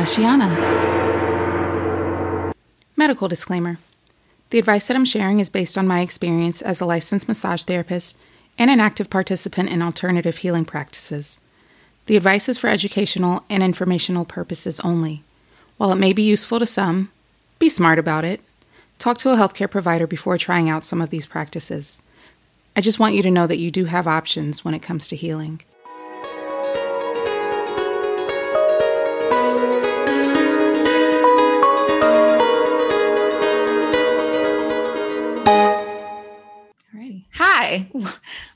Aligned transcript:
Ashiana. 0.00 0.48
Medical 2.96 3.28
disclaimer 3.28 3.76
The 4.48 4.58
advice 4.58 4.88
that 4.88 4.96
I'm 4.96 5.04
sharing 5.04 5.40
is 5.40 5.50
based 5.50 5.76
on 5.76 5.86
my 5.86 6.00
experience 6.00 6.62
as 6.62 6.80
a 6.80 6.86
licensed 6.86 7.28
massage 7.28 7.64
therapist 7.64 8.16
and 8.58 8.70
an 8.70 8.80
active 8.80 9.10
participant 9.10 9.68
in 9.68 9.82
alternative 9.82 10.38
healing 10.38 10.64
practices. 10.64 11.38
The 12.06 12.16
advice 12.16 12.48
is 12.48 12.56
for 12.56 12.68
educational 12.68 13.44
and 13.50 13.62
informational 13.62 14.24
purposes 14.24 14.80
only. 14.80 15.22
While 15.76 15.92
it 15.92 15.96
may 15.96 16.14
be 16.14 16.22
useful 16.22 16.60
to 16.60 16.66
some, 16.66 17.10
be 17.58 17.68
smart 17.68 17.98
about 17.98 18.24
it. 18.24 18.40
Talk 18.98 19.18
to 19.18 19.32
a 19.32 19.36
healthcare 19.36 19.70
provider 19.70 20.06
before 20.06 20.38
trying 20.38 20.70
out 20.70 20.82
some 20.82 21.02
of 21.02 21.10
these 21.10 21.26
practices. 21.26 22.00
I 22.74 22.80
just 22.80 22.98
want 22.98 23.16
you 23.16 23.22
to 23.22 23.30
know 23.30 23.46
that 23.46 23.58
you 23.58 23.70
do 23.70 23.84
have 23.84 24.06
options 24.06 24.64
when 24.64 24.72
it 24.72 24.80
comes 24.80 25.08
to 25.08 25.16
healing. 25.16 25.60
Hi. 37.60 37.90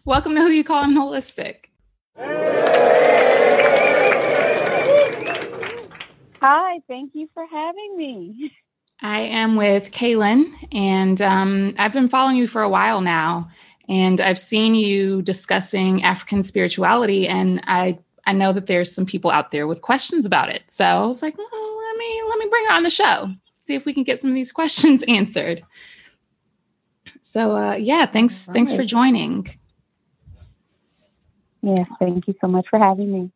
Welcome 0.06 0.34
to 0.34 0.40
Who 0.40 0.48
You 0.48 0.64
Call 0.64 0.82
Him 0.82 0.94
Holistic. 0.94 1.66
Hi, 6.40 6.80
thank 6.88 7.14
you 7.14 7.28
for 7.34 7.44
having 7.44 7.98
me. 7.98 8.50
I 9.02 9.20
am 9.20 9.56
with 9.56 9.90
Kaylin, 9.90 10.50
and 10.72 11.20
um, 11.20 11.74
I've 11.76 11.92
been 11.92 12.08
following 12.08 12.36
you 12.36 12.48
for 12.48 12.62
a 12.62 12.68
while 12.70 13.02
now, 13.02 13.50
and 13.90 14.22
I've 14.22 14.38
seen 14.38 14.74
you 14.74 15.20
discussing 15.20 16.02
African 16.02 16.42
spirituality, 16.42 17.28
and 17.28 17.60
I 17.66 17.98
I 18.24 18.32
know 18.32 18.54
that 18.54 18.68
there's 18.68 18.90
some 18.90 19.04
people 19.04 19.30
out 19.30 19.50
there 19.50 19.66
with 19.66 19.82
questions 19.82 20.24
about 20.24 20.48
it. 20.48 20.62
So 20.68 20.82
I 20.82 21.04
was 21.04 21.20
like, 21.20 21.36
well, 21.36 21.46
let 21.52 21.98
me 21.98 22.22
let 22.26 22.38
me 22.38 22.46
bring 22.48 22.64
her 22.68 22.72
on 22.72 22.84
the 22.84 22.88
show, 22.88 23.28
see 23.58 23.74
if 23.74 23.84
we 23.84 23.92
can 23.92 24.04
get 24.04 24.18
some 24.18 24.30
of 24.30 24.36
these 24.36 24.50
questions 24.50 25.02
answered. 25.08 25.62
So 27.34 27.50
uh, 27.50 27.74
yeah, 27.74 28.06
thanks 28.06 28.46
right. 28.46 28.54
thanks 28.54 28.72
for 28.72 28.84
joining. 28.84 29.48
Yes, 31.62 31.88
thank 31.98 32.28
you 32.28 32.34
so 32.40 32.46
much 32.46 32.64
for 32.70 32.78
having 32.78 33.10
me. 33.10 33.32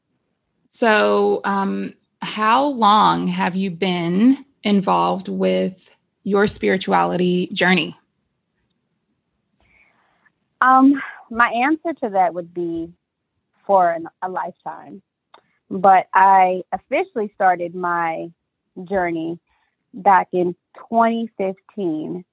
So, 0.71 1.41
um, 1.43 1.95
how 2.23 2.67
long 2.67 3.27
have 3.27 3.57
you 3.57 3.73
been 3.73 4.45
involved 4.63 5.27
with 5.27 5.91
your 6.23 6.47
spirituality 6.47 7.49
journey? 7.53 7.99
Um, 10.61 11.03
my 11.29 11.49
answer 11.49 11.93
to 12.05 12.11
that 12.11 12.35
would 12.35 12.55
be 12.55 12.93
for 13.67 13.91
an, 13.91 14.07
a 14.23 14.29
lifetime. 14.29 15.03
But 15.71 16.07
I 16.15 16.63
officially 16.71 17.33
started 17.35 17.75
my 17.75 18.31
journey 18.85 19.41
back 19.93 20.29
in 20.33 20.55
2015. 20.89 22.25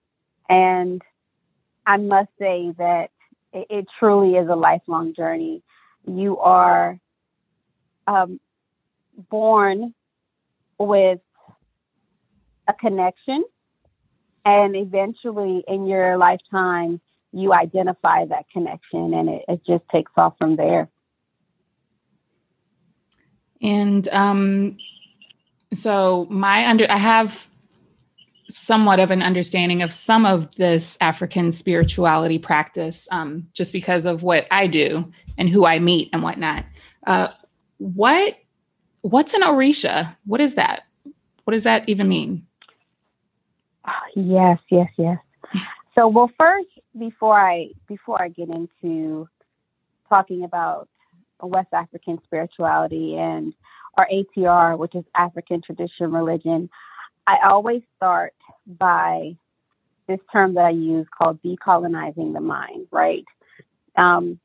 And 0.48 1.02
I 1.86 1.98
must 1.98 2.30
say 2.40 2.74
that 2.78 3.10
it, 3.54 3.68
it 3.70 3.86
truly 4.00 4.36
is 4.36 4.50
a 4.50 4.56
lifelong 4.56 5.14
journey. 5.14 5.62
You 6.08 6.38
are 6.40 7.00
um, 8.08 8.40
born 9.30 9.94
with 10.78 11.20
a 12.68 12.74
connection, 12.74 13.44
and 14.44 14.76
eventually 14.76 15.64
in 15.68 15.88
your 15.88 16.18
lifetime, 16.18 17.00
you 17.32 17.54
identify 17.54 18.26
that 18.26 18.46
connection, 18.52 19.14
and 19.14 19.30
it, 19.30 19.46
it 19.48 19.62
just 19.66 19.84
takes 19.92 20.12
off 20.18 20.36
from 20.38 20.56
there. 20.56 20.90
And 23.62 24.08
um, 24.10 24.78
so, 25.74 26.28
my 26.30 26.68
under, 26.68 26.90
I 26.90 26.98
have 26.98 27.48
somewhat 28.50 29.00
of 29.00 29.12
an 29.12 29.22
understanding 29.22 29.82
of 29.82 29.94
some 29.94 30.26
of 30.26 30.54
this 30.56 30.98
African 31.02 31.52
spirituality 31.52 32.38
practice, 32.38 33.08
um, 33.12 33.48
just 33.54 33.74
because 33.74 34.06
of 34.06 34.24
what 34.24 34.48
I 34.52 34.68
do 34.68 35.12
and 35.38 35.50
who 35.50 35.66
I 35.66 35.80
meet 35.80 36.10
and 36.14 36.22
whatnot. 36.22 36.66
Uh, 37.06 37.30
what 37.78 38.36
what's 39.02 39.34
an 39.34 39.42
orisha? 39.42 40.16
What 40.26 40.42
is 40.42 40.56
that? 40.56 40.84
What 41.44 41.54
does 41.54 41.64
that 41.64 41.88
even 41.88 42.08
mean? 42.08 42.46
Yes, 44.16 44.60
yes, 44.70 44.90
yes. 44.98 45.20
So, 45.94 46.08
well, 46.08 46.32
first, 46.38 46.70
before 46.98 47.40
I 47.40 47.70
before 47.88 48.22
I 48.22 48.30
get 48.30 48.50
into 48.50 49.28
talking 50.10 50.44
about 50.44 50.88
West 51.42 51.74
African 51.74 52.20
spirituality 52.24 53.16
and 53.18 53.54
our 53.98 54.08
ATR, 54.12 54.78
which 54.78 54.96
is 54.96 55.04
African 55.16 55.62
tradition 55.62 56.12
religion, 56.12 56.70
I 57.28 57.38
always 57.46 57.82
start 57.96 58.34
by 58.66 59.36
this 60.08 60.20
term 60.32 60.54
that 60.56 60.66
I 60.66 60.72
use 60.72 61.08
called 61.16 61.42
decolonizing 61.44 62.34
the 62.34 62.42
mind, 62.42 62.88
right? 62.92 63.26
Um, 63.96 64.40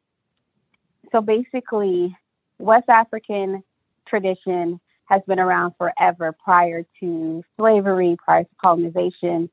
so 1.12 1.20
basically, 1.20 2.16
West 2.59 2.88
African 2.88 3.62
tradition 4.06 4.80
has 5.06 5.22
been 5.26 5.41
around 5.41 5.75
forever 5.76 6.34
prior 6.44 6.84
to 7.00 7.44
slavery, 7.59 8.16
prior 8.25 8.44
to 8.44 8.50
colonization. 8.60 9.50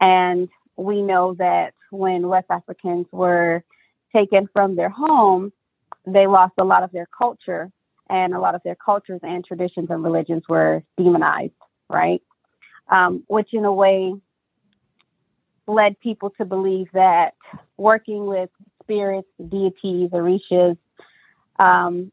And 0.00 0.48
we 0.76 1.02
know 1.02 1.34
that 1.38 1.74
when 1.90 2.28
West 2.28 2.46
Africans 2.50 3.06
were 3.10 3.64
taken 4.14 4.48
from 4.52 4.76
their 4.76 4.88
home, 4.88 5.52
they 6.06 6.26
lost 6.26 6.54
a 6.58 6.64
lot 6.64 6.82
of 6.82 6.92
their 6.92 7.08
culture, 7.16 7.70
and 8.08 8.34
a 8.34 8.40
lot 8.40 8.54
of 8.54 8.62
their 8.64 8.76
cultures 8.76 9.20
and 9.22 9.44
traditions 9.44 9.88
and 9.90 10.04
religions 10.04 10.42
were 10.48 10.82
demonized, 10.96 11.52
right? 11.88 12.22
Um, 12.88 13.24
which 13.26 13.48
in 13.52 13.64
a 13.64 13.72
way 13.72 14.14
led 15.66 15.98
people 16.00 16.30
to 16.30 16.44
believe 16.44 16.88
that 16.92 17.34
working 17.76 18.26
with 18.26 18.50
spirits, 18.82 19.28
deities, 19.48 20.10
orishas 20.10 20.76
um, 21.58 22.12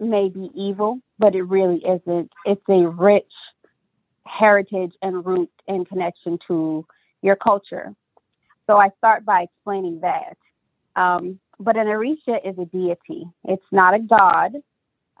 may 0.00 0.28
be 0.28 0.50
evil, 0.54 0.98
but 1.18 1.34
it 1.34 1.42
really 1.42 1.82
isn't. 1.84 2.32
It's 2.44 2.68
a 2.68 2.88
rich 2.88 3.30
heritage 4.26 4.92
and 5.02 5.24
root 5.24 5.50
and 5.68 5.88
connection 5.88 6.38
to 6.48 6.86
your 7.22 7.36
culture. 7.36 7.94
So 8.66 8.76
I 8.76 8.88
start 8.98 9.24
by 9.24 9.42
explaining 9.42 10.00
that. 10.00 10.36
Um, 10.96 11.38
but 11.60 11.76
an 11.76 11.86
Orisha 11.86 12.38
is 12.44 12.58
a 12.58 12.64
deity. 12.64 13.26
It's 13.44 13.66
not 13.70 13.94
a 13.94 13.98
god. 13.98 14.54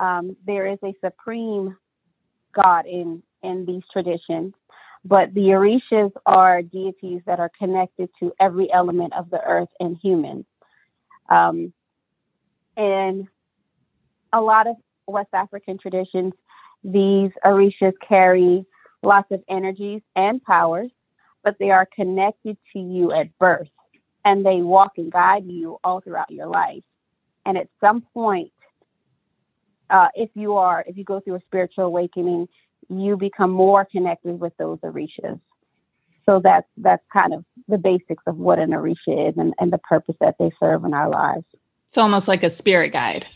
Um, 0.00 0.36
there 0.46 0.66
is 0.66 0.78
a 0.82 0.94
supreme 1.04 1.76
God 2.54 2.86
in 2.86 3.22
in 3.44 3.64
these 3.66 3.82
traditions. 3.92 4.54
But 5.04 5.34
the 5.34 5.48
Orishas 5.52 6.12
are 6.24 6.62
deities 6.62 7.20
that 7.26 7.38
are 7.38 7.50
connected 7.58 8.08
to 8.20 8.32
every 8.40 8.72
element 8.72 9.12
of 9.12 9.28
the 9.30 9.40
earth 9.40 9.68
and 9.78 9.98
humans. 10.02 10.46
Um, 11.28 11.72
and 12.76 13.28
a 14.32 14.40
lot 14.40 14.66
of 14.66 14.76
West 15.06 15.28
African 15.34 15.78
traditions, 15.78 16.32
these 16.82 17.30
Orishas 17.44 17.92
carry 18.06 18.64
lots 19.02 19.30
of 19.30 19.42
energies 19.48 20.00
and 20.16 20.42
powers, 20.42 20.90
but 21.42 21.56
they 21.58 21.70
are 21.70 21.86
connected 21.94 22.56
to 22.72 22.78
you 22.78 23.12
at 23.12 23.36
birth 23.38 23.68
and 24.24 24.44
they 24.44 24.62
walk 24.62 24.92
and 24.96 25.12
guide 25.12 25.44
you 25.46 25.78
all 25.84 26.00
throughout 26.00 26.30
your 26.30 26.46
life. 26.46 26.82
And 27.44 27.58
at 27.58 27.68
some 27.80 28.00
point, 28.14 28.52
uh, 29.90 30.08
if 30.14 30.30
you 30.34 30.56
are, 30.56 30.82
if 30.86 30.96
you 30.96 31.04
go 31.04 31.20
through 31.20 31.36
a 31.36 31.40
spiritual 31.46 31.84
awakening, 31.84 32.48
you 32.88 33.16
become 33.16 33.50
more 33.50 33.84
connected 33.84 34.40
with 34.40 34.56
those 34.58 34.78
orishas. 34.80 35.40
So 36.26 36.40
that's 36.42 36.66
that's 36.78 37.04
kind 37.12 37.34
of 37.34 37.44
the 37.68 37.78
basics 37.78 38.22
of 38.26 38.36
what 38.36 38.58
an 38.58 38.70
orisha 38.70 39.28
is 39.28 39.36
and, 39.36 39.52
and 39.58 39.72
the 39.72 39.78
purpose 39.78 40.16
that 40.20 40.36
they 40.38 40.50
serve 40.58 40.84
in 40.84 40.94
our 40.94 41.08
lives. 41.08 41.44
It's 41.88 41.98
almost 41.98 42.28
like 42.28 42.42
a 42.42 42.50
spirit 42.50 42.92
guide. 42.92 43.26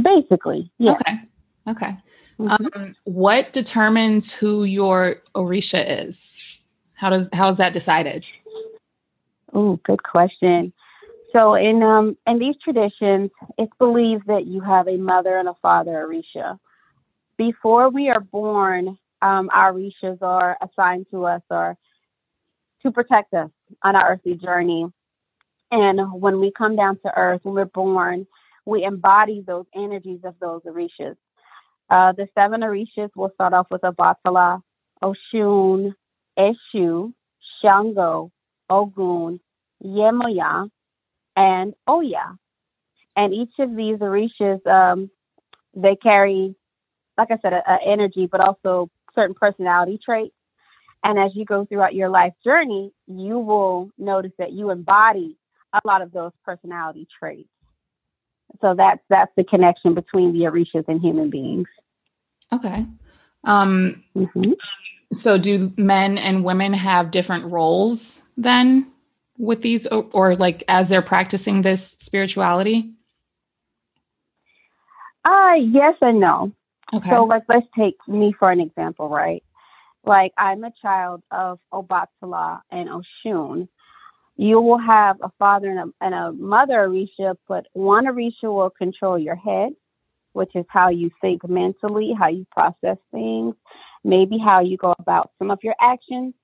Basically, 0.00 0.70
yeah. 0.78 0.92
Okay. 0.92 1.20
Okay. 1.68 1.96
Mm-hmm. 2.38 2.66
Um, 2.74 2.96
what 3.04 3.52
determines 3.52 4.32
who 4.32 4.64
your 4.64 5.16
orisha 5.34 6.06
is? 6.06 6.58
How 6.94 7.10
does 7.10 7.30
how 7.32 7.48
is 7.48 7.56
that 7.56 7.72
decided? 7.72 8.24
Oh, 9.52 9.78
good 9.84 10.02
question. 10.02 10.72
So 11.32 11.54
in 11.54 11.82
um 11.82 12.16
in 12.26 12.38
these 12.38 12.56
traditions, 12.62 13.30
it's 13.56 13.72
believed 13.78 14.26
that 14.26 14.46
you 14.46 14.60
have 14.60 14.88
a 14.88 14.96
mother 14.96 15.38
and 15.38 15.48
a 15.48 15.54
father 15.62 16.06
orisha 16.06 16.58
before 17.36 17.90
we 17.90 18.08
are 18.08 18.20
born, 18.20 18.98
um, 19.22 19.50
our 19.52 19.72
rishas 19.72 20.20
are 20.22 20.56
assigned 20.62 21.06
to 21.10 21.24
us 21.24 21.42
or 21.50 21.76
to 22.82 22.92
protect 22.92 23.32
us 23.34 23.50
on 23.82 23.96
our 23.96 24.12
earthly 24.12 24.34
journey. 24.34 24.86
And 25.70 26.20
when 26.20 26.40
we 26.40 26.52
come 26.56 26.76
down 26.76 26.98
to 27.04 27.16
earth, 27.16 27.40
when 27.42 27.54
we're 27.54 27.64
born, 27.64 28.26
we 28.66 28.84
embody 28.84 29.42
those 29.46 29.66
energies 29.74 30.20
of 30.24 30.34
those 30.40 30.62
orishas. 30.62 31.16
Uh, 31.90 32.12
the 32.12 32.28
seven 32.34 32.60
orishas 32.60 33.10
will 33.16 33.30
start 33.34 33.52
off 33.52 33.66
with 33.70 33.82
Obatala, 33.82 34.62
Oshun, 35.02 35.94
Eshu, 36.38 37.12
Shango, 37.60 38.30
Ogun, 38.70 39.40
Yemaya, 39.84 40.68
and 41.36 41.74
Oya. 41.88 42.36
And 43.16 43.32
each 43.34 43.52
of 43.58 43.74
these 43.76 43.98
orishas, 43.98 44.66
um, 44.66 45.10
they 45.74 45.96
carry 45.96 46.54
like 47.16 47.30
I 47.30 47.38
said, 47.42 47.52
a, 47.52 47.62
a 47.68 47.78
energy, 47.86 48.26
but 48.30 48.40
also 48.40 48.90
certain 49.14 49.34
personality 49.34 49.98
traits. 50.04 50.34
And 51.02 51.18
as 51.18 51.32
you 51.34 51.44
go 51.44 51.66
throughout 51.66 51.94
your 51.94 52.08
life 52.08 52.32
journey, 52.42 52.92
you 53.06 53.38
will 53.38 53.90
notice 53.98 54.32
that 54.38 54.52
you 54.52 54.70
embody 54.70 55.36
a 55.72 55.80
lot 55.86 56.02
of 56.02 56.12
those 56.12 56.32
personality 56.44 57.06
traits. 57.18 57.48
So 58.60 58.74
that's 58.76 59.02
that's 59.10 59.32
the 59.36 59.44
connection 59.44 59.94
between 59.94 60.32
the 60.32 60.40
Orishas 60.40 60.84
and 60.88 61.00
human 61.00 61.28
beings. 61.28 61.66
Okay. 62.52 62.86
Um, 63.44 64.02
mm-hmm. 64.16 64.52
So 65.12 65.38
do 65.38 65.72
men 65.76 66.18
and 66.18 66.44
women 66.44 66.72
have 66.72 67.10
different 67.10 67.46
roles 67.46 68.22
then 68.36 68.90
with 69.36 69.62
these, 69.62 69.86
or, 69.86 70.06
or 70.12 70.34
like 70.34 70.64
as 70.68 70.88
they're 70.88 71.02
practicing 71.02 71.62
this 71.62 71.90
spirituality? 71.90 72.92
Uh, 75.24 75.54
yes 75.58 75.94
and 76.00 76.20
no. 76.20 76.52
Okay. 76.94 77.10
So 77.10 77.24
like 77.24 77.44
let's 77.48 77.66
take 77.76 77.96
me 78.06 78.34
for 78.38 78.50
an 78.50 78.60
example, 78.60 79.08
right? 79.08 79.42
Like 80.04 80.32
I'm 80.36 80.64
a 80.64 80.72
child 80.82 81.22
of 81.30 81.58
Obatala 81.72 82.60
and 82.70 82.88
Oshun. 82.88 83.68
You 84.36 84.60
will 84.60 84.78
have 84.78 85.16
a 85.22 85.30
father 85.38 85.70
and 85.70 85.78
a, 85.78 86.04
and 86.04 86.14
a 86.14 86.32
mother 86.32 86.88
Orisha, 86.88 87.36
but 87.48 87.66
one 87.72 88.06
Orisha 88.06 88.44
will 88.44 88.70
control 88.70 89.18
your 89.18 89.36
head, 89.36 89.72
which 90.32 90.50
is 90.54 90.64
how 90.68 90.88
you 90.88 91.10
think 91.20 91.48
mentally, 91.48 92.12
how 92.18 92.28
you 92.28 92.44
process 92.50 92.98
things, 93.12 93.54
maybe 94.02 94.36
how 94.38 94.60
you 94.60 94.76
go 94.76 94.94
about 94.98 95.30
some 95.38 95.50
of 95.50 95.60
your 95.62 95.76
actions. 95.80 96.34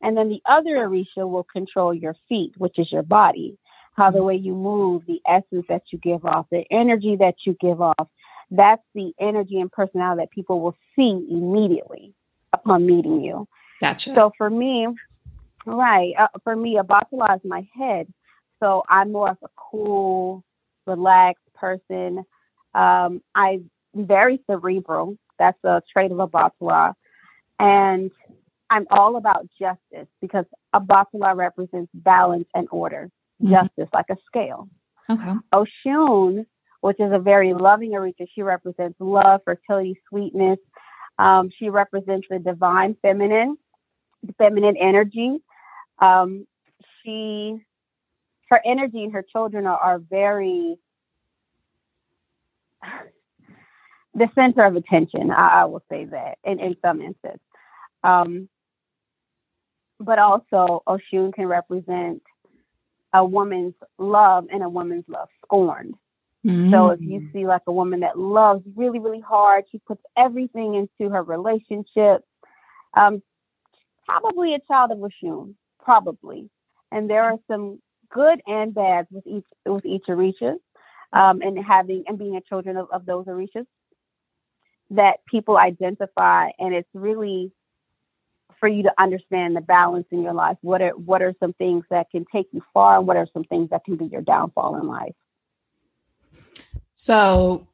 And 0.00 0.16
then 0.16 0.28
the 0.28 0.40
other 0.46 0.76
Orisha 0.88 1.28
will 1.28 1.44
control 1.44 1.92
your 1.92 2.14
feet, 2.28 2.52
which 2.56 2.78
is 2.78 2.90
your 2.90 3.02
body, 3.02 3.58
how 3.96 4.10
the 4.10 4.18
mm-hmm. 4.18 4.26
way 4.26 4.36
you 4.36 4.54
move, 4.54 5.02
the 5.06 5.20
essence 5.28 5.66
that 5.68 5.82
you 5.92 5.98
give 5.98 6.24
off, 6.24 6.46
the 6.50 6.64
energy 6.70 7.16
that 7.16 7.34
you 7.44 7.56
give 7.60 7.82
off. 7.82 8.08
That's 8.50 8.82
the 8.94 9.12
energy 9.20 9.60
and 9.60 9.70
personality 9.70 10.22
that 10.22 10.30
people 10.30 10.60
will 10.60 10.76
see 10.96 11.26
immediately 11.30 12.14
upon 12.52 12.86
meeting 12.86 13.22
you. 13.22 13.46
Gotcha. 13.80 14.14
So 14.14 14.32
for 14.36 14.50
me, 14.50 14.88
right, 15.64 16.12
uh, 16.18 16.28
for 16.44 16.56
me, 16.56 16.78
a 16.78 16.84
Obatala 16.84 17.36
is 17.36 17.42
my 17.44 17.66
head. 17.78 18.12
So 18.60 18.82
I'm 18.88 19.12
more 19.12 19.30
of 19.30 19.38
a 19.42 19.48
cool, 19.56 20.44
relaxed 20.86 21.44
person. 21.54 22.24
Um, 22.74 23.22
I'm 23.34 23.70
very 23.94 24.40
cerebral. 24.48 25.16
That's 25.38 25.58
a 25.64 25.82
trait 25.92 26.12
of 26.12 26.18
a 26.18 26.26
Obatala. 26.26 26.94
And 27.58 28.10
I'm 28.68 28.86
all 28.90 29.16
about 29.16 29.48
justice 29.58 30.08
because 30.20 30.44
a 30.72 30.80
Obatala 30.80 31.36
represents 31.36 31.90
balance 31.94 32.48
and 32.54 32.68
order, 32.70 33.10
mm-hmm. 33.42 33.52
justice 33.52 33.88
like 33.92 34.06
a 34.10 34.16
scale. 34.26 34.68
Okay. 35.08 35.34
Oshun, 35.52 36.46
which 36.80 36.98
is 37.00 37.12
a 37.12 37.18
very 37.18 37.52
loving 37.54 37.92
Orisha, 37.92 38.26
she 38.34 38.42
represents 38.42 38.96
love, 39.00 39.42
fertility, 39.44 40.00
sweetness, 40.08 40.58
um, 41.20 41.50
she 41.58 41.68
represents 41.68 42.26
the 42.30 42.38
divine 42.38 42.96
feminine, 43.02 43.58
feminine 44.38 44.76
energy. 44.78 45.38
Um, 45.98 46.46
she, 47.02 47.58
her 48.48 48.60
energy 48.64 49.04
and 49.04 49.12
her 49.12 49.22
children 49.22 49.66
are, 49.66 49.76
are 49.76 49.98
very 49.98 50.76
the 54.14 54.28
center 54.34 54.64
of 54.64 54.76
attention. 54.76 55.30
I, 55.30 55.60
I, 55.60 55.64
will 55.66 55.82
say 55.90 56.06
that 56.06 56.38
in, 56.42 56.58
in 56.58 56.74
some 56.80 57.02
instances. 57.02 57.40
Um, 58.02 58.48
but 59.98 60.18
also, 60.18 60.82
Oshun 60.88 61.34
can 61.34 61.46
represent 61.46 62.22
a 63.12 63.22
woman's 63.22 63.74
love 63.98 64.46
and 64.50 64.62
a 64.62 64.68
woman's 64.68 65.04
love 65.06 65.28
scorned. 65.44 65.96
Mm-hmm. 66.46 66.70
So 66.70 66.88
if 66.88 67.00
you 67.00 67.20
mm. 67.20 67.32
see 67.32 67.46
like 67.46 67.62
a 67.66 67.72
woman 67.72 68.00
that 68.00 68.18
loves 68.18 68.62
really, 68.74 68.98
really 68.98 69.20
hard, 69.20 69.64
she 69.70 69.78
puts 69.78 70.02
everything 70.16 70.74
into 70.74 71.12
her 71.12 71.22
relationship, 71.22 72.24
um, 72.94 73.22
probably 74.06 74.54
a 74.54 74.60
child 74.66 74.90
of 74.90 74.98
Oshun, 74.98 75.54
probably. 75.82 76.48
And 76.90 77.10
there 77.10 77.24
are 77.24 77.36
some 77.46 77.80
good 78.10 78.40
and 78.46 78.74
bad 78.74 79.06
with 79.10 79.26
each 79.26 79.44
with 79.66 79.84
each 79.84 80.04
Orisha, 80.08 80.56
um, 81.12 81.42
and 81.42 81.62
having 81.62 82.04
and 82.06 82.18
being 82.18 82.36
a 82.36 82.40
children 82.40 82.76
of, 82.76 82.88
of 82.90 83.04
those 83.06 83.26
Orishas 83.26 83.66
that 84.90 85.24
people 85.26 85.56
identify, 85.56 86.50
and 86.58 86.74
it's 86.74 86.88
really 86.94 87.52
for 88.58 88.68
you 88.68 88.82
to 88.82 88.92
understand 88.98 89.56
the 89.56 89.60
balance 89.60 90.06
in 90.10 90.22
your 90.22 90.34
life. 90.34 90.56
What 90.62 90.82
are 90.82 90.90
what 90.90 91.22
are 91.22 91.34
some 91.38 91.52
things 91.52 91.84
that 91.90 92.10
can 92.10 92.24
take 92.32 92.48
you 92.52 92.62
far, 92.72 92.98
and 92.98 93.06
what 93.06 93.16
are 93.16 93.28
some 93.32 93.44
things 93.44 93.70
that 93.70 93.84
can 93.84 93.96
be 93.96 94.06
your 94.06 94.22
downfall 94.22 94.76
in 94.76 94.86
life? 94.86 95.14
So, 97.02 97.66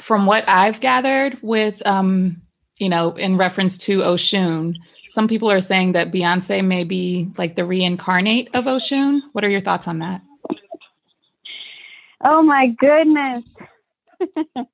from 0.00 0.26
what 0.26 0.42
I've 0.48 0.80
gathered, 0.80 1.38
with 1.40 1.86
um, 1.86 2.42
you 2.80 2.88
know, 2.88 3.12
in 3.12 3.36
reference 3.36 3.78
to 3.78 3.98
Oshun, 4.00 4.74
some 5.06 5.28
people 5.28 5.48
are 5.48 5.60
saying 5.60 5.92
that 5.92 6.10
Beyonce 6.10 6.64
may 6.64 6.82
be 6.82 7.30
like 7.38 7.54
the 7.54 7.64
reincarnate 7.64 8.48
of 8.52 8.64
Oshun. 8.64 9.20
What 9.30 9.44
are 9.44 9.48
your 9.48 9.60
thoughts 9.60 9.86
on 9.86 10.00
that? 10.00 10.22
Oh 12.24 12.42
my 12.42 12.74
goodness. 12.76 13.44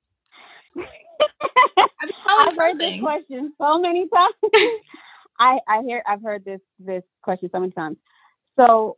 I've 2.27 2.57
heard 2.57 2.79
this 2.79 2.99
question 2.99 3.53
so 3.61 3.79
many 3.79 4.09
times. 4.09 4.33
I, 5.39 5.59
I 5.67 5.81
hear 5.83 6.01
I've 6.07 6.23
heard 6.23 6.43
this 6.43 6.61
this 6.79 7.03
question 7.21 7.51
so 7.51 7.59
many 7.59 7.73
times. 7.73 7.97
So 8.55 8.97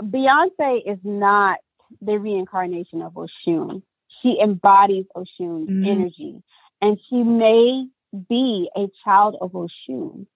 Beyonce 0.00 0.90
is 0.90 0.98
not 1.04 1.58
the 2.00 2.18
reincarnation 2.18 3.02
of 3.02 3.12
Oshun 3.12 3.82
she 4.22 4.38
embodies 4.42 5.06
Oshun's 5.16 5.70
mm-hmm. 5.70 5.84
energy, 5.84 6.42
and 6.80 6.98
she 7.08 7.22
may 7.22 7.86
be 8.28 8.68
a 8.76 8.86
child 9.04 9.36
of 9.40 9.52
Oshun. 9.52 10.26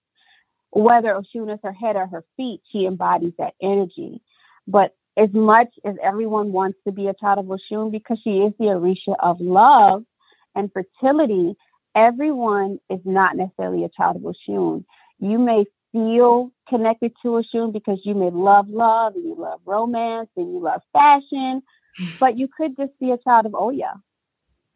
Whether 0.70 1.14
Oshun 1.14 1.52
is 1.52 1.60
her 1.62 1.72
head 1.72 1.96
or 1.96 2.06
her 2.06 2.24
feet, 2.36 2.60
she 2.70 2.86
embodies 2.86 3.32
that 3.38 3.54
energy. 3.62 4.20
But 4.66 4.94
as 5.16 5.28
much 5.32 5.68
as 5.84 5.94
everyone 6.02 6.52
wants 6.52 6.78
to 6.86 6.92
be 6.92 7.06
a 7.06 7.14
child 7.14 7.38
of 7.38 7.46
Oshun 7.46 7.92
because 7.92 8.18
she 8.24 8.38
is 8.38 8.52
the 8.58 8.66
Orisha 8.66 9.14
of 9.20 9.40
love 9.40 10.04
and 10.54 10.70
fertility, 10.72 11.56
everyone 11.94 12.80
is 12.90 13.00
not 13.04 13.36
necessarily 13.36 13.84
a 13.84 13.88
child 13.88 14.16
of 14.16 14.22
Oshun. 14.22 14.84
You 15.20 15.38
may 15.38 15.64
feel 15.92 16.50
connected 16.68 17.12
to 17.22 17.28
Oshun 17.28 17.72
because 17.72 18.00
you 18.04 18.14
may 18.14 18.30
love 18.30 18.68
love 18.68 19.14
and 19.14 19.24
you 19.24 19.36
love 19.38 19.60
romance 19.64 20.28
and 20.36 20.52
you 20.52 20.58
love 20.58 20.80
fashion 20.92 21.62
but 22.20 22.36
you 22.38 22.48
could 22.48 22.76
just 22.76 22.92
be 23.00 23.10
a 23.10 23.18
child 23.18 23.46
of 23.46 23.54
Oya 23.54 23.94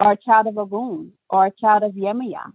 or 0.00 0.12
a 0.12 0.16
child 0.16 0.46
of 0.46 0.58
Ogun 0.58 1.12
or 1.28 1.46
a 1.46 1.52
child 1.60 1.82
of 1.82 1.92
Yemaya, 1.92 2.52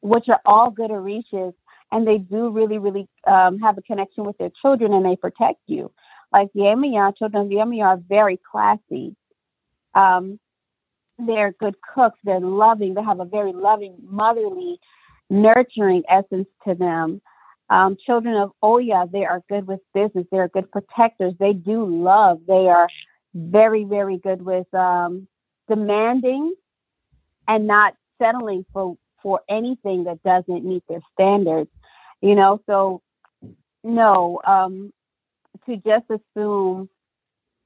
which 0.00 0.28
are 0.28 0.40
all 0.44 0.70
good 0.70 0.90
Orishas 0.90 1.54
and 1.92 2.06
they 2.06 2.18
do 2.18 2.50
really, 2.50 2.78
really 2.78 3.08
um, 3.26 3.60
have 3.60 3.78
a 3.78 3.82
connection 3.82 4.24
with 4.24 4.36
their 4.38 4.50
children 4.60 4.92
and 4.92 5.04
they 5.04 5.16
protect 5.16 5.60
you. 5.66 5.92
Like 6.32 6.48
Yemaya, 6.56 7.16
children 7.16 7.46
of 7.46 7.52
Yemaya 7.52 7.84
are 7.84 8.00
very 8.08 8.40
classy. 8.50 9.14
Um, 9.94 10.40
they're 11.24 11.52
good 11.52 11.76
cooks. 11.94 12.18
They're 12.24 12.40
loving. 12.40 12.94
They 12.94 13.02
have 13.02 13.20
a 13.20 13.24
very 13.24 13.52
loving, 13.52 13.96
motherly, 14.02 14.80
nurturing 15.30 16.02
essence 16.10 16.48
to 16.66 16.74
them. 16.74 17.22
Um, 17.70 17.96
children 18.04 18.36
of 18.36 18.50
Oya, 18.62 19.04
they 19.12 19.24
are 19.24 19.42
good 19.48 19.66
with 19.68 19.80
business. 19.94 20.26
They're 20.32 20.48
good 20.48 20.70
protectors. 20.72 21.34
They 21.38 21.52
do 21.52 21.86
love. 21.86 22.40
They 22.46 22.66
are 22.68 22.88
very, 23.34 23.84
very 23.84 24.18
good 24.18 24.42
with 24.42 24.72
um, 24.74 25.26
demanding 25.68 26.54
and 27.48 27.66
not 27.66 27.94
settling 28.18 28.64
for 28.72 28.96
for 29.22 29.40
anything 29.48 30.04
that 30.04 30.22
doesn't 30.22 30.64
meet 30.64 30.82
their 30.88 31.00
standards. 31.12 31.70
You 32.20 32.34
know, 32.34 32.60
so 32.66 33.02
no, 33.82 34.40
um, 34.46 34.92
to 35.66 35.76
just 35.76 36.04
assume 36.10 36.88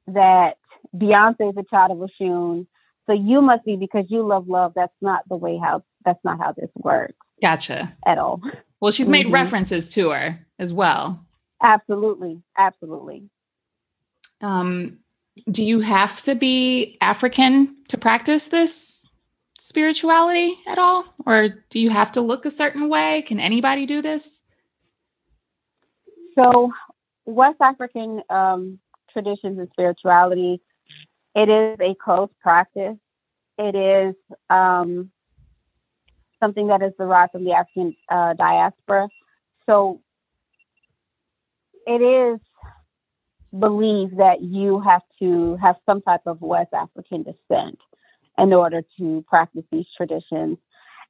that 0.09 0.55
Beyonce 0.97 1.51
is 1.51 1.57
a 1.57 1.65
child 1.69 1.91
of 1.93 1.99
Oshun, 1.99 2.67
so 3.07 3.13
you 3.13 3.41
must 3.41 3.65
be 3.65 3.77
because 3.77 4.07
you 4.09 4.27
love 4.27 4.49
love. 4.49 4.73
That's 4.75 4.93
not 5.01 5.23
the 5.29 5.37
way 5.37 5.59
how 5.63 5.85
that's 6.05 6.23
not 6.25 6.39
how 6.39 6.53
this 6.53 6.71
works. 6.77 7.15
Gotcha. 7.43 7.97
At 8.07 8.19
all. 8.19 8.41
Well, 8.81 8.93
she's 8.93 9.09
made 9.09 9.27
mm-hmm. 9.27 9.35
references 9.35 9.93
to 9.95 10.11
her 10.11 10.47
as 10.59 10.73
well. 10.73 11.25
Absolutely, 11.63 12.43
absolutely. 12.57 13.25
Um, 14.41 14.99
do 15.51 15.65
you 15.65 15.81
have 15.81 16.21
to 16.23 16.35
be 16.35 16.97
African 17.01 17.77
to 17.89 17.99
practice 17.99 18.47
this 18.47 19.05
spirituality 19.59 20.59
at 20.67 20.79
all? 20.79 21.05
Or 21.27 21.49
do 21.71 21.81
you 21.81 21.91
have 21.91 22.13
to 22.13 22.21
look 22.21 22.47
a 22.47 22.51
certain 22.51 22.89
way? 22.89 23.23
Can 23.23 23.41
anybody 23.41 23.87
do 23.87 24.03
this? 24.03 24.45
So, 26.35 26.71
West 27.25 27.57
African 27.61 28.23
um, 28.31 28.79
traditions 29.13 29.59
and 29.59 29.69
spirituality, 29.73 30.61
it 31.35 31.49
is 31.49 31.79
a 31.81 31.95
close 32.03 32.31
practice. 32.41 32.97
It 33.59 33.75
is 33.75 34.15
um, 34.49 35.11
something 36.41 36.69
that 36.69 36.83
is 36.83 36.93
derived 36.99 37.33
from 37.33 37.45
the 37.45 37.53
African 37.53 37.97
uh, 38.09 38.35
diaspora. 38.35 39.09
So, 39.67 40.01
it 41.87 42.01
is 42.01 42.41
believe 43.57 44.17
that 44.17 44.43
you 44.43 44.81
have 44.81 45.03
to 45.21 45.57
have 45.57 45.77
some 45.87 46.03
type 46.03 46.23
of 46.27 46.41
West 46.41 46.73
African 46.73 47.23
descent 47.23 47.79
in 48.37 48.53
order 48.53 48.83
to 48.99 49.25
practice 49.29 49.65
these 49.71 49.87
traditions. 49.97 50.59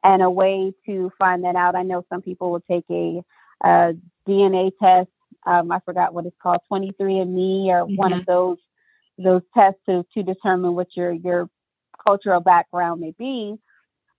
And 0.04 0.22
a 0.22 0.30
way 0.30 0.72
to 0.86 1.10
find 1.18 1.44
that 1.44 1.56
out, 1.56 1.74
I 1.74 1.82
know 1.82 2.04
some 2.08 2.22
people 2.22 2.52
will 2.52 2.60
take 2.60 2.84
a, 2.90 3.22
a 3.64 3.94
DNA 4.26 4.70
test. 4.80 5.10
Um, 5.44 5.72
I 5.72 5.80
forgot 5.80 6.14
what 6.14 6.26
it's 6.26 6.36
called, 6.42 6.60
23andMe 6.70 7.66
or 7.66 7.84
mm-hmm. 7.84 7.96
one 7.96 8.12
of 8.12 8.20
mm-hmm. 8.20 8.30
those 8.30 8.58
those 9.20 9.42
tests 9.52 9.80
to, 9.86 10.06
to 10.14 10.22
determine 10.22 10.76
what 10.76 10.86
your 10.96 11.12
your 11.12 11.50
cultural 12.06 12.40
background 12.40 13.00
may 13.00 13.12
be. 13.18 13.56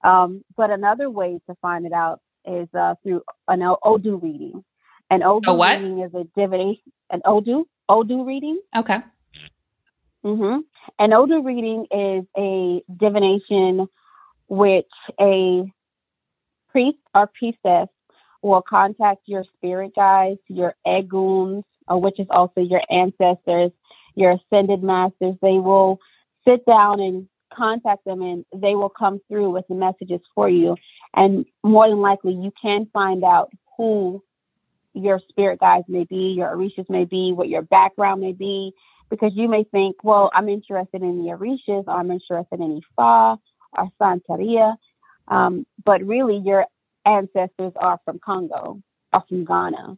Um, 0.03 0.43
but 0.57 0.69
another 0.69 1.09
way 1.09 1.39
to 1.49 1.55
find 1.61 1.85
it 1.85 1.93
out 1.93 2.19
is 2.45 2.67
uh, 2.77 2.95
through 3.03 3.21
an 3.47 3.61
Odu 3.83 4.17
reading. 4.17 4.63
An 5.09 5.23
Odu 5.23 5.57
reading 5.57 5.99
is 5.99 6.13
a 6.13 6.25
divination. 6.37 6.91
An 7.09 7.21
Odu 7.25 7.65
Odu 7.89 8.23
reading. 8.23 8.59
Okay. 8.75 8.99
Mm-hmm. 10.23 10.59
An 10.99 11.13
Odu 11.13 11.41
reading 11.41 11.85
is 11.91 12.25
a 12.37 12.83
divination 12.95 13.87
which 14.47 14.85
a 15.19 15.63
priest 16.69 16.97
or 17.15 17.29
priestess 17.37 17.87
will 18.41 18.61
contact 18.61 19.21
your 19.25 19.43
spirit 19.55 19.93
guides, 19.95 20.39
your 20.47 20.75
eguns, 20.85 21.63
which 21.89 22.19
is 22.19 22.27
also 22.29 22.61
your 22.61 22.81
ancestors, 22.89 23.71
your 24.15 24.31
ascended 24.33 24.83
masters. 24.83 25.35
They 25.41 25.59
will 25.59 25.99
sit 26.47 26.65
down 26.65 26.99
and 26.99 27.27
contact 27.53 28.05
them 28.05 28.21
and 28.21 28.45
they 28.53 28.75
will 28.75 28.89
come 28.89 29.19
through 29.27 29.49
with 29.49 29.65
the 29.67 29.75
messages 29.75 30.21
for 30.35 30.47
you. 30.49 30.75
And 31.15 31.45
more 31.63 31.89
than 31.89 31.99
likely, 31.99 32.33
you 32.33 32.51
can 32.61 32.87
find 32.93 33.23
out 33.23 33.51
who 33.77 34.23
your 35.01 35.19
spirit 35.29 35.59
guides 35.59 35.85
may 35.87 36.03
be, 36.03 36.35
your 36.37 36.55
orishas 36.55 36.89
may 36.89 37.05
be, 37.05 37.31
what 37.33 37.49
your 37.49 37.61
background 37.61 38.21
may 38.21 38.33
be, 38.33 38.73
because 39.09 39.31
you 39.35 39.47
may 39.47 39.63
think, 39.65 39.97
well, 40.03 40.29
I'm 40.33 40.49
interested 40.49 41.01
in 41.01 41.23
the 41.23 41.31
orishas, 41.31 41.85
or 41.87 41.93
I'm 41.93 42.11
interested 42.11 42.59
in 42.59 42.81
Ifa 42.97 43.37
or 43.77 43.89
Santeria, 44.01 44.75
um, 45.27 45.65
but 45.83 46.03
really 46.03 46.37
your 46.37 46.65
ancestors 47.05 47.73
are 47.75 47.99
from 48.05 48.19
Congo 48.19 48.81
or 49.13 49.23
from 49.27 49.45
Ghana, 49.45 49.97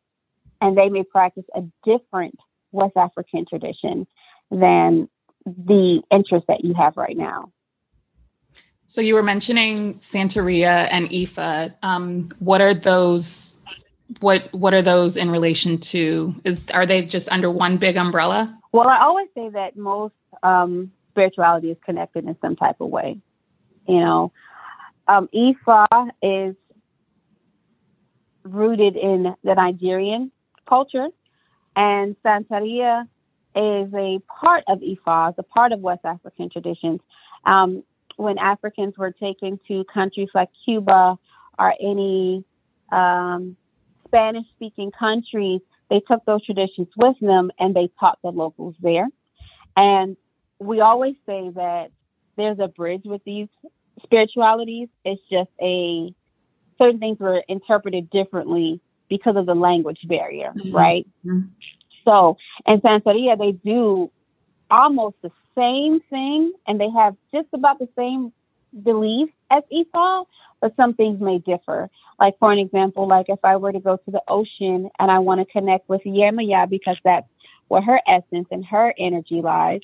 and 0.61 0.77
they 0.77 0.89
may 0.89 1.03
practice 1.03 1.45
a 1.55 1.61
different 1.83 2.37
West 2.71 2.95
African 2.95 3.45
tradition 3.47 4.07
than 4.49 5.09
the 5.45 6.01
interest 6.11 6.45
that 6.47 6.63
you 6.63 6.73
have 6.73 6.95
right 6.97 7.17
now. 7.17 7.51
So 8.85 8.99
you 8.99 9.15
were 9.15 9.23
mentioning 9.23 9.95
Santeria 9.95 10.87
and 10.91 11.09
Ifa. 11.09 11.73
Um, 11.81 12.29
what 12.39 12.59
are 12.59 12.73
those? 12.73 13.57
What 14.19 14.53
what 14.53 14.73
are 14.73 14.81
those 14.81 15.17
in 15.17 15.29
relation 15.31 15.77
to? 15.79 16.35
Is 16.43 16.59
are 16.73 16.85
they 16.85 17.03
just 17.03 17.29
under 17.31 17.49
one 17.49 17.77
big 17.77 17.97
umbrella? 17.97 18.57
Well, 18.71 18.87
I 18.87 19.01
always 19.01 19.27
say 19.35 19.49
that 19.49 19.77
most 19.77 20.13
um, 20.43 20.91
spirituality 21.09 21.71
is 21.71 21.77
connected 21.85 22.25
in 22.25 22.35
some 22.41 22.55
type 22.55 22.77
of 22.79 22.89
way. 22.89 23.17
You 23.87 23.99
know, 23.99 24.31
um, 25.07 25.29
Ifa 25.33 26.09
is 26.21 26.55
rooted 28.43 28.95
in 28.95 29.35
the 29.43 29.53
Nigerian 29.55 30.31
culture, 30.67 31.07
and 31.75 32.15
Santeria 32.23 33.03
is 33.55 33.93
a 33.93 34.19
part 34.39 34.63
of 34.67 34.79
Ifa, 34.79 35.33
a 35.37 35.43
part 35.43 35.71
of 35.71 35.79
West 35.81 36.05
African 36.05 36.49
traditions. 36.49 37.01
Um, 37.45 37.83
when 38.17 38.37
Africans 38.37 38.97
were 38.97 39.11
taken 39.11 39.59
to 39.67 39.83
countries 39.91 40.29
like 40.33 40.49
Cuba 40.63 41.17
or 41.57 41.73
any 41.81 42.43
um, 42.91 43.57
Spanish 44.11 44.45
speaking 44.55 44.91
countries, 44.91 45.61
they 45.89 46.01
took 46.01 46.23
those 46.25 46.45
traditions 46.45 46.87
with 46.97 47.15
them 47.21 47.51
and 47.59 47.75
they 47.75 47.89
taught 47.99 48.19
the 48.23 48.29
locals 48.29 48.75
there. 48.81 49.07
And 49.75 50.17
we 50.59 50.81
always 50.81 51.15
say 51.25 51.49
that 51.55 51.91
there's 52.37 52.59
a 52.59 52.67
bridge 52.67 53.03
with 53.05 53.23
these 53.25 53.47
spiritualities. 54.03 54.89
It's 55.05 55.21
just 55.31 55.49
a 55.61 56.13
certain 56.77 56.99
things 56.99 57.19
were 57.19 57.43
interpreted 57.47 58.09
differently 58.09 58.81
because 59.09 59.35
of 59.35 59.45
the 59.45 59.53
language 59.53 59.99
barrier, 60.05 60.53
mm-hmm. 60.55 60.75
right? 60.75 61.07
Mm-hmm. 61.25 61.47
So 62.05 62.37
in 62.65 62.81
Santeria, 62.81 63.37
they 63.37 63.51
do 63.51 64.11
almost 64.69 65.15
the 65.21 65.31
same 65.55 65.99
thing 66.09 66.53
and 66.65 66.79
they 66.79 66.89
have 66.89 67.15
just 67.33 67.47
about 67.53 67.79
the 67.79 67.89
same 67.95 68.31
beliefs 68.83 69.33
as 69.51 69.63
Ifa, 69.71 70.25
but 70.61 70.75
some 70.75 70.93
things 70.93 71.19
may 71.19 71.39
differ. 71.39 71.89
Like 72.19 72.37
for 72.39 72.51
an 72.51 72.59
example, 72.59 73.07
like 73.07 73.25
if 73.29 73.39
I 73.43 73.57
were 73.57 73.71
to 73.71 73.79
go 73.79 73.97
to 73.97 74.11
the 74.11 74.21
ocean 74.27 74.89
and 74.99 75.11
I 75.11 75.19
want 75.19 75.41
to 75.41 75.51
connect 75.51 75.89
with 75.89 76.01
Yemaya 76.03 76.69
because 76.69 76.97
that's 77.03 77.27
where 77.67 77.81
her 77.81 77.99
essence 78.07 78.47
and 78.51 78.63
her 78.65 78.93
energy 78.97 79.41
lies. 79.41 79.81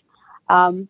Um, 0.49 0.87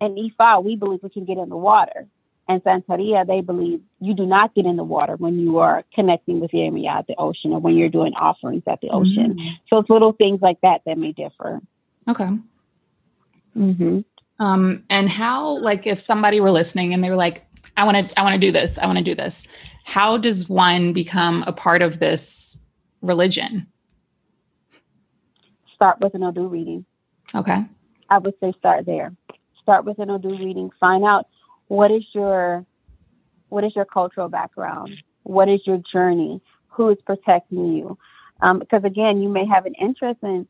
and 0.00 0.18
Ifa, 0.18 0.62
we 0.62 0.76
believe 0.76 1.00
we 1.02 1.08
can 1.08 1.24
get 1.24 1.38
in 1.38 1.48
the 1.48 1.56
water. 1.56 2.06
And 2.46 2.62
Santeria, 2.62 3.26
they 3.26 3.40
believe 3.40 3.80
you 4.00 4.12
do 4.12 4.26
not 4.26 4.54
get 4.54 4.66
in 4.66 4.76
the 4.76 4.84
water 4.84 5.16
when 5.16 5.38
you 5.38 5.58
are 5.58 5.82
connecting 5.94 6.40
with 6.40 6.50
Yemaya 6.50 6.98
at 6.98 7.06
the 7.06 7.14
ocean 7.16 7.52
or 7.52 7.60
when 7.60 7.74
you're 7.74 7.88
doing 7.88 8.12
offerings 8.14 8.64
at 8.66 8.82
the 8.82 8.90
ocean. 8.90 9.34
Mm-hmm. 9.34 9.48
So 9.70 9.78
it's 9.78 9.88
little 9.88 10.12
things 10.12 10.42
like 10.42 10.60
that 10.60 10.82
that 10.84 10.98
may 10.98 11.12
differ. 11.12 11.60
Okay. 12.06 12.28
Mm-hmm. 13.56 14.00
Um, 14.40 14.84
and 14.90 15.08
how, 15.08 15.58
like, 15.58 15.86
if 15.86 15.98
somebody 16.00 16.40
were 16.40 16.50
listening 16.50 16.92
and 16.92 17.02
they 17.02 17.08
were 17.08 17.16
like, 17.16 17.46
I 17.76 17.84
want 17.84 18.08
to, 18.08 18.18
I 18.18 18.22
want 18.22 18.34
to 18.34 18.46
do 18.46 18.52
this, 18.52 18.78
I 18.78 18.86
want 18.86 18.98
to 18.98 19.04
do 19.04 19.14
this. 19.14 19.46
How 19.84 20.16
does 20.16 20.48
one 20.48 20.92
become 20.92 21.44
a 21.46 21.52
part 21.52 21.82
of 21.82 21.98
this 21.98 22.56
religion? 23.02 23.66
Start 25.74 26.00
with 26.00 26.14
an 26.14 26.22
Odu 26.22 26.46
reading. 26.46 26.84
Okay. 27.34 27.64
I 28.08 28.18
would 28.18 28.34
say 28.40 28.52
start 28.58 28.86
there. 28.86 29.12
Start 29.62 29.84
with 29.84 29.98
an 29.98 30.10
Odu 30.10 30.30
reading. 30.30 30.70
Find 30.78 31.04
out 31.04 31.26
what 31.68 31.90
is 31.90 32.04
your, 32.12 32.64
what 33.48 33.64
is 33.64 33.74
your 33.74 33.84
cultural 33.84 34.28
background? 34.28 34.90
What 35.24 35.48
is 35.48 35.60
your 35.66 35.78
journey? 35.92 36.40
Who 36.68 36.90
is 36.90 36.98
protecting 37.04 37.74
you? 37.74 37.98
Um, 38.40 38.58
because 38.58 38.84
again, 38.84 39.22
you 39.22 39.28
may 39.28 39.46
have 39.46 39.66
an 39.66 39.74
interest 39.80 40.20
in 40.22 40.46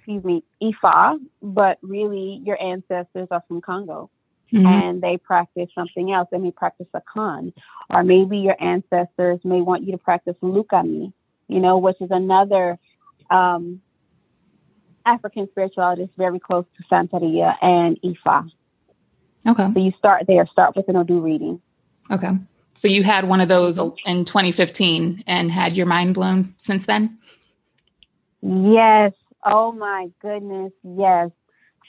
excuse 0.00 0.24
me, 0.24 0.42
Ifa, 0.62 1.18
but 1.42 1.78
really 1.82 2.40
your 2.44 2.60
ancestors 2.60 3.28
are 3.30 3.42
from 3.46 3.60
Congo. 3.60 4.10
Mm-hmm. 4.52 4.66
And 4.66 5.00
they 5.00 5.16
practice 5.16 5.68
something 5.74 6.12
else. 6.12 6.28
They 6.32 6.38
may 6.38 6.50
practice 6.50 6.86
Akan, 6.94 7.52
or 7.88 8.02
maybe 8.02 8.38
your 8.38 8.60
ancestors 8.60 9.38
may 9.44 9.60
want 9.60 9.84
you 9.84 9.92
to 9.92 9.98
practice 9.98 10.34
Lukumi, 10.42 11.12
you 11.48 11.60
know, 11.60 11.78
which 11.78 12.00
is 12.00 12.10
another 12.10 12.78
um, 13.30 13.80
African 15.06 15.48
spirituality 15.50 16.02
that's 16.02 16.16
very 16.16 16.40
close 16.40 16.64
to 16.76 16.84
Santeria 16.92 17.54
and 17.62 18.00
Ifa. 18.02 18.50
Okay. 19.48 19.68
So 19.72 19.80
you 19.80 19.92
start 19.98 20.24
there, 20.26 20.46
start 20.50 20.74
with 20.74 20.88
an 20.88 20.96
Odu 20.96 21.20
reading. 21.20 21.60
Okay. 22.10 22.30
So 22.74 22.88
you 22.88 23.04
had 23.04 23.28
one 23.28 23.40
of 23.40 23.48
those 23.48 23.78
in 24.04 24.24
2015 24.24 25.24
and 25.26 25.50
had 25.50 25.74
your 25.74 25.86
mind 25.86 26.14
blown 26.14 26.54
since 26.58 26.86
then? 26.86 27.18
Yes, 28.42 29.12
Oh 29.44 29.72
my 29.72 30.08
goodness, 30.20 30.72
yes. 30.82 31.30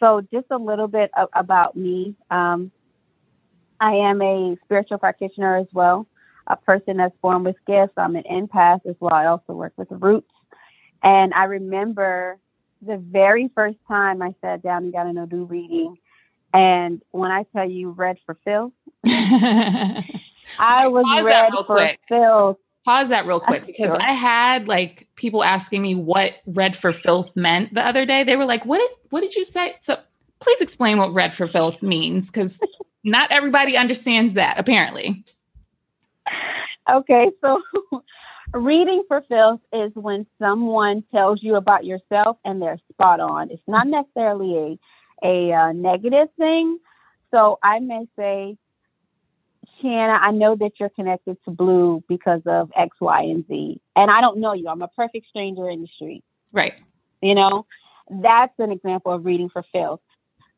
So 0.01 0.21
just 0.33 0.47
a 0.49 0.57
little 0.57 0.87
bit 0.87 1.11
of, 1.15 1.29
about 1.33 1.77
me. 1.77 2.15
Um, 2.29 2.71
I 3.79 3.93
am 3.93 4.21
a 4.21 4.57
spiritual 4.65 4.97
practitioner 4.97 5.57
as 5.57 5.67
well, 5.73 6.07
a 6.47 6.55
person 6.55 6.97
that's 6.97 7.15
born 7.21 7.43
with 7.43 7.55
gifts. 7.67 7.93
I'm 7.97 8.15
an 8.15 8.23
empath 8.29 8.85
as 8.87 8.95
well. 8.99 9.13
I 9.13 9.27
also 9.27 9.53
work 9.53 9.73
with 9.77 9.87
roots. 9.91 10.31
And 11.03 11.33
I 11.33 11.45
remember 11.45 12.37
the 12.81 12.97
very 12.97 13.49
first 13.53 13.77
time 13.87 14.21
I 14.21 14.33
sat 14.41 14.63
down 14.63 14.85
and 14.85 14.93
got 14.93 15.07
an 15.07 15.17
Odu 15.17 15.45
reading. 15.45 15.97
And 16.53 17.01
when 17.11 17.31
I 17.31 17.45
tell 17.53 17.69
you 17.69 17.91
read 17.91 18.17
for 18.25 18.37
filth, 18.43 18.73
I 19.05 20.87
was 20.87 21.23
read 21.23 21.53
for 21.53 21.63
quick. 21.63 21.99
Phil 22.09 22.59
pause 22.85 23.09
that 23.09 23.25
real 23.25 23.39
quick 23.39 23.65
because 23.65 23.91
sure. 23.91 24.01
I 24.01 24.13
had 24.13 24.67
like 24.67 25.07
people 25.15 25.43
asking 25.43 25.81
me 25.81 25.95
what 25.95 26.33
read 26.45 26.75
for 26.75 26.91
filth 26.91 27.35
meant 27.35 27.73
the 27.73 27.85
other 27.85 28.05
day. 28.05 28.23
They 28.23 28.35
were 28.35 28.45
like, 28.45 28.65
"What 28.65 28.79
did 28.79 28.91
what 29.09 29.21
did 29.21 29.35
you 29.35 29.43
say?" 29.43 29.75
So 29.81 29.99
please 30.39 30.61
explain 30.61 30.97
what 30.97 31.13
read 31.13 31.35
for 31.35 31.47
filth 31.47 31.81
means 31.81 32.31
because 32.31 32.61
not 33.03 33.31
everybody 33.31 33.77
understands 33.77 34.33
that 34.33 34.59
apparently. 34.59 35.23
Okay, 36.89 37.31
so 37.41 37.61
reading 38.53 39.03
for 39.07 39.21
filth 39.29 39.61
is 39.71 39.91
when 39.95 40.25
someone 40.39 41.03
tells 41.11 41.41
you 41.41 41.55
about 41.55 41.85
yourself 41.85 42.37
and 42.43 42.61
they're 42.61 42.79
spot 42.91 43.19
on. 43.19 43.51
It's 43.51 43.61
not 43.67 43.87
necessarily 43.87 44.57
a 44.57 44.79
a 45.23 45.53
uh, 45.53 45.71
negative 45.71 46.29
thing. 46.37 46.79
So 47.29 47.59
I 47.63 47.79
may 47.79 48.07
say, 48.17 48.57
Sheanah, 49.81 50.19
I 50.21 50.31
know 50.31 50.55
that 50.55 50.73
you're 50.79 50.89
connected 50.89 51.37
to 51.45 51.51
Blue 51.51 52.03
because 52.07 52.41
of 52.45 52.71
X, 52.77 52.95
Y, 52.99 53.21
and 53.23 53.47
Z. 53.47 53.81
And 53.95 54.11
I 54.11 54.21
don't 54.21 54.39
know 54.39 54.53
you. 54.53 54.67
I'm 54.67 54.81
a 54.81 54.87
perfect 54.89 55.27
stranger 55.29 55.69
in 55.69 55.81
the 55.81 55.87
street. 55.95 56.23
Right. 56.51 56.73
You 57.21 57.35
know, 57.35 57.65
that's 58.09 58.53
an 58.59 58.71
example 58.71 59.11
of 59.11 59.25
reading 59.25 59.49
for 59.49 59.63
filth. 59.71 60.01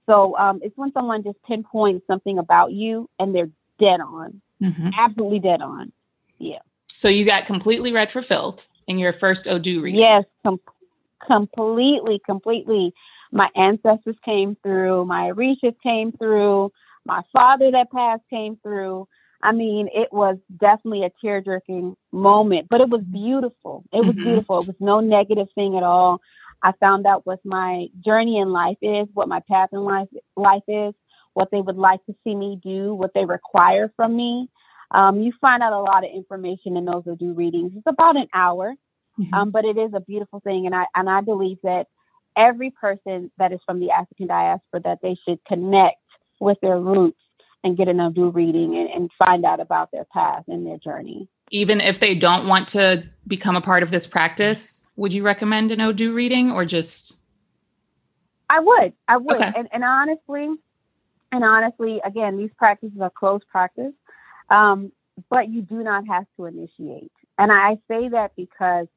So 0.06 0.36
um, 0.38 0.60
it's 0.64 0.76
when 0.78 0.92
someone 0.94 1.24
just 1.24 1.42
pinpoints 1.44 2.06
something 2.08 2.38
about 2.38 2.72
you 2.72 3.10
and 3.20 3.34
they're 3.34 3.50
dead 3.80 4.02
on, 4.02 4.42
mm-hmm. 4.62 4.90
absolutely 4.98 5.40
dead 5.40 5.62
on. 5.62 5.92
Yeah. 6.40 6.60
So 6.88 7.08
you 7.08 7.26
got 7.26 7.46
completely 7.46 7.92
read 7.92 8.12
for 8.12 8.22
filth 8.22 8.68
in 8.88 8.98
your 8.98 9.14
first 9.14 9.48
Odu 9.48 9.82
reading. 9.82 10.02
Yes, 10.02 10.26
com- 10.44 10.60
completely, 11.26 12.22
completely. 12.26 12.94
My 13.32 13.50
ancestors 13.56 14.16
came 14.24 14.58
through. 14.62 15.06
My 15.06 15.32
Orishas 15.32 15.76
came 15.82 16.12
through. 16.12 16.72
My 17.06 17.22
father 17.32 17.72
that 17.72 17.92
passed 17.92 18.24
came 18.30 18.58
through. 18.62 19.08
I 19.42 19.52
mean, 19.52 19.90
it 19.94 20.12
was 20.12 20.38
definitely 20.58 21.04
a 21.04 21.12
tear 21.22 21.42
jerking 21.42 21.98
moment, 22.12 22.68
but 22.70 22.80
it 22.80 22.90
was 22.90 23.02
beautiful. 23.02 23.84
It 23.92 24.06
was 24.06 24.16
mm-hmm. 24.16 24.24
beautiful. 24.24 24.60
It 24.62 24.68
was 24.68 24.76
no 24.80 25.02
negative 25.02 25.48
thing 25.54 25.76
at 25.76 25.84
all. 25.84 26.22
I 26.62 26.72
found 26.80 27.06
out 27.06 27.26
what 27.26 27.40
my 27.44 27.88
journey 28.06 28.40
in 28.40 28.54
life 28.54 28.78
is, 28.82 29.08
what 29.14 29.28
my 29.28 29.42
path 29.52 29.70
in 29.74 29.80
life 29.80 30.08
life 30.38 30.64
is, 30.68 30.94
what 31.34 31.50
they 31.52 31.60
would 31.60 31.76
like 31.76 32.04
to 32.06 32.16
see 32.24 32.34
me 32.34 32.58
do, 32.64 32.94
what 32.94 33.12
they 33.14 33.26
require 33.26 33.92
from 33.98 34.16
me. 34.16 34.50
Um, 34.92 35.22
you 35.22 35.34
find 35.42 35.62
out 35.62 35.74
a 35.74 35.80
lot 35.80 36.06
of 36.06 36.12
information 36.14 36.78
in 36.78 36.86
those 36.86 37.04
do 37.20 37.34
readings. 37.34 37.74
It's 37.76 37.88
about 37.88 38.16
an 38.16 38.28
hour, 38.34 38.76
mm-hmm. 39.20 39.34
um, 39.34 39.52
but 39.52 39.66
it 39.66 39.78
is 39.78 39.92
a 39.94 40.00
beautiful 40.00 40.40
thing, 40.40 40.66
and 40.68 40.76
I 40.76 40.86
and 40.96 41.10
I 41.10 41.20
believe 41.20 41.58
that 41.64 41.88
every 42.38 42.72
person 42.72 43.32
that 43.38 43.52
is 43.52 43.60
from 43.66 43.80
the 43.80 43.92
African 43.92 44.28
diaspora 44.28 44.82
that 44.86 45.00
they 45.02 45.18
should 45.28 45.44
connect 45.46 45.98
with 46.40 46.60
their 46.62 46.80
roots 46.80 47.20
and 47.64 47.78
get 47.78 47.88
an 47.88 48.00
Odu 48.00 48.30
reading 48.30 48.76
and, 48.76 48.90
and 48.90 49.10
find 49.18 49.46
out 49.46 49.60
about 49.60 49.92
their 49.92 50.06
path 50.06 50.44
and 50.48 50.66
their 50.66 50.78
journey. 50.78 51.28
Even 51.52 51.80
if 51.80 52.00
they 52.00 52.16
don't 52.16 52.48
want 52.48 52.68
to 52.70 53.04
become 53.28 53.56
a 53.56 53.62
part 53.62 53.84
of 53.84 53.92
this 53.92 54.06
practice, 54.06 54.88
would 54.96 55.14
you 55.14 55.24
recommend 55.24 55.72
an 55.72 55.80
Odu 55.80 56.14
reading 56.14 56.52
or 56.52 56.66
just? 56.66 57.20
I 58.50 58.60
would. 58.60 58.94
I 59.08 59.18
would. 59.18 59.36
Okay. 59.36 59.52
And, 59.56 59.68
and 59.72 59.84
honestly, 59.84 60.50
and 61.32 61.44
honestly, 61.44 62.02
again, 62.06 62.38
these 62.38 62.52
practices 62.58 63.00
are 63.02 63.10
closed 63.10 63.46
practice, 63.50 63.94
um, 64.50 64.92
but 65.30 65.50
you 65.50 65.62
do 65.62 65.84
not 65.84 66.08
have 66.08 66.26
to 66.38 66.46
initiate. 66.46 67.12
And 67.38 67.52
I 67.52 67.76
say 67.88 68.10
that 68.10 68.32
because, 68.36 68.88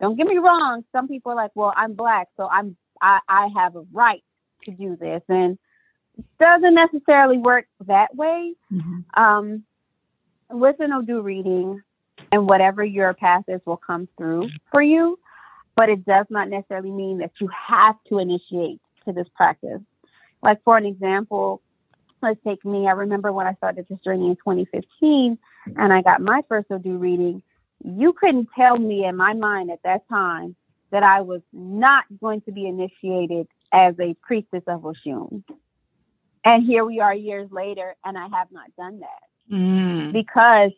don't 0.00 0.16
get 0.16 0.26
me 0.26 0.36
wrong, 0.36 0.84
some 0.92 1.08
people 1.08 1.32
are 1.32 1.36
like, 1.36 1.52
well, 1.54 1.72
I'm 1.74 1.94
black, 1.94 2.28
so 2.36 2.48
I'm 2.48 2.76
I, 3.00 3.20
I 3.28 3.48
have 3.56 3.76
a 3.76 3.84
right 3.92 4.22
to 4.64 4.70
do 4.70 4.96
this, 4.96 5.22
and 5.28 5.58
doesn't 6.38 6.74
necessarily 6.74 7.38
work 7.38 7.66
that 7.86 8.14
way. 8.14 8.54
Mm-hmm. 8.72 9.22
Um, 9.22 9.64
with 10.50 10.76
an 10.80 10.92
Odu 10.92 11.22
reading, 11.22 11.82
and 12.32 12.48
whatever 12.48 12.84
your 12.84 13.14
path 13.14 13.44
is 13.48 13.60
will 13.64 13.76
come 13.76 14.08
through 14.16 14.48
for 14.70 14.82
you, 14.82 15.18
but 15.74 15.88
it 15.88 16.04
does 16.04 16.26
not 16.30 16.48
necessarily 16.48 16.90
mean 16.90 17.18
that 17.18 17.32
you 17.40 17.48
have 17.48 17.96
to 18.08 18.18
initiate 18.18 18.80
to 19.04 19.12
this 19.12 19.26
practice. 19.34 19.80
Like 20.42 20.62
for 20.64 20.76
an 20.76 20.86
example, 20.86 21.62
let's 22.22 22.40
take 22.44 22.64
me. 22.64 22.86
I 22.86 22.92
remember 22.92 23.32
when 23.32 23.46
I 23.46 23.54
started 23.54 23.86
this 23.88 23.98
journey 24.00 24.26
in 24.26 24.36
2015, 24.36 25.38
and 25.76 25.92
I 25.92 26.02
got 26.02 26.20
my 26.20 26.42
first 26.48 26.70
Odu 26.70 26.96
reading. 26.96 27.42
You 27.84 28.12
couldn't 28.12 28.48
tell 28.56 28.78
me 28.78 29.04
in 29.04 29.16
my 29.16 29.34
mind 29.34 29.70
at 29.70 29.82
that 29.84 30.08
time 30.08 30.56
that 30.90 31.02
I 31.02 31.20
was 31.20 31.42
not 31.52 32.04
going 32.20 32.40
to 32.42 32.52
be 32.52 32.66
initiated 32.66 33.48
as 33.72 33.94
a 34.00 34.14
priestess 34.22 34.62
of 34.66 34.82
Oshun. 34.82 35.42
And 36.46 36.64
here 36.64 36.84
we 36.84 37.00
are 37.00 37.12
years 37.12 37.50
later, 37.50 37.96
and 38.04 38.16
I 38.16 38.28
have 38.28 38.52
not 38.52 38.70
done 38.78 39.00
that. 39.00 39.52
Mm. 39.52 40.12
Because, 40.12 40.70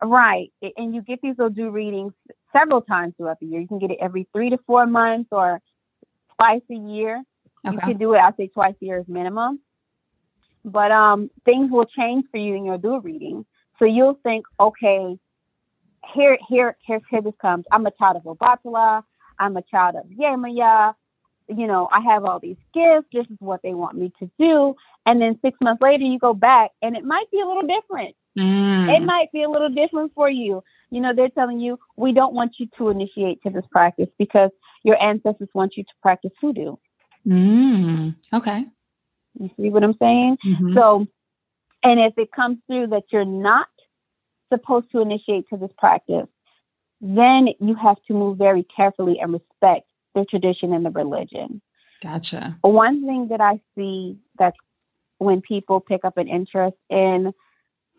right, 0.00 0.52
and 0.76 0.94
you 0.94 1.02
get 1.02 1.18
these 1.20 1.34
little 1.36 1.50
do 1.50 1.70
readings 1.70 2.12
several 2.52 2.80
times 2.80 3.14
throughout 3.16 3.40
the 3.40 3.46
year. 3.46 3.60
You 3.60 3.66
can 3.66 3.80
get 3.80 3.90
it 3.90 3.98
every 4.00 4.28
three 4.32 4.50
to 4.50 4.58
four 4.68 4.86
months 4.86 5.30
or 5.32 5.60
twice 6.36 6.62
a 6.70 6.74
year. 6.76 7.24
Okay. 7.66 7.74
You 7.74 7.80
can 7.80 7.98
do 7.98 8.14
it, 8.14 8.18
I'll 8.18 8.36
say 8.36 8.46
twice 8.46 8.76
a 8.80 8.84
year 8.84 8.98
is 8.98 9.08
minimum. 9.08 9.58
But 10.64 10.92
um, 10.92 11.28
things 11.44 11.72
will 11.72 11.86
change 11.86 12.26
for 12.30 12.38
you 12.38 12.54
in 12.54 12.64
your 12.64 12.74
Odu 12.74 13.00
reading. 13.00 13.44
So 13.80 13.86
you'll 13.86 14.20
think, 14.22 14.46
okay, 14.60 15.18
here, 16.14 16.38
here, 16.48 16.76
here, 16.86 17.00
here 17.10 17.20
this 17.20 17.34
comes. 17.42 17.64
I'm 17.72 17.84
a 17.84 17.90
child 17.90 18.18
of 18.18 18.22
Obatala. 18.22 19.02
I'm 19.40 19.56
a 19.56 19.62
child 19.62 19.96
of 19.96 20.04
Yemaya 20.06 20.94
you 21.48 21.66
know, 21.66 21.88
I 21.92 22.00
have 22.00 22.24
all 22.24 22.40
these 22.40 22.56
gifts. 22.72 23.08
This 23.12 23.26
is 23.30 23.36
what 23.38 23.60
they 23.62 23.74
want 23.74 23.96
me 23.96 24.12
to 24.20 24.30
do. 24.38 24.74
And 25.06 25.20
then 25.20 25.38
six 25.42 25.56
months 25.60 25.82
later, 25.82 26.04
you 26.04 26.18
go 26.18 26.34
back 26.34 26.70
and 26.82 26.96
it 26.96 27.04
might 27.04 27.30
be 27.30 27.40
a 27.40 27.46
little 27.46 27.62
different. 27.62 28.16
Mm. 28.38 28.96
It 28.96 29.04
might 29.04 29.30
be 29.32 29.42
a 29.42 29.48
little 29.48 29.68
different 29.68 30.12
for 30.14 30.28
you. 30.28 30.62
You 30.90 31.00
know, 31.00 31.12
they're 31.14 31.28
telling 31.28 31.60
you, 31.60 31.78
we 31.96 32.12
don't 32.12 32.34
want 32.34 32.52
you 32.58 32.68
to 32.78 32.88
initiate 32.88 33.42
to 33.42 33.50
this 33.50 33.64
practice 33.70 34.08
because 34.18 34.50
your 34.82 35.00
ancestors 35.02 35.48
want 35.54 35.76
you 35.76 35.84
to 35.84 35.90
practice 36.02 36.32
hoodoo. 36.40 36.76
Mm. 37.26 38.16
Okay. 38.32 38.66
You 39.38 39.50
see 39.56 39.70
what 39.70 39.84
I'm 39.84 39.96
saying? 40.00 40.38
Mm-hmm. 40.46 40.74
So, 40.74 41.06
and 41.82 42.00
if 42.00 42.14
it 42.16 42.32
comes 42.32 42.58
through 42.66 42.88
that 42.88 43.04
you're 43.10 43.24
not 43.24 43.66
supposed 44.52 44.90
to 44.92 45.00
initiate 45.00 45.48
to 45.50 45.56
this 45.56 45.70
practice, 45.76 46.26
then 47.00 47.48
you 47.60 47.74
have 47.74 47.96
to 48.06 48.14
move 48.14 48.38
very 48.38 48.64
carefully 48.76 49.18
and 49.20 49.32
respect 49.32 49.86
the 50.14 50.24
tradition 50.24 50.72
and 50.72 50.84
the 50.84 50.90
religion. 50.90 51.60
Gotcha. 52.02 52.58
One 52.60 53.06
thing 53.06 53.28
that 53.28 53.40
I 53.40 53.60
see 53.74 54.18
that's 54.38 54.56
when 55.18 55.40
people 55.40 55.80
pick 55.80 56.04
up 56.04 56.18
an 56.18 56.28
interest 56.28 56.76
in 56.90 57.32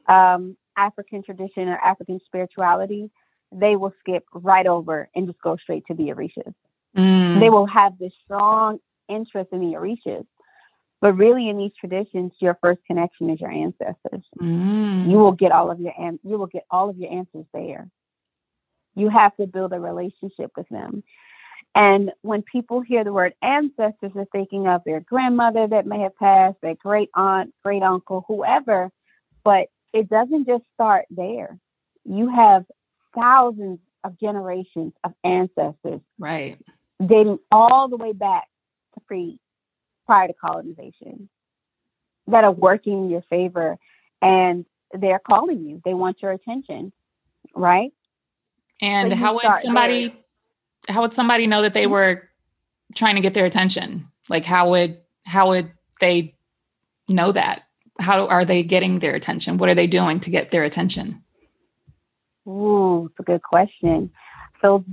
um, 0.08 0.58
African 0.78 1.24
tradition 1.24 1.68
or 1.68 1.78
African 1.78 2.20
spirituality, 2.26 3.10
they 3.52 3.76
will 3.76 3.94
skip 4.00 4.26
right 4.34 4.68
over 4.68 5.10
and 5.16 5.28
just 5.28 5.42
go 5.42 5.58
straight 5.58 5.86
to 5.88 5.94
the 5.94 6.04
Orishas. 6.10 6.54
Mm. 6.96 7.40
They 7.40 7.50
will 7.50 7.66
have 7.66 7.98
this 7.98 8.12
strong 8.24 8.80
interest 9.10 9.50
in 9.52 9.60
the 9.60 9.78
Orishas. 9.78 10.26
But 11.02 11.14
really, 11.14 11.50
in 11.50 11.58
these 11.58 11.74
traditions, 11.80 12.32
your 12.40 12.58
first 12.62 12.80
connection 12.88 13.30
is 13.30 13.40
your 13.40 13.52
ancestors. 13.52 14.24
Mm. 14.42 15.10
You 15.10 15.18
will 15.18 15.34
get 15.34 15.52
all 15.52 15.70
of 15.70 15.80
your 15.80 15.94
you 16.24 16.38
will 16.38 16.48
get 16.48 16.66
all 16.72 16.90
of 16.90 16.98
your 16.98 17.12
answers 17.12 17.46
there. 17.54 17.90
You 18.96 19.10
have 19.10 19.36
to 19.36 19.46
build 19.46 19.74
a 19.74 19.80
relationship 19.80 20.52
with 20.56 20.68
them. 20.70 21.04
And 21.76 22.12
when 22.22 22.42
people 22.42 22.80
hear 22.80 23.04
the 23.04 23.12
word 23.12 23.34
ancestors, 23.42 24.12
they're 24.16 24.26
thinking 24.32 24.66
of 24.66 24.82
their 24.86 25.02
grandmother 25.02 25.68
that 25.68 25.86
may 25.86 26.00
have 26.00 26.16
passed, 26.16 26.56
their 26.62 26.76
great 26.76 27.10
aunt, 27.14 27.54
great 27.64 27.84
uncle, 27.84 28.24
whoever. 28.30 28.90
But 29.44 29.68
it 29.94 30.10
doesn't 30.10 30.48
just 30.48 30.64
start 30.74 31.06
there. 31.10 31.60
You 32.06 32.34
have 32.34 32.66
thousands 33.14 33.80
of 34.06 34.18
generations 34.20 34.94
of 35.04 35.14
ancestors. 35.26 36.00
Right. 36.18 36.58
Dating 37.06 37.40
all 37.52 37.90
the 37.90 37.98
way 37.98 38.14
back 38.14 38.46
to 38.94 39.02
pre 39.02 39.38
prior 40.06 40.28
to 40.28 40.34
colonization 40.34 41.28
that 42.28 42.44
are 42.44 42.52
working 42.52 43.06
in 43.06 43.10
your 43.10 43.24
favor 43.30 43.78
and 44.22 44.66
they're 44.94 45.20
calling 45.20 45.66
you. 45.66 45.82
They 45.84 45.94
want 45.94 46.22
your 46.22 46.32
attention. 46.32 46.94
Right. 47.54 47.92
And 48.82 49.12
so 49.12 49.16
how 49.16 49.34
would 49.36 49.44
somebody 49.62 50.08
there 50.08 50.18
how 50.88 51.02
would 51.02 51.14
somebody 51.14 51.48
know 51.48 51.62
that 51.62 51.74
they 51.74 51.88
were 51.88 52.30
trying 52.94 53.16
to 53.16 53.22
get 53.22 53.34
their 53.34 53.46
attention? 53.46 54.08
Like 54.30 54.46
how 54.46 54.70
would 54.72 55.00
how 55.24 55.50
would 55.50 55.72
they 56.00 56.36
know 57.08 57.32
that? 57.32 57.64
How 58.00 58.28
are 58.28 58.46
they 58.46 58.64
getting 58.64 59.00
their 59.00 59.16
attention? 59.16 59.58
What 59.58 59.70
are 59.70 59.76
they 59.76 59.88
doing 59.88 60.20
to 60.22 60.30
get 60.30 60.52
their 60.52 60.64
attention? 60.64 61.24
Ooh, 62.48 63.08
it's 63.08 63.20
a 63.20 63.24
good 63.24 63.42
question. 63.42 64.12
So 64.62 64.84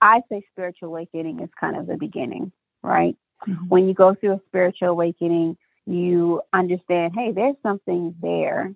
I 0.00 0.22
say 0.28 0.42
spiritual 0.52 0.88
awakening 0.88 1.40
is 1.40 1.50
kind 1.58 1.76
of 1.76 1.86
the 1.86 1.96
beginning, 1.96 2.52
right? 2.82 3.16
Mm-hmm. 3.46 3.68
When 3.68 3.88
you 3.88 3.94
go 3.94 4.14
through 4.14 4.32
a 4.32 4.40
spiritual 4.48 4.88
awakening, 4.88 5.56
you 5.86 6.42
understand, 6.52 7.14
hey, 7.14 7.32
there's 7.32 7.56
something 7.62 8.14
there 8.20 8.72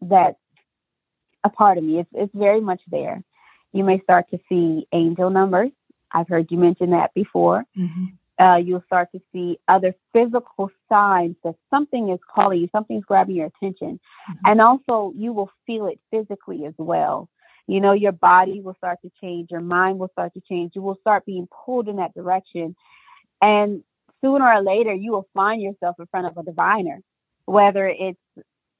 that's 0.00 0.38
a 1.42 1.48
part 1.48 1.78
of 1.78 1.84
me. 1.84 2.00
It's 2.00 2.10
it's 2.12 2.34
very 2.34 2.60
much 2.60 2.80
there 2.88 3.22
you 3.76 3.84
may 3.84 4.00
start 4.00 4.30
to 4.30 4.38
see 4.48 4.86
angel 4.92 5.30
numbers. 5.30 5.70
I've 6.12 6.28
heard 6.28 6.50
you 6.50 6.58
mention 6.58 6.90
that 6.90 7.12
before. 7.14 7.64
Mm-hmm. 7.76 8.04
Uh, 8.42 8.56
you'll 8.56 8.82
start 8.86 9.08
to 9.12 9.20
see 9.32 9.58
other 9.66 9.94
physical 10.12 10.70
signs 10.88 11.36
that 11.42 11.54
something 11.70 12.10
is 12.10 12.18
calling 12.34 12.60
you, 12.60 12.68
something's 12.70 13.04
grabbing 13.04 13.36
your 13.36 13.46
attention. 13.46 13.98
Mm-hmm. 14.30 14.50
And 14.50 14.60
also, 14.60 15.12
you 15.16 15.32
will 15.32 15.50
feel 15.66 15.86
it 15.86 15.98
physically 16.10 16.66
as 16.66 16.74
well. 16.76 17.28
You 17.66 17.80
know, 17.80 17.92
your 17.92 18.12
body 18.12 18.60
will 18.60 18.74
start 18.74 18.98
to 19.02 19.10
change, 19.20 19.50
your 19.50 19.60
mind 19.60 19.98
will 19.98 20.10
start 20.12 20.34
to 20.34 20.42
change, 20.48 20.72
you 20.74 20.82
will 20.82 20.98
start 21.00 21.26
being 21.26 21.48
pulled 21.64 21.88
in 21.88 21.96
that 21.96 22.14
direction. 22.14 22.76
And 23.42 23.82
sooner 24.22 24.46
or 24.46 24.62
later, 24.62 24.94
you 24.94 25.12
will 25.12 25.28
find 25.34 25.60
yourself 25.60 25.96
in 25.98 26.06
front 26.06 26.26
of 26.26 26.36
a 26.36 26.42
diviner, 26.42 27.00
whether 27.46 27.88
it's 27.88 28.18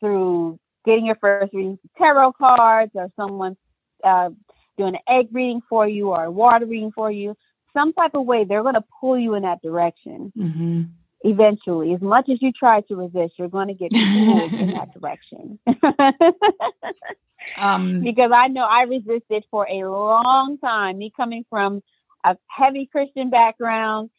through 0.00 0.58
getting 0.84 1.06
your 1.06 1.16
first 1.16 1.52
reading 1.52 1.78
tarot 1.98 2.32
cards 2.32 2.92
or 2.94 3.08
someone 3.16 3.56
uh, 4.04 4.30
doing 4.76 4.94
an 4.94 5.00
egg 5.08 5.28
reading 5.32 5.60
for 5.68 5.86
you 5.88 6.10
or 6.10 6.24
a 6.24 6.30
water 6.30 6.66
reading 6.66 6.92
for 6.92 7.10
you, 7.10 7.36
some 7.72 7.92
type 7.92 8.12
of 8.14 8.24
way, 8.24 8.44
they're 8.44 8.62
going 8.62 8.74
to 8.74 8.84
pull 9.00 9.18
you 9.18 9.34
in 9.34 9.42
that 9.42 9.62
direction. 9.62 10.32
Mm-hmm. 10.36 10.82
Eventually, 11.22 11.92
as 11.92 12.00
much 12.00 12.28
as 12.28 12.40
you 12.40 12.52
try 12.52 12.82
to 12.82 12.94
resist, 12.96 13.34
you're 13.38 13.48
going 13.48 13.68
to 13.68 13.74
get 13.74 13.90
pulled 13.90 14.52
in 14.52 14.74
that 14.74 14.92
direction. 15.00 15.58
um, 17.56 18.02
because 18.02 18.30
I 18.34 18.48
know 18.48 18.64
I 18.64 18.82
resisted 18.82 19.44
for 19.50 19.66
a 19.68 19.90
long 19.90 20.58
time. 20.62 20.98
Me 20.98 21.12
coming 21.16 21.44
from 21.50 21.82
a 22.24 22.36
heavy 22.48 22.88
Christian 22.90 23.30
background, 23.30 24.10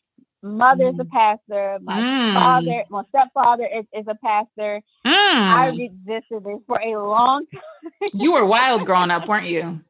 mother's 0.41 0.95
mm. 0.95 1.01
a 1.01 1.05
pastor, 1.05 1.77
my 1.81 1.99
mm. 1.99 2.33
father, 2.33 2.83
my 2.89 3.03
stepfather 3.09 3.65
is, 3.65 3.85
is 3.93 4.05
a 4.07 4.15
pastor. 4.15 4.81
Mm. 5.05 5.13
I 5.13 5.67
resisted 5.67 6.43
this 6.43 6.59
for 6.67 6.79
a 6.79 6.97
long 7.01 7.45
time. 7.53 7.61
you 8.13 8.33
were 8.33 8.45
wild 8.45 8.85
growing 8.85 9.11
up, 9.11 9.27
weren't 9.27 9.47
you? 9.47 9.81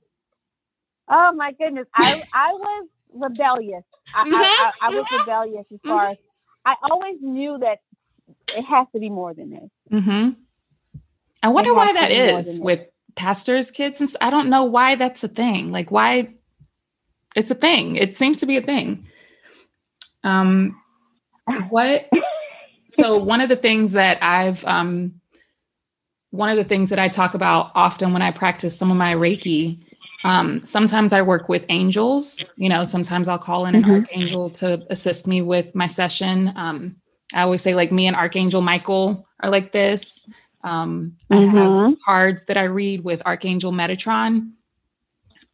Oh 1.10 1.32
my 1.34 1.52
goodness, 1.54 1.88
I 1.96 2.24
I 2.34 2.52
was 2.54 2.88
rebellious. 3.13 3.84
I, 4.13 4.26
mm-hmm. 4.26 4.36
I, 4.36 4.72
I, 4.82 4.88
I, 4.88 4.89
was 4.89 5.06
mm-hmm. 5.06 5.17
rebellious 5.17 5.65
as 5.74 5.80
far 5.86 6.04
mm-hmm. 6.04 6.12
as 6.12 6.17
I 6.65 6.76
always 6.89 7.17
knew 7.22 7.58
that 7.60 7.80
it 8.56 8.65
has 8.65 8.88
to 8.93 9.00
be 9.00 9.10
more 9.10 9.34
than 9.34 9.52
this. 9.52 9.70
Mm-hmm. 9.91 10.30
I 11.43 11.50
wonder 11.50 11.74
why 11.74 11.93
that 11.93 12.12
is 12.12 12.60
with 12.60 12.82
pastors' 13.15 13.72
kids. 13.72 14.02
And 14.02 14.15
I 14.22 14.30
don't 14.30 14.50
know 14.50 14.63
why 14.63 14.96
that's 14.96 15.24
a 15.24 15.28
thing. 15.28 15.72
Like 15.72 15.91
why 15.91 16.34
it's 17.36 17.52
a 17.52 17.56
thing. 17.56 17.96
It 17.96 18.15
seems 18.15 18.38
to 18.38 18.46
be 18.46 18.58
a 18.58 18.62
thing. 18.62 19.08
Um, 20.24 20.82
what? 21.70 22.10
so 22.89 23.17
one 23.17 23.41
of 23.41 23.50
the 23.50 23.56
things 23.56 23.93
that 23.93 24.22
I've 24.22 24.63
um, 24.65 25.22
one 26.32 26.50
of 26.50 26.58
the 26.58 26.63
things 26.63 26.89
that 26.89 27.00
I 27.00 27.08
talk 27.10 27.34
about 27.34 27.72
often 27.76 28.13
when 28.13 28.22
I 28.22 28.32
practice 28.32 28.78
some 28.78 28.91
of 28.91 28.98
my 28.98 29.13
Reiki. 29.13 29.84
Um, 30.23 30.65
sometimes 30.65 31.13
I 31.13 31.21
work 31.21 31.47
with 31.47 31.65
angels. 31.69 32.51
You 32.56 32.69
know, 32.69 32.84
sometimes 32.84 33.27
I'll 33.27 33.38
call 33.39 33.65
in 33.65 33.75
an 33.75 33.84
mm-hmm. 33.84 33.91
archangel 33.91 34.49
to 34.51 34.86
assist 34.89 35.27
me 35.27 35.41
with 35.41 35.75
my 35.75 35.88
session. 35.88 36.53
Um, 36.56 36.97
I 37.34 37.41
always 37.41 37.62
say 37.62 37.75
like 37.75 37.91
me 37.91 38.08
and 38.08 38.15
Archangel 38.15 38.62
Michael 38.62 39.27
are 39.41 39.49
like 39.49 39.71
this. 39.71 40.27
Um, 40.63 41.15
mm-hmm. 41.30 41.34
I 41.34 41.60
have 41.60 41.69
mm-hmm. 41.69 41.93
cards 42.03 42.45
that 42.45 42.58
I 42.58 42.63
read 42.63 43.03
with 43.03 43.21
Archangel 43.25 43.71
Metatron. 43.71 44.51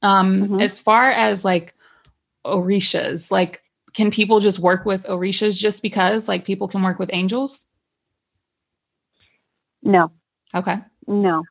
Um, 0.02 0.42
mm-hmm. 0.42 0.60
As 0.60 0.80
far 0.80 1.12
as 1.12 1.44
like 1.44 1.74
Orishas, 2.46 3.32
like 3.32 3.64
can 3.94 4.12
people 4.12 4.40
just 4.40 4.60
work 4.60 4.86
with 4.86 5.04
Orishas 5.06 5.56
just 5.56 5.82
because 5.82 6.28
like 6.28 6.46
people 6.46 6.68
can 6.68 6.82
work 6.82 7.00
with 7.00 7.10
angels? 7.14 7.68
No. 9.82 10.12
Okay. 10.56 10.78
No. 11.08 11.44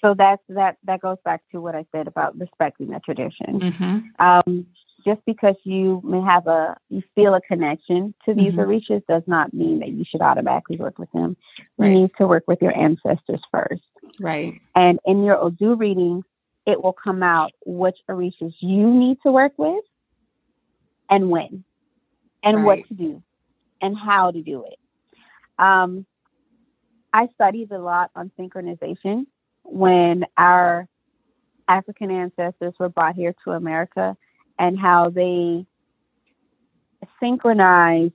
So 0.00 0.14
that's 0.16 0.42
that 0.48 0.76
that 0.84 1.00
goes 1.00 1.18
back 1.24 1.42
to 1.52 1.60
what 1.60 1.74
I 1.74 1.84
said 1.92 2.06
about 2.06 2.38
respecting 2.38 2.88
the 2.88 3.00
tradition. 3.00 3.60
Mm-hmm. 3.60 4.24
Um, 4.24 4.66
just 5.04 5.20
because 5.26 5.54
you 5.64 6.00
may 6.04 6.20
have 6.20 6.46
a 6.46 6.76
you 6.88 7.02
feel 7.14 7.34
a 7.34 7.40
connection 7.40 8.14
to 8.24 8.34
these 8.34 8.54
mm-hmm. 8.54 8.60
orishas 8.60 9.02
does 9.06 9.22
not 9.26 9.52
mean 9.52 9.80
that 9.80 9.88
you 9.88 10.04
should 10.08 10.20
automatically 10.20 10.76
work 10.76 10.98
with 10.98 11.10
them. 11.12 11.36
Right. 11.76 11.88
You 11.92 12.00
need 12.00 12.10
to 12.18 12.26
work 12.26 12.44
with 12.46 12.60
your 12.60 12.76
ancestors 12.76 13.40
first. 13.50 13.82
Right. 14.20 14.60
And 14.74 14.98
in 15.04 15.24
your 15.24 15.36
Odu 15.36 15.74
readings, 15.74 16.24
it 16.66 16.82
will 16.82 16.92
come 16.92 17.22
out 17.22 17.52
which 17.64 17.96
orishas 18.08 18.54
you 18.60 18.90
need 18.90 19.18
to 19.24 19.32
work 19.32 19.52
with 19.56 19.84
and 21.10 21.30
when 21.30 21.64
and 22.42 22.56
right. 22.58 22.64
what 22.64 22.88
to 22.88 22.94
do 22.94 23.22
and 23.80 23.96
how 23.96 24.30
to 24.30 24.42
do 24.42 24.64
it. 24.64 24.78
Um, 25.58 26.06
I 27.12 27.28
studied 27.34 27.72
a 27.72 27.78
lot 27.78 28.10
on 28.14 28.30
synchronization 28.38 29.26
when 29.68 30.24
our 30.36 30.88
African 31.68 32.10
ancestors 32.10 32.74
were 32.78 32.88
brought 32.88 33.14
here 33.14 33.34
to 33.44 33.52
America 33.52 34.16
and 34.58 34.78
how 34.78 35.10
they 35.10 35.66
synchronized 37.20 38.14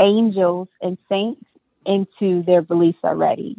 angels 0.00 0.68
and 0.80 0.98
saints 1.08 1.42
into 1.86 2.42
their 2.42 2.62
beliefs 2.62 2.98
already. 3.02 3.56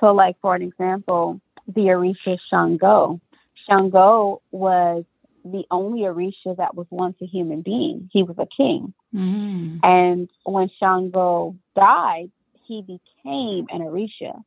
So, 0.00 0.12
like 0.12 0.36
for 0.40 0.54
an 0.54 0.62
example, 0.62 1.40
the 1.66 1.82
Orisha 1.82 2.38
Shango. 2.48 3.20
Shango 3.68 4.42
was 4.52 5.04
the 5.44 5.64
only 5.70 6.02
Orisha 6.02 6.56
that 6.56 6.74
was 6.74 6.86
once 6.90 7.16
a 7.20 7.26
human 7.26 7.62
being. 7.62 8.08
He 8.12 8.22
was 8.22 8.36
a 8.38 8.46
king. 8.56 8.94
Mm-hmm. 9.14 9.78
And 9.82 10.28
when 10.44 10.70
Shango 10.78 11.56
died, 11.76 12.30
he 12.66 12.82
became 12.82 13.66
an 13.70 13.80
Orisha. 13.80 14.42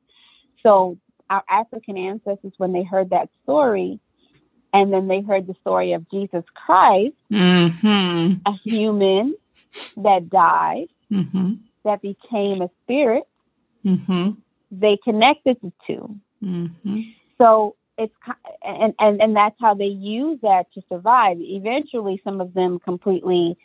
So 0.63 0.97
our 1.30 1.44
African 1.50 1.98
ancestors, 1.98 2.54
when 2.58 2.74
they 2.74 2.84
heard 2.84 3.10
that 3.12 3.30
story, 3.44 4.00
and 4.74 4.92
then 4.92 5.08
they 5.08 5.22
heard 5.22 5.48
the 5.48 5.56
story 5.62 5.94
of 5.94 6.10
Jesus 6.10 6.44
Christ, 6.54 7.16
mm-hmm. 7.32 8.34
a 8.46 8.52
human 8.63 9.36
that 9.98 10.30
died, 10.30 10.88
mm-hmm. 11.12 11.54
that 11.84 12.02
became 12.02 12.62
a 12.62 12.70
spirit, 12.84 13.24
mm-hmm. 13.86 14.32
they 14.72 14.98
connected 15.04 15.58
the 15.62 15.72
2 15.88 16.16
mm-hmm. 16.44 17.02
So 17.38 17.76
it's 17.98 18.13
and, 18.63 18.94
and 19.00 19.22
and 19.22 19.36
that's 19.36 19.56
how 19.60 19.74
they 19.74 19.86
use 19.86 20.40
that 20.42 20.72
to 20.74 20.82
survive. 20.90 21.38
Eventually, 21.40 22.22
some 22.24 22.42
of 22.42 22.54
them 22.54 22.80
completely 22.80 23.58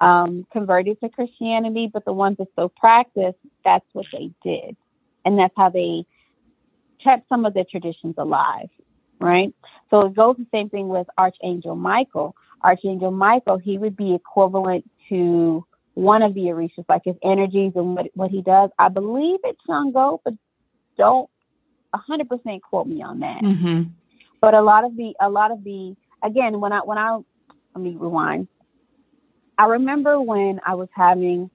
um, 0.00 0.46
converted 0.52 1.00
to 1.00 1.08
Christianity, 1.08 1.90
but 1.92 2.04
the 2.04 2.12
ones 2.12 2.38
that 2.38 2.48
still 2.52 2.68
practice, 2.68 3.34
that's 3.64 3.84
what 3.92 4.06
they 4.12 4.30
did, 4.42 4.76
and 5.24 5.38
that's 5.38 5.54
how 5.56 5.70
they 5.70 6.04
kept 7.02 7.28
some 7.28 7.44
of 7.44 7.54
their 7.54 7.64
traditions 7.64 8.14
alive. 8.18 8.68
Right. 9.20 9.52
So 9.90 10.06
it 10.06 10.14
goes 10.14 10.36
the 10.38 10.46
same 10.52 10.70
thing 10.70 10.88
with 10.88 11.06
Archangel 11.18 11.76
Michael. 11.76 12.34
Archangel 12.62 13.10
Michael, 13.10 13.58
he 13.58 13.76
would 13.76 13.96
be 13.96 14.14
equivalent 14.14 14.88
to 15.10 15.64
one 15.94 16.22
of 16.22 16.34
the 16.34 16.42
Orishas, 16.42 16.84
like 16.88 17.02
his 17.04 17.16
energies 17.22 17.72
and 17.74 17.94
what, 17.96 18.06
what 18.14 18.30
he 18.30 18.40
does. 18.40 18.70
I 18.78 18.88
believe 18.88 19.40
it's 19.44 19.60
Shango, 19.66 20.20
but 20.24 20.34
don't 20.96 21.28
100% 21.94 22.60
quote 22.62 22.86
me 22.86 23.02
on 23.02 23.20
that. 23.20 23.42
Mm-hmm. 23.42 23.82
But 24.40 24.54
a 24.54 24.62
lot 24.62 24.84
of 24.84 24.96
the, 24.96 25.14
a 25.20 25.28
lot 25.28 25.50
of 25.50 25.64
the, 25.64 25.94
again, 26.22 26.60
when 26.60 26.72
I, 26.72 26.80
when 26.80 26.96
I, 26.96 27.18
let 27.74 27.82
me 27.82 27.96
rewind. 27.98 28.48
I 29.58 29.66
remember 29.66 30.20
when 30.20 30.60
I 30.66 30.74
was 30.74 30.88
having 30.92 31.50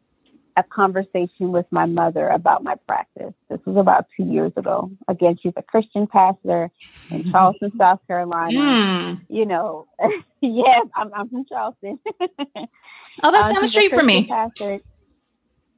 a 0.58 0.64
conversation 0.64 1.52
with 1.52 1.66
my 1.72 1.86
mother 1.86 2.30
about 2.30 2.64
my 2.64 2.76
practice. 2.88 3.34
This 3.50 3.60
was 3.66 3.76
about 3.78 4.06
two 4.16 4.24
years 4.24 4.54
ago. 4.56 4.90
Again, 5.08 5.38
she's 5.42 5.54
a 5.58 5.62
Christian 5.62 6.08
pastor 6.08 6.72
in 7.12 7.30
Charleston, 7.32 7.72
South 7.78 8.00
Carolina. 8.08 8.60
Mm. 8.60 9.22
You 9.30 9.46
know, 9.46 9.88
yes, 10.42 10.88
I'm, 10.96 11.14
I'm 11.14 11.30
from 11.30 11.46
Charleston. 11.48 12.00
oh, 12.22 13.32
that's 13.32 13.48
uh, 13.48 13.54
down 13.54 13.62
the 13.62 13.68
street 13.68 13.92
from 13.92 14.06
me. 14.06 14.28
Pastor. 14.28 14.80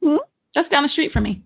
Hmm? 0.03 0.17
That's 0.53 0.69
down 0.69 0.83
the 0.83 0.89
street 0.89 1.11
from 1.11 1.23
me. 1.23 1.43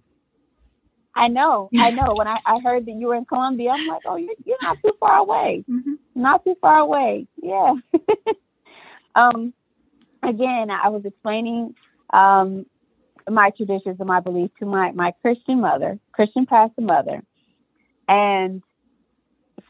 I 1.15 1.27
know, 1.27 1.69
I 1.77 1.91
know. 1.91 2.13
When 2.15 2.27
I, 2.27 2.37
I 2.45 2.59
heard 2.59 2.85
that 2.85 2.93
you 2.93 3.07
were 3.07 3.15
in 3.15 3.25
Columbia, 3.25 3.71
I'm 3.75 3.87
like, 3.87 4.01
oh, 4.05 4.15
you're, 4.15 4.33
you're 4.45 4.57
not 4.61 4.77
too 4.81 4.93
far 4.99 5.17
away. 5.17 5.65
Mm-hmm. 5.69 5.93
Not 6.15 6.43
too 6.45 6.55
far 6.61 6.79
away. 6.79 7.27
Yeah. 7.41 7.73
um, 9.15 9.53
again, 10.23 10.69
I 10.71 10.87
was 10.89 11.03
explaining 11.03 11.75
um, 12.11 12.65
my 13.29 13.51
traditions 13.51 13.97
and 13.99 14.07
my 14.07 14.19
beliefs 14.19 14.53
to 14.59 14.65
my, 14.65 14.91
my 14.91 15.13
Christian 15.21 15.61
mother, 15.61 15.99
Christian 16.11 16.45
pastor 16.45 16.81
mother. 16.81 17.21
And 18.07 18.61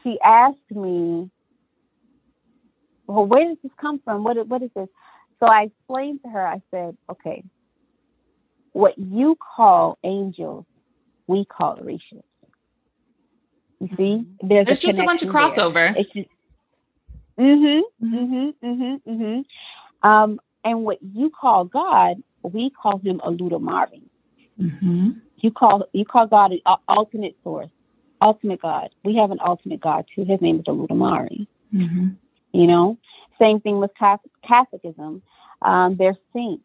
she 0.02 0.18
asked 0.24 0.56
me, 0.70 1.30
well, 3.06 3.26
where 3.26 3.48
does 3.48 3.58
this 3.62 3.72
come 3.80 4.00
from? 4.04 4.24
What, 4.24 4.46
what 4.48 4.62
is 4.62 4.70
this? 4.74 4.88
So 5.40 5.46
I 5.46 5.64
explained 5.64 6.20
to 6.24 6.30
her, 6.30 6.46
I 6.46 6.62
said, 6.70 6.96
okay, 7.10 7.42
what 8.72 8.96
you 8.96 9.36
call 9.56 9.98
angels 10.02 10.64
we 11.26 11.44
call 11.44 11.76
Orishas. 11.76 12.22
You 13.80 13.88
see, 13.96 14.02
mm-hmm. 14.02 14.48
there's, 14.48 14.66
there's 14.66 14.80
just 14.80 14.98
a 14.98 15.04
bunch 15.04 15.22
of 15.22 15.28
crossover. 15.28 15.96
Just, 15.96 16.28
mm-hmm, 17.38 18.04
mm-hmm, 18.04 18.66
mm-hmm, 18.66 19.10
mm-hmm. 19.10 20.08
Um, 20.08 20.40
and 20.64 20.84
what 20.84 20.98
you 21.02 21.30
call 21.30 21.64
God, 21.64 22.22
we 22.42 22.70
call 22.70 22.98
him 22.98 23.20
Olodumare. 23.24 24.00
Mm-hmm. 24.60 25.10
You 25.38 25.50
call 25.50 25.84
you 25.92 26.04
call 26.04 26.26
God 26.26 26.52
an 26.52 26.60
ultimate 26.88 27.36
source, 27.42 27.70
ultimate 28.20 28.62
God. 28.62 28.90
We 29.04 29.16
have 29.16 29.30
an 29.30 29.38
ultimate 29.44 29.80
God 29.80 30.06
too. 30.14 30.24
His 30.24 30.40
name 30.40 30.60
is 30.60 30.64
Olodumare. 30.64 31.46
Mm-hmm. 31.74 32.08
You 32.52 32.66
know, 32.66 32.98
same 33.40 33.60
thing 33.60 33.78
with 33.78 33.90
Catholicism. 34.46 35.22
Um, 35.62 35.96
their 35.96 36.16
saints. 36.32 36.64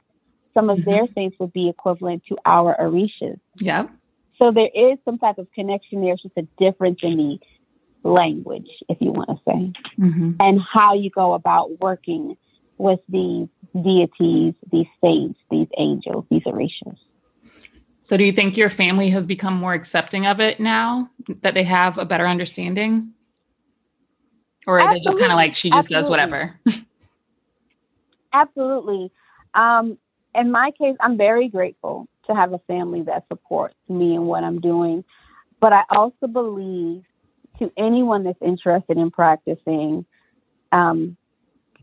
Some 0.54 0.70
of 0.70 0.80
mm-hmm. 0.80 0.90
their 0.90 1.08
saints 1.14 1.38
would 1.40 1.54
be 1.54 1.70
equivalent 1.70 2.24
to 2.30 2.38
our 2.46 2.76
Orishas. 2.80 3.40
Yeah. 3.58 3.88
So 4.40 4.52
there 4.52 4.70
is 4.74 4.98
some 5.06 5.18
type 5.18 5.38
of 5.38 5.48
connection 5.54 6.02
there. 6.02 6.14
It's 6.14 6.24
just 6.24 6.38
a 6.38 6.48
difference 6.60 7.00
in 7.04 7.18
the 7.18 8.10
language, 8.10 8.70
if 8.90 8.98
you 9.00 9.12
want 9.12 9.30
to 9.30 9.36
say, 9.46 9.74
mm-hmm. 10.00 10.32
and 10.40 10.60
how 10.62 10.94
you 10.94 11.10
go 11.10 11.34
about 11.34 11.80
working 11.80 12.38
with 12.78 13.00
these 13.10 13.48
deities, 13.84 14.54
these 14.72 14.88
saints, 15.02 15.40
these 15.50 15.68
angels, 15.78 16.26
these 16.30 16.44
orishas. 16.44 16.98
So, 18.02 18.16
do 18.16 18.24
you 18.24 18.32
think 18.32 18.56
your 18.56 18.70
family 18.70 19.10
has 19.10 19.26
become 19.26 19.56
more 19.56 19.74
accepting 19.74 20.26
of 20.26 20.40
it 20.40 20.60
now 20.60 21.10
that 21.42 21.54
they 21.54 21.64
have 21.64 21.98
a 21.98 22.06
better 22.06 22.26
understanding? 22.28 23.14
Or 24.66 24.80
are 24.80 24.94
they 24.94 25.00
just 25.00 25.18
kind 25.18 25.32
of 25.32 25.38
like, 25.38 25.56
she 25.56 25.70
just 25.70 25.90
Absolutely. 25.92 26.02
does 26.02 26.10
whatever? 26.10 26.60
Absolutely. 28.34 29.12
Um, 29.54 29.98
in 30.36 30.52
my 30.52 30.72
case, 30.72 30.96
I'm 31.00 31.18
very 31.18 31.48
grateful 31.48 32.08
to 32.28 32.36
have 32.36 32.54
a 32.54 32.60
family 32.60 33.02
that 33.04 33.26
supports 33.28 33.76
me 33.90 34.16
and 34.16 34.28
what 34.28 34.44
I'm 34.44 34.60
doing. 34.60 35.04
But 35.60 35.74
I 35.74 35.84
also 35.90 36.28
believe 36.28 37.04
to 37.60 37.72
anyone 37.78 38.24
that's 38.24 38.42
interested 38.42 38.98
in 38.98 39.10
practicing, 39.10 40.06
um, 40.72 41.18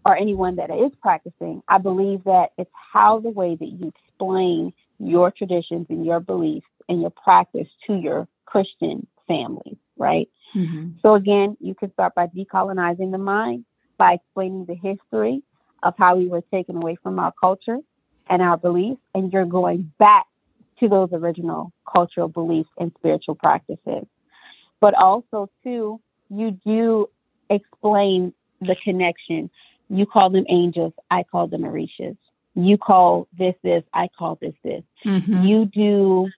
or 0.04 0.16
anyone 0.16 0.56
that 0.56 0.70
is 0.70 0.92
practicing, 1.00 1.62
I 1.68 1.78
believe 1.78 2.24
that 2.24 2.50
it's 2.58 2.70
how 2.92 3.20
the 3.20 3.30
way 3.30 3.54
that 3.54 3.66
you 3.66 3.92
explain 3.96 4.72
your 4.98 5.30
traditions 5.30 5.86
and 5.88 6.04
your 6.04 6.20
beliefs 6.20 6.66
and 6.88 7.00
your 7.00 7.10
practice 7.10 7.68
to 7.86 7.94
your 7.94 8.28
Christian 8.46 9.06
family, 9.26 9.78
right? 9.96 10.28
Mm-hmm. 10.54 10.90
So 11.02 11.14
again, 11.14 11.56
you 11.60 11.74
can 11.74 11.92
start 11.92 12.14
by 12.14 12.26
decolonizing 12.26 13.10
the 13.10 13.18
mind 13.18 13.64
by 13.98 14.14
explaining 14.14 14.66
the 14.66 14.74
history 14.74 15.42
of 15.82 15.94
how 15.98 16.16
we 16.16 16.26
were 16.28 16.42
taken 16.52 16.76
away 16.76 16.96
from 17.02 17.18
our 17.18 17.32
culture 17.40 17.78
and 18.28 18.42
our 18.42 18.56
beliefs, 18.56 19.00
and 19.14 19.32
you're 19.32 19.44
going 19.44 19.92
back 19.98 20.26
to 20.80 20.88
those 20.88 21.10
original 21.12 21.72
cultural 21.90 22.28
beliefs 22.28 22.70
and 22.78 22.92
spiritual 22.98 23.34
practices. 23.34 24.06
but 24.80 24.94
also 24.94 25.48
too, 25.62 26.00
you 26.28 26.50
do 26.66 27.08
explain 27.48 28.34
the 28.60 28.76
connection. 28.84 29.50
You 29.88 30.06
call 30.06 30.30
them 30.30 30.44
angels, 30.48 30.92
I 31.10 31.24
call 31.24 31.46
them 31.46 31.62
Orishas. 31.62 32.16
You 32.54 32.78
call 32.78 33.28
this 33.36 33.54
this, 33.62 33.82
I 33.92 34.08
call 34.16 34.38
this 34.40 34.54
this. 34.62 34.82
Mm-hmm. 35.04 35.42
You 35.42 35.64
do 35.66 36.28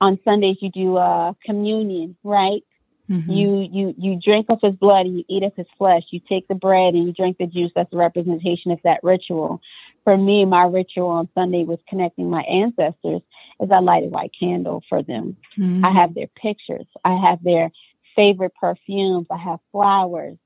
on 0.00 0.18
Sundays 0.24 0.56
you 0.60 0.70
do 0.70 0.96
a 0.96 1.30
uh, 1.30 1.32
communion, 1.44 2.16
right? 2.24 2.62
Mm-hmm. 3.10 3.30
You 3.30 3.68
you 3.70 3.94
you 3.98 4.20
drink 4.22 4.46
of 4.48 4.58
his 4.62 4.74
blood 4.74 5.06
and 5.06 5.18
you 5.18 5.24
eat 5.28 5.42
of 5.42 5.54
his 5.56 5.66
flesh. 5.76 6.02
You 6.10 6.20
take 6.28 6.48
the 6.48 6.54
bread 6.54 6.94
and 6.94 7.06
you 7.06 7.12
drink 7.12 7.38
the 7.38 7.46
juice. 7.46 7.70
That's 7.74 7.92
a 7.92 7.96
representation 7.96 8.70
of 8.70 8.78
that 8.84 9.00
ritual. 9.02 9.60
For 10.04 10.16
me, 10.16 10.44
my 10.44 10.64
ritual 10.64 11.08
on 11.08 11.28
Sunday 11.34 11.64
was 11.64 11.78
connecting 11.88 12.30
my 12.30 12.42
ancestors 12.42 13.22
as 13.60 13.70
I 13.70 13.78
light 13.78 14.04
a 14.04 14.06
white 14.06 14.32
candle 14.38 14.82
for 14.88 15.02
them. 15.02 15.36
Mm-hmm. 15.58 15.84
I 15.84 15.92
have 15.92 16.14
their 16.14 16.28
pictures. 16.28 16.86
I 17.04 17.16
have 17.28 17.42
their 17.42 17.70
favorite 18.16 18.52
perfumes. 18.60 19.26
I 19.30 19.38
have 19.38 19.60
flowers. 19.70 20.38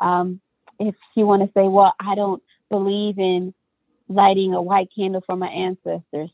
Um, 0.00 0.40
if 0.78 0.94
you 1.14 1.26
want 1.26 1.42
to 1.42 1.48
say, 1.48 1.68
well, 1.68 1.94
I 2.00 2.14
don't 2.14 2.42
believe 2.70 3.18
in 3.18 3.54
lighting 4.08 4.54
a 4.54 4.62
white 4.62 4.88
candle 4.96 5.22
for 5.26 5.36
my 5.36 5.48
ancestors. 5.48 6.30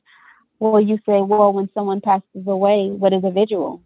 Well, 0.58 0.80
you 0.80 0.96
say, 1.06 1.20
well, 1.20 1.52
when 1.52 1.68
someone 1.74 2.00
passes 2.00 2.46
away, 2.46 2.88
what 2.88 3.12
is 3.12 3.24
a 3.24 3.30
vigil? 3.30 3.82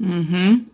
Mm-hmm. 0.00 0.64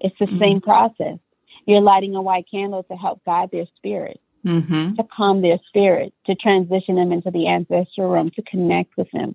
It's 0.00 0.18
the 0.18 0.26
mm-hmm. 0.26 0.38
same 0.38 0.60
process. 0.60 1.18
You're 1.66 1.80
lighting 1.80 2.14
a 2.14 2.22
white 2.22 2.46
candle 2.50 2.84
to 2.84 2.94
help 2.94 3.24
guide 3.24 3.50
their 3.50 3.66
spirit, 3.76 4.20
mm-hmm. 4.44 4.94
to 4.94 5.04
calm 5.04 5.42
their 5.42 5.58
spirit, 5.68 6.12
to 6.26 6.36
transition 6.36 6.94
them 6.94 7.10
into 7.10 7.30
the 7.30 7.48
ancestral 7.48 8.10
realm, 8.10 8.30
to 8.36 8.42
connect 8.42 8.96
with 8.96 9.10
them. 9.12 9.34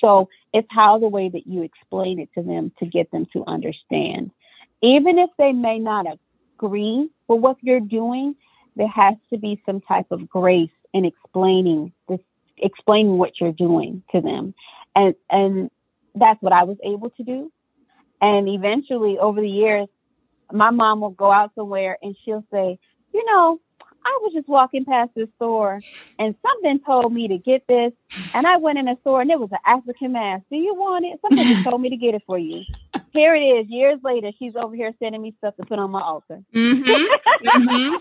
So 0.00 0.28
it's 0.52 0.68
how 0.70 0.98
the 0.98 1.08
way 1.08 1.28
that 1.28 1.46
you 1.46 1.62
explain 1.62 2.20
it 2.20 2.28
to 2.34 2.42
them 2.42 2.70
to 2.78 2.86
get 2.86 3.10
them 3.10 3.26
to 3.32 3.44
understand. 3.46 4.30
Even 4.82 5.18
if 5.18 5.30
they 5.38 5.52
may 5.52 5.78
not 5.78 6.06
agree 6.56 7.08
with 7.28 7.40
what 7.40 7.56
you're 7.60 7.80
doing, 7.80 8.34
there 8.76 8.88
has 8.88 9.14
to 9.30 9.38
be 9.38 9.60
some 9.66 9.80
type 9.80 10.06
of 10.10 10.28
grace 10.28 10.70
in 10.92 11.04
explaining 11.04 11.92
this, 12.08 12.20
explaining 12.58 13.18
what 13.18 13.40
you're 13.40 13.52
doing 13.52 14.02
to 14.12 14.20
them. 14.20 14.54
And, 14.94 15.14
and 15.30 15.70
that's 16.14 16.40
what 16.42 16.52
I 16.52 16.64
was 16.64 16.76
able 16.84 17.10
to 17.10 17.22
do. 17.22 17.52
And 18.20 18.48
eventually 18.48 19.18
over 19.18 19.40
the 19.40 19.48
years, 19.48 19.88
my 20.52 20.70
mom 20.70 21.00
will 21.00 21.10
go 21.10 21.30
out 21.30 21.52
somewhere 21.54 21.98
and 22.02 22.16
she'll 22.24 22.44
say, 22.52 22.78
you 23.12 23.24
know, 23.26 23.60
I 24.04 24.18
was 24.22 24.32
just 24.34 24.48
walking 24.48 24.84
past 24.84 25.10
this 25.14 25.28
store 25.36 25.80
and 26.18 26.34
something 26.42 26.80
told 26.80 27.12
me 27.12 27.28
to 27.28 27.38
get 27.38 27.66
this. 27.66 27.92
And 28.34 28.46
I 28.46 28.56
went 28.56 28.78
in 28.78 28.86
the 28.86 28.96
store 29.00 29.22
and 29.22 29.30
it 29.30 29.38
was 29.38 29.50
an 29.52 29.58
African 29.64 30.12
mask. 30.12 30.44
Do 30.50 30.56
you 30.56 30.74
want 30.74 31.04
it? 31.04 31.20
Something 31.22 31.46
just 31.54 31.64
told 31.64 31.80
me 31.80 31.90
to 31.90 31.96
get 31.96 32.14
it 32.14 32.22
for 32.26 32.38
you. 32.38 32.62
Here 33.12 33.34
it 33.34 33.40
is. 33.40 33.66
Years 33.68 34.00
later, 34.02 34.30
she's 34.38 34.54
over 34.56 34.74
here 34.74 34.92
sending 34.98 35.22
me 35.22 35.34
stuff 35.38 35.56
to 35.56 35.64
put 35.64 35.78
on 35.78 35.90
my 35.90 36.02
altar. 36.02 36.42
Mm-hmm. 36.54 37.04
Mm-hmm. 37.44 37.96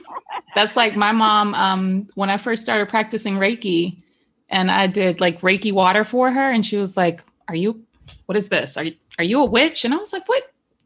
That's 0.55 0.77
like 0.77 0.95
my 0.95 1.11
mom, 1.11 1.53
um, 1.53 2.07
when 2.15 2.29
I 2.29 2.37
first 2.37 2.63
started 2.63 2.87
practicing 2.87 3.35
Reiki 3.35 4.01
and 4.47 4.71
I 4.71 4.87
did 4.87 5.19
like 5.19 5.41
Reiki 5.41 5.73
water 5.73 6.05
for 6.05 6.31
her. 6.31 6.51
And 6.51 6.65
she 6.65 6.77
was 6.77 6.95
like, 6.95 7.25
are 7.49 7.55
you, 7.55 7.83
what 8.25 8.37
is 8.37 8.47
this? 8.47 8.77
Are 8.77 8.85
you, 8.85 8.95
are 9.17 9.23
you 9.23 9.41
a 9.41 9.45
witch? 9.45 9.83
And 9.83 9.93
I 9.93 9.97
was 9.97 10.13
like, 10.13 10.29
what? 10.29 10.43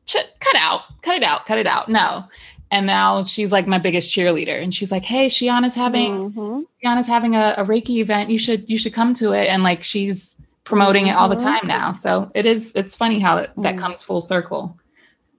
cut 0.08 0.56
out, 0.56 0.82
cut 1.01 1.15
it 1.15 1.23
out, 1.23 1.45
cut 1.45 1.58
it 1.58 1.67
out. 1.67 1.89
No. 1.89 2.25
And 2.69 2.86
now 2.86 3.23
she's 3.23 3.51
like 3.51 3.67
my 3.67 3.77
biggest 3.77 4.12
cheerleader. 4.12 4.62
And 4.62 4.73
she's 4.73 4.91
like, 4.91 5.03
Hey, 5.03 5.27
Sheanah's 5.27 5.75
having 5.75 6.32
mm-hmm. 6.32 6.62
Sheanah's 6.84 7.08
having 7.08 7.36
a, 7.36 7.56
a, 7.58 7.65
Reiki 7.65 7.97
event. 7.97 8.30
You 8.30 8.38
should 8.38 8.69
you 8.69 8.77
should 8.77 8.93
come 8.93 9.13
to 9.15 9.32
it. 9.32 9.47
And 9.47 9.63
like 9.63 9.84
she's 9.84 10.38
promoting 10.63 11.06
mm-hmm. 11.06 11.12
it 11.12 11.15
all 11.15 11.30
the 11.30 11.36
mm-hmm. 11.36 11.45
time 11.45 11.67
now. 11.67 11.91
So 11.91 12.32
it 12.36 12.45
is 12.45 12.73
it's 12.75 12.95
funny 12.95 13.19
how 13.19 13.38
that, 13.38 13.53
that 13.58 13.75
mm-hmm. 13.75 13.80
comes 13.80 14.03
full 14.03 14.21
circle. 14.21 14.77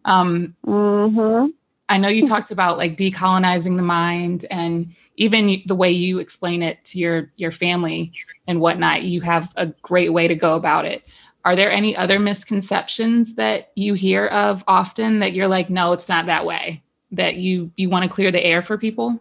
Um 0.04 0.56
mm-hmm. 0.66 1.50
I 1.90 1.98
know 1.98 2.08
you 2.08 2.26
talked 2.26 2.50
about 2.50 2.78
like 2.78 2.96
decolonizing 2.96 3.76
the 3.76 3.82
mind 3.82 4.44
and 4.50 4.94
even 5.16 5.62
the 5.66 5.74
way 5.74 5.90
you 5.90 6.18
explain 6.18 6.62
it 6.62 6.82
to 6.86 6.98
your 6.98 7.30
your 7.36 7.52
family 7.52 8.12
and 8.46 8.60
whatnot. 8.60 9.02
You 9.02 9.20
have 9.20 9.52
a 9.56 9.66
great 9.82 10.12
way 10.12 10.28
to 10.28 10.34
go 10.34 10.56
about 10.56 10.86
it. 10.86 11.02
Are 11.44 11.56
there 11.56 11.70
any 11.70 11.96
other 11.96 12.18
misconceptions 12.18 13.34
that 13.36 13.70
you 13.74 13.94
hear 13.94 14.26
of 14.26 14.64
often 14.66 15.20
that 15.20 15.32
you're 15.32 15.48
like, 15.48 15.70
no, 15.70 15.92
it's 15.92 16.08
not 16.08 16.26
that 16.26 16.44
way? 16.44 16.82
That 17.12 17.36
you 17.36 17.70
you 17.76 17.88
want 17.88 18.04
to 18.04 18.14
clear 18.14 18.30
the 18.30 18.44
air 18.44 18.60
for 18.60 18.76
people? 18.76 19.18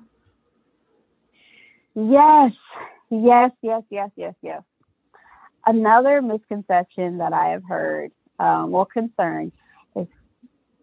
Yes, 1.95 2.51
yes, 3.09 3.51
yes, 3.61 3.83
yes, 3.89 4.09
yes, 4.15 4.33
yes. 4.41 4.61
Another 5.65 6.21
misconception 6.21 7.17
that 7.17 7.33
I 7.33 7.47
have 7.47 7.63
heard, 7.63 8.11
um, 8.39 8.71
well, 8.71 8.85
concern, 8.85 9.51
is 9.95 10.07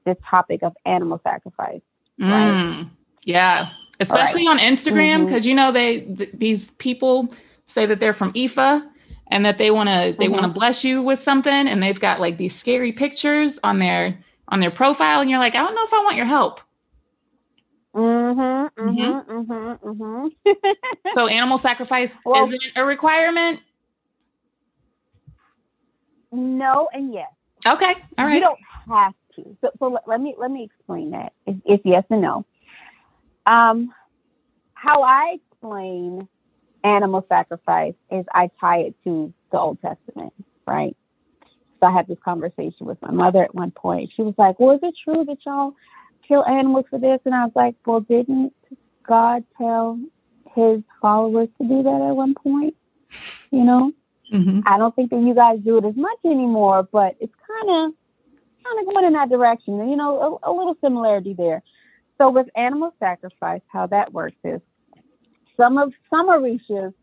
this 0.05 0.17
topic 0.29 0.63
of 0.63 0.75
animal 0.85 1.21
sacrifice. 1.23 1.83
Right? 2.19 2.29
Mm, 2.29 2.91
yeah, 3.25 3.71
especially 4.01 4.47
right. 4.47 4.53
on 4.53 4.59
Instagram 4.59 5.27
because 5.27 5.43
mm-hmm. 5.43 5.49
you 5.51 5.55
know 5.55 5.73
they 5.73 6.01
th- 6.01 6.31
these 6.35 6.71
people 6.73 7.35
say 7.67 7.87
that 7.87 8.01
they're 8.01 8.13
from 8.13 8.33
Ifa 8.33 8.89
and 9.29 9.45
that 9.45 9.59
they 9.59 9.71
want 9.71 9.89
to 9.89 10.15
they 10.19 10.27
mm-hmm. 10.27 10.33
want 10.33 10.47
to 10.47 10.53
bless 10.53 10.85
you 10.85 11.03
with 11.03 11.21
something 11.21 11.53
and 11.53 11.83
they've 11.83 12.01
got 12.01 12.21
like 12.21 12.37
these 12.37 12.55
scary 12.55 12.93
pictures 12.93 13.59
on 13.65 13.79
their 13.79 14.19
on 14.49 14.61
their 14.61 14.71
profile 14.71 15.21
and 15.21 15.31
you're 15.31 15.39
like 15.39 15.55
i 15.55 15.59
don't 15.63 15.75
know 15.75 15.85
if 15.85 15.95
i 15.95 16.03
want 16.05 16.17
your 16.17 16.27
help 16.27 16.61
mm-hmm, 17.95 18.89
mm-hmm, 18.89 19.33
mm-hmm, 19.33 20.03
mm-hmm. 20.03 20.53
so 21.15 21.27
animal 21.27 21.59
sacrifice 21.59 22.19
well, 22.25 22.45
isn't 22.45 22.63
a 22.77 22.85
requirement 22.85 23.61
no 26.33 26.89
and 26.93 27.13
yes 27.13 27.31
okay 27.67 27.95
all 28.19 28.27
right 28.27 28.35
you 28.35 28.41
don't 28.41 28.59
have 28.89 29.15
to 29.35 29.57
so, 29.61 29.71
so 29.79 29.89
let, 29.89 30.03
let 30.07 30.21
me 30.21 30.35
let 30.39 30.51
me 30.51 30.65
explain 30.65 31.11
that 31.11 31.33
it's, 31.47 31.61
it's 31.65 31.83
yes 31.85 32.05
and 32.11 32.23
no 32.23 32.45
um 33.47 33.93
how 34.75 35.03
i 35.03 35.37
explain 35.51 36.29
animal 36.85 37.25
sacrifice 37.29 37.95
is 38.13 38.25
I 38.33 38.51
tie 38.61 38.81
it 38.81 38.95
to 39.05 39.33
the 39.51 39.59
Old 39.59 39.81
Testament, 39.81 40.33
right? 40.67 40.97
So 41.81 41.87
I 41.87 41.93
had 41.93 42.07
this 42.07 42.19
conversation 42.25 42.87
with 42.87 43.01
my 43.03 43.11
mother 43.11 43.43
at 43.43 43.55
one 43.55 43.71
point. 43.71 44.11
She 44.15 44.23
was 44.23 44.35
like, 44.39 44.61
"Well, 44.61 44.77
is 44.77 44.83
it 44.83 44.95
true 45.03 45.25
that 45.25 45.39
y'all 45.45 45.75
kill 46.27 46.45
animals 46.45 46.87
for 46.91 46.99
this?" 46.99 47.21
And 47.25 47.35
I 47.35 47.45
was 47.45 47.53
like, 47.55 47.75
"Well, 47.87 48.01
didn't 48.01 48.53
God 49.07 49.45
tell 49.59 49.99
His 50.55 50.83
followers 51.01 51.49
to 51.61 51.69
do 51.69 51.83
that 51.83 52.07
at 52.09 52.17
one 52.17 52.35
point? 52.35 52.75
You 53.51 53.65
know, 53.65 53.93
mm-hmm. 54.33 54.61
I 54.67 54.79
don't 54.79 54.95
think 54.95 55.11
that 55.11 55.21
you 55.21 55.35
guys 55.35 55.61
do 55.61 55.79
it 55.79 55.85
as 55.85 55.97
much 55.97 56.19
anymore, 56.25 56.89
but 56.91 57.17
it's 57.21 57.35
kind 57.47 57.71
of 57.71 57.95
kind 58.65 58.81
of 58.81 58.95
going 58.95 59.07
in 59.07 59.13
that 59.13 59.29
direction. 59.29 59.89
You 59.89 59.97
know, 59.97 60.41
a, 60.43 60.51
a 60.51 60.53
little 60.53 60.77
similarity 60.81 61.35
there." 61.35 61.63
So 62.19 62.31
with 62.31 62.47
animal 62.57 62.95
sacrifice, 63.01 63.63
how 63.67 63.87
that 63.89 64.13
works 64.13 64.37
is 64.45 64.61
some 65.57 65.79
of 65.79 65.93
some 66.11 66.29
Orishas, 66.29 66.95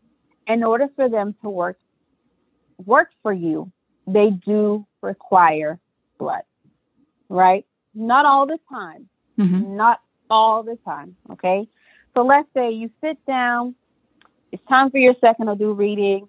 in 0.46 0.64
order 0.64 0.88
for 0.96 1.08
them 1.08 1.34
to 1.42 1.48
work 1.48 1.78
work 2.84 3.10
for 3.22 3.32
you, 3.32 3.70
they 4.06 4.30
do 4.30 4.86
require 5.00 5.78
blood, 6.18 6.42
right? 7.28 7.64
Not 7.94 8.26
all 8.26 8.46
the 8.46 8.58
time. 8.68 9.08
Mm-hmm. 9.38 9.76
Not 9.76 10.00
all 10.30 10.62
the 10.62 10.78
time. 10.84 11.16
Okay. 11.30 11.68
So 12.14 12.22
let's 12.22 12.48
say 12.54 12.72
you 12.72 12.90
sit 13.02 13.24
down, 13.26 13.74
it's 14.50 14.62
time 14.68 14.90
for 14.90 14.98
your 14.98 15.14
second 15.20 15.48
Odu 15.48 15.72
reading, 15.72 16.28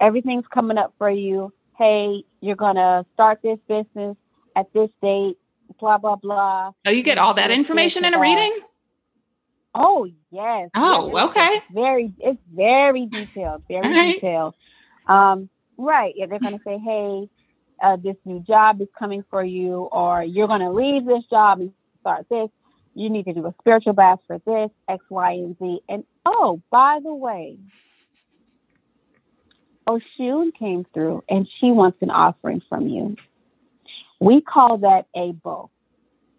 everything's 0.00 0.46
coming 0.52 0.78
up 0.78 0.94
for 0.98 1.10
you. 1.10 1.52
Hey, 1.76 2.24
you're 2.40 2.56
gonna 2.56 3.04
start 3.14 3.40
this 3.42 3.58
business 3.68 4.16
at 4.54 4.72
this 4.72 4.88
date, 5.02 5.36
blah 5.78 5.98
blah 5.98 6.16
blah. 6.16 6.72
Oh, 6.86 6.90
you 6.90 7.02
get 7.02 7.18
all 7.18 7.34
that 7.34 7.50
information 7.50 8.04
in 8.04 8.14
a 8.14 8.20
reading? 8.20 8.60
Oh 9.74 10.08
yes. 10.30 10.70
Oh, 10.74 11.10
yes, 11.12 11.28
okay. 11.28 11.54
It's 11.56 11.66
very 11.70 12.12
it's 12.18 12.40
very 12.54 13.06
detailed, 13.06 13.64
very 13.68 13.94
right. 13.94 14.14
detailed. 14.14 14.54
Um, 15.06 15.50
right. 15.76 16.14
Yeah, 16.16 16.26
they're 16.26 16.40
gonna 16.40 16.60
say, 16.64 16.78
Hey, 16.78 17.28
uh, 17.82 17.96
this 17.96 18.16
new 18.24 18.40
job 18.40 18.80
is 18.80 18.88
coming 18.98 19.22
for 19.28 19.44
you, 19.44 19.88
or 19.92 20.22
you're 20.22 20.48
gonna 20.48 20.72
leave 20.72 21.04
this 21.04 21.24
job 21.28 21.60
and 21.60 21.72
start 22.06 22.26
this. 22.30 22.48
You 22.94 23.10
need 23.10 23.24
to 23.24 23.34
do 23.34 23.46
a 23.46 23.54
spiritual 23.60 23.92
bath 23.92 24.20
for 24.26 24.38
this, 24.46 24.70
X, 24.88 25.04
Y, 25.10 25.32
and 25.32 25.58
Z. 25.58 25.80
And 25.88 26.04
oh, 26.24 26.62
by 26.70 27.00
the 27.02 27.12
way, 27.12 27.58
Oshun 29.88 30.54
came 30.56 30.86
through 30.94 31.24
and 31.28 31.48
she 31.60 31.66
wants 31.72 31.98
an 32.00 32.10
offering 32.10 32.62
from 32.68 32.88
you. 32.88 33.16
We 34.20 34.40
call 34.40 34.78
that 34.78 35.06
a 35.14 35.32
bow, 35.32 35.70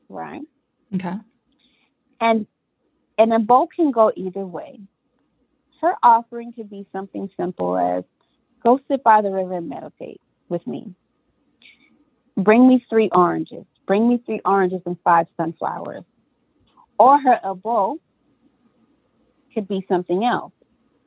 right? 0.10 0.42
Okay. 0.96 1.14
And 2.20 2.48
and 3.20 3.34
a 3.34 3.40
bowl 3.40 3.68
can 3.68 3.92
go 3.92 4.12
either 4.16 4.46
way. 4.46 4.80
Her 5.82 5.94
offering 6.02 6.54
could 6.54 6.70
be 6.70 6.88
something 6.92 7.30
simple 7.38 7.78
as 7.78 8.04
go 8.64 8.80
sit 8.88 9.04
by 9.04 9.22
the 9.22 9.30
river 9.30 9.58
and 9.58 9.70
meditate 9.70 10.22
with 10.50 10.66
me. 10.66 10.96
Bring 12.36 12.68
me 12.68 12.84
three 12.90 13.10
oranges. 13.12 13.66
Bring 13.88 14.10
me 14.10 14.22
three 14.26 14.42
oranges 14.46 14.82
and 14.86 14.98
five 15.04 15.28
sunflowers. 15.38 16.04
Or 17.00 17.20
her 17.20 17.40
ebo 17.44 17.98
could 19.54 19.68
be 19.68 19.86
something 19.88 20.24
else. 20.24 20.52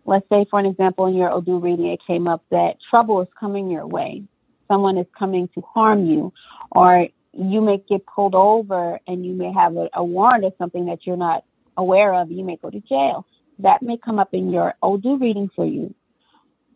Let's 0.07 0.27
say, 0.29 0.47
for 0.51 0.59
an 0.59 0.67
example, 0.67 1.07
in 1.07 1.15
your 1.15 1.31
Odu 1.31 1.59
reading, 1.59 1.87
it 1.87 2.01
came 2.07 2.27
up 2.27 2.43
that 2.51 2.77
trouble 2.89 3.21
is 3.21 3.29
coming 3.39 3.71
your 3.71 3.87
way. 3.87 4.25
Someone 4.67 4.97
is 4.97 5.07
coming 5.17 5.49
to 5.55 5.61
harm 5.61 6.07
you, 6.07 6.33
or 6.71 7.09
you 7.33 7.61
may 7.61 7.83
get 7.89 8.07
pulled 8.07 8.35
over 8.35 8.99
and 9.07 9.25
you 9.25 9.35
may 9.35 9.53
have 9.53 9.77
a, 9.77 9.89
a 9.95 10.03
warrant 10.03 10.45
or 10.45 10.53
something 10.59 10.87
that 10.87 11.07
you're 11.07 11.17
not 11.17 11.45
aware 11.77 12.15
of. 12.15 12.31
You 12.31 12.45
may 12.45 12.57
go 12.57 12.71
to 12.71 12.81
jail. 12.81 13.27
That 13.59 13.83
may 13.83 13.99
come 13.99 14.19
up 14.19 14.33
in 14.33 14.51
your 14.51 14.75
Odu 14.83 15.19
reading 15.19 15.51
for 15.55 15.67
you. 15.67 15.95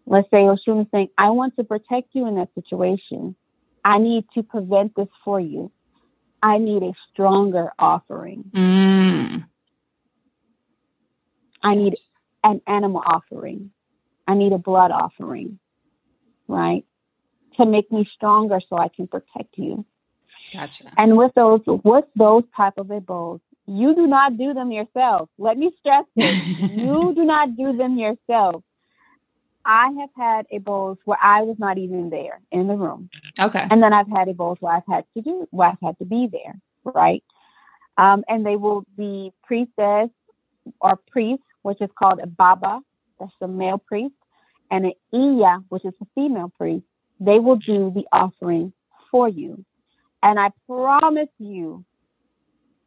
Let's 0.06 0.28
say 0.30 0.38
Oshun 0.38 0.82
is 0.82 0.86
saying, 0.92 1.08
I 1.16 1.30
want 1.30 1.56
to 1.56 1.64
protect 1.64 2.10
you 2.12 2.28
in 2.28 2.36
that 2.36 2.50
situation. 2.54 3.34
I 3.84 3.98
need 3.98 4.26
to 4.34 4.42
prevent 4.42 4.94
this 4.94 5.08
for 5.24 5.40
you. 5.40 5.72
I 6.44 6.58
need 6.58 6.82
a 6.82 6.92
stronger 7.10 7.72
offering. 7.78 8.44
Mm. 8.54 9.46
I 11.62 11.72
need 11.72 11.94
an 12.44 12.60
animal 12.66 13.02
offering. 13.04 13.70
I 14.28 14.34
need 14.34 14.52
a 14.52 14.58
blood 14.58 14.90
offering, 14.90 15.58
right? 16.46 16.84
To 17.56 17.64
make 17.64 17.90
me 17.90 18.06
stronger 18.14 18.60
so 18.68 18.76
I 18.76 18.88
can 18.88 19.06
protect 19.06 19.56
you. 19.56 19.86
Gotcha. 20.52 20.92
And 20.98 21.16
with 21.16 21.32
those, 21.34 21.62
with 21.66 22.04
those 22.14 22.42
type 22.54 22.74
of 22.76 22.88
ebos, 22.88 23.40
you 23.66 23.94
do 23.94 24.06
not 24.06 24.36
do 24.36 24.52
them 24.52 24.70
yourself. 24.70 25.30
Let 25.38 25.56
me 25.56 25.72
stress 25.80 26.04
this: 26.14 26.34
you 26.58 27.14
do 27.16 27.24
not 27.24 27.56
do 27.56 27.74
them 27.74 27.96
yourself. 27.96 28.62
I 29.64 29.90
have 30.00 30.10
had 30.16 30.46
ebos 30.52 30.98
where 31.04 31.18
I 31.22 31.42
was 31.42 31.56
not 31.58 31.78
even 31.78 32.10
there 32.10 32.40
in 32.52 32.66
the 32.66 32.76
room, 32.76 33.10
Okay. 33.40 33.66
and 33.70 33.82
then 33.82 33.92
I've 33.92 34.08
had 34.08 34.28
ebos 34.28 34.56
where 34.60 34.74
I've 34.74 34.86
had 34.88 35.04
to 35.16 35.22
do, 35.22 35.46
where 35.50 35.68
I've 35.70 35.80
had 35.82 35.98
to 35.98 36.04
be 36.04 36.28
there, 36.30 36.60
right? 36.84 37.22
Um, 37.96 38.24
and 38.28 38.44
they 38.44 38.56
will 38.56 38.84
be 38.96 39.32
priestess 39.44 40.10
or 40.80 40.98
priest, 41.10 41.42
which 41.62 41.80
is 41.80 41.90
called 41.98 42.20
a 42.22 42.26
baba, 42.26 42.80
that's 43.20 43.32
a 43.40 43.48
male 43.48 43.78
priest, 43.78 44.14
and 44.70 44.86
an 44.86 44.92
iya, 45.12 45.58
which 45.68 45.84
is 45.84 45.94
a 46.02 46.06
female 46.14 46.52
priest. 46.58 46.84
They 47.20 47.38
will 47.38 47.56
do 47.56 47.92
the 47.94 48.04
offering 48.12 48.72
for 49.10 49.28
you. 49.28 49.64
And 50.22 50.38
I 50.40 50.50
promise 50.66 51.28
you, 51.38 51.84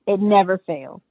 it 0.06 0.20
never 0.20 0.58
fails. 0.58 1.02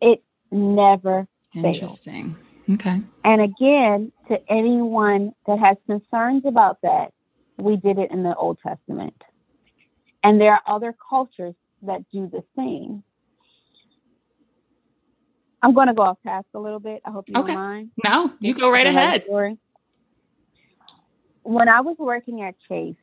It 0.00 0.22
never 0.50 1.26
fails. 1.52 1.76
Interesting. 1.76 2.36
Okay. 2.70 3.00
And 3.24 3.40
again, 3.42 4.12
to 4.28 4.38
anyone 4.48 5.32
that 5.46 5.58
has 5.58 5.76
concerns 5.86 6.44
about 6.46 6.78
that, 6.82 7.12
we 7.58 7.76
did 7.76 7.98
it 7.98 8.10
in 8.10 8.22
the 8.22 8.34
Old 8.34 8.58
Testament. 8.64 9.14
And 10.22 10.40
there 10.40 10.52
are 10.52 10.62
other 10.66 10.94
cultures 11.08 11.54
that 11.82 12.04
do 12.12 12.28
the 12.28 12.42
same. 12.56 13.02
I'm 15.62 15.74
going 15.74 15.88
to 15.88 15.94
go 15.94 16.02
off 16.02 16.18
task 16.24 16.46
a 16.54 16.58
little 16.58 16.78
bit. 16.80 17.02
I 17.04 17.10
hope 17.10 17.28
you 17.28 17.36
Okay. 17.36 17.52
don't 17.52 17.62
mind. 17.62 17.90
No, 18.04 18.32
you 18.40 18.54
go 18.54 18.70
right 18.70 18.86
ahead. 18.86 19.24
story. 19.24 19.58
When 21.42 21.68
I 21.68 21.80
was 21.80 21.96
working 21.98 22.42
at 22.42 22.54
Chase, 22.68 22.96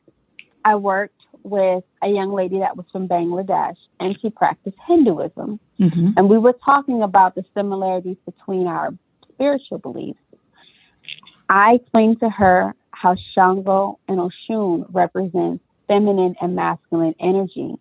I 0.64 0.76
worked 0.76 1.20
with 1.42 1.84
a 2.02 2.08
young 2.08 2.32
lady 2.32 2.60
that 2.60 2.76
was 2.76 2.86
from 2.92 3.06
Bangladesh 3.08 3.76
and 4.00 4.16
she 4.20 4.30
practiced 4.30 4.76
Hinduism. 4.86 5.60
hmm 5.78 6.10
And 6.16 6.28
we 6.28 6.38
were 6.38 6.54
talking 6.64 7.02
about 7.02 7.34
the 7.34 7.44
similarities 7.54 8.16
between 8.24 8.66
our 8.66 8.94
spiritual 9.34 9.78
beliefs. 9.78 10.18
I 11.48 11.74
explained 11.74 12.20
to 12.20 12.30
her 12.30 12.74
how 12.90 13.16
Shango 13.34 13.98
and 14.08 14.18
Oshun 14.18 14.86
represent 14.92 15.60
feminine 15.86 16.34
and 16.40 16.56
masculine 16.56 17.14
energy. 17.20 17.74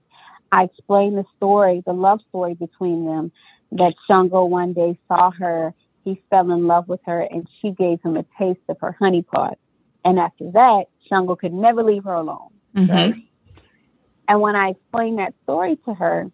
I 0.52 0.64
explained 0.64 1.18
the 1.18 1.26
story, 1.38 1.82
the 1.86 1.94
love 1.94 2.20
story 2.30 2.54
between 2.54 3.06
them, 3.06 3.32
that 3.72 3.94
Shango 4.08 4.46
one 4.46 4.74
day 4.74 4.98
saw 5.08 5.32
her, 5.32 5.74
he 6.04 6.22
fell 6.30 6.52
in 6.52 6.68
love 6.68 6.88
with 6.88 7.00
her, 7.06 7.22
and 7.22 7.48
she 7.62 7.72
gave 7.72 8.02
him 8.04 8.18
a 8.18 8.26
taste 8.38 8.60
of 8.70 8.78
her 8.82 8.96
honey 9.00 9.24
pot. 9.24 9.58
And 10.06 10.20
after 10.20 10.52
that, 10.52 10.86
Shango 11.08 11.36
could 11.36 11.54
never 11.54 11.84
leave 11.84 12.04
her 12.04 12.14
alone 12.14 12.50
hmm 12.76 12.92
right? 12.92 13.16
And 14.28 14.42
when 14.42 14.56
I 14.56 14.70
explained 14.70 15.20
that 15.20 15.34
story 15.44 15.78
to 15.86 15.94
her, 15.94 16.32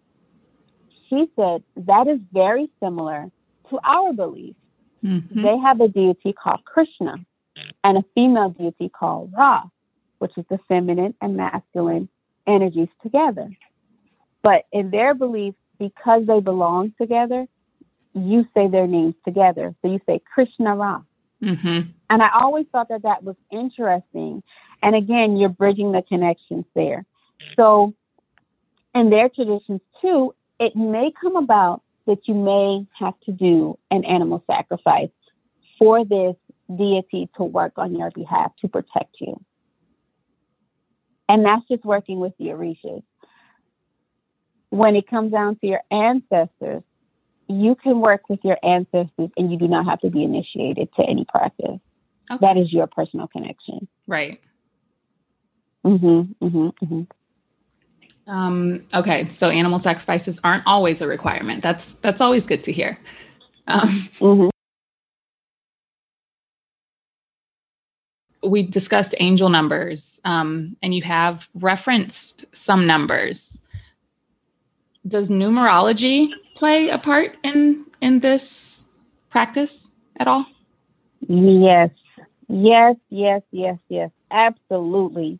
she 1.08 1.26
said 1.36 1.62
that 1.76 2.06
is 2.06 2.20
very 2.32 2.70
similar 2.82 3.30
to 3.70 3.78
our 3.84 4.12
belief. 4.12 4.54
Hmm 5.02 5.42
They 5.42 5.56
have 5.58 5.80
a 5.80 5.88
deity 5.88 6.32
called 6.32 6.64
Krishna 6.64 7.16
and 7.84 7.98
a 7.98 8.04
female 8.14 8.50
deity 8.50 8.88
called 8.88 9.32
Ra, 9.36 9.62
which 10.18 10.32
is 10.36 10.44
the 10.50 10.58
feminine 10.68 11.14
and 11.20 11.36
masculine 11.36 12.08
energies 12.46 12.88
together. 13.02 13.50
But 14.42 14.64
in 14.72 14.90
their 14.90 15.14
belief, 15.14 15.54
because 15.78 16.26
they 16.26 16.40
belong 16.40 16.94
together, 17.00 17.46
you 18.14 18.44
say 18.54 18.68
their 18.68 18.86
names 18.86 19.14
together. 19.24 19.74
So 19.82 19.90
you 19.90 20.00
say 20.06 20.20
Krishna 20.32 20.76
Ra. 20.76 21.02
hmm 21.40 21.80
And 22.10 22.22
I 22.22 22.28
always 22.34 22.66
thought 22.72 22.88
that 22.88 23.02
that 23.02 23.22
was 23.22 23.36
interesting. 23.50 24.42
And 24.82 24.96
again, 24.96 25.36
you're 25.36 25.48
bridging 25.48 25.92
the 25.92 26.02
connections 26.02 26.64
there. 26.74 27.04
So, 27.56 27.94
in 28.94 29.10
their 29.10 29.28
traditions 29.28 29.80
too, 30.00 30.34
it 30.58 30.74
may 30.76 31.12
come 31.20 31.36
about 31.36 31.82
that 32.10 32.26
you 32.26 32.34
may 32.34 32.84
have 32.98 33.14
to 33.20 33.30
do 33.30 33.78
an 33.92 34.04
animal 34.04 34.42
sacrifice 34.44 35.10
for 35.78 36.04
this 36.04 36.34
deity 36.76 37.30
to 37.36 37.44
work 37.44 37.74
on 37.76 37.94
your 37.94 38.10
behalf 38.10 38.50
to 38.60 38.68
protect 38.68 39.14
you. 39.20 39.40
And 41.28 41.44
that's 41.44 41.62
just 41.68 41.84
working 41.84 42.18
with 42.18 42.32
the 42.36 42.46
Orishas. 42.46 43.04
When 44.70 44.96
it 44.96 45.08
comes 45.08 45.30
down 45.30 45.56
to 45.60 45.66
your 45.68 45.82
ancestors, 45.92 46.82
you 47.48 47.76
can 47.76 48.00
work 48.00 48.28
with 48.28 48.40
your 48.42 48.58
ancestors 48.64 49.30
and 49.36 49.52
you 49.52 49.56
do 49.56 49.68
not 49.68 49.86
have 49.86 50.00
to 50.00 50.10
be 50.10 50.24
initiated 50.24 50.88
to 50.96 51.04
any 51.08 51.24
practice. 51.28 51.78
Okay. 52.28 52.38
That 52.40 52.56
is 52.56 52.72
your 52.72 52.88
personal 52.88 53.28
connection. 53.28 53.86
Right. 54.08 54.40
Mm-hmm, 55.84 56.44
mm-hmm, 56.44 56.84
mm-hmm. 56.84 57.02
Um, 58.30 58.86
okay. 58.94 59.28
So 59.30 59.50
animal 59.50 59.78
sacrifices 59.80 60.40
aren't 60.44 60.62
always 60.66 61.02
a 61.02 61.08
requirement. 61.08 61.62
That's 61.62 61.94
that's 61.94 62.20
always 62.20 62.46
good 62.46 62.64
to 62.64 62.72
hear. 62.72 62.98
Um, 63.66 64.08
Mm-hmm. 64.20 64.48
we 68.42 68.62
discussed 68.62 69.14
angel 69.20 69.48
numbers, 69.48 70.20
um, 70.24 70.76
and 70.82 70.94
you 70.94 71.02
have 71.02 71.48
referenced 71.56 72.44
some 72.56 72.86
numbers. 72.86 73.58
Does 75.06 75.28
numerology 75.28 76.30
play 76.54 76.88
a 76.88 76.98
part 76.98 77.36
in 77.42 77.84
in 78.00 78.20
this 78.20 78.84
practice 79.28 79.90
at 80.16 80.28
all? 80.28 80.46
Yes, 81.28 81.90
yes, 82.48 82.96
yes, 83.10 83.42
yes, 83.50 83.78
yes, 83.88 84.10
absolutely. 84.30 85.38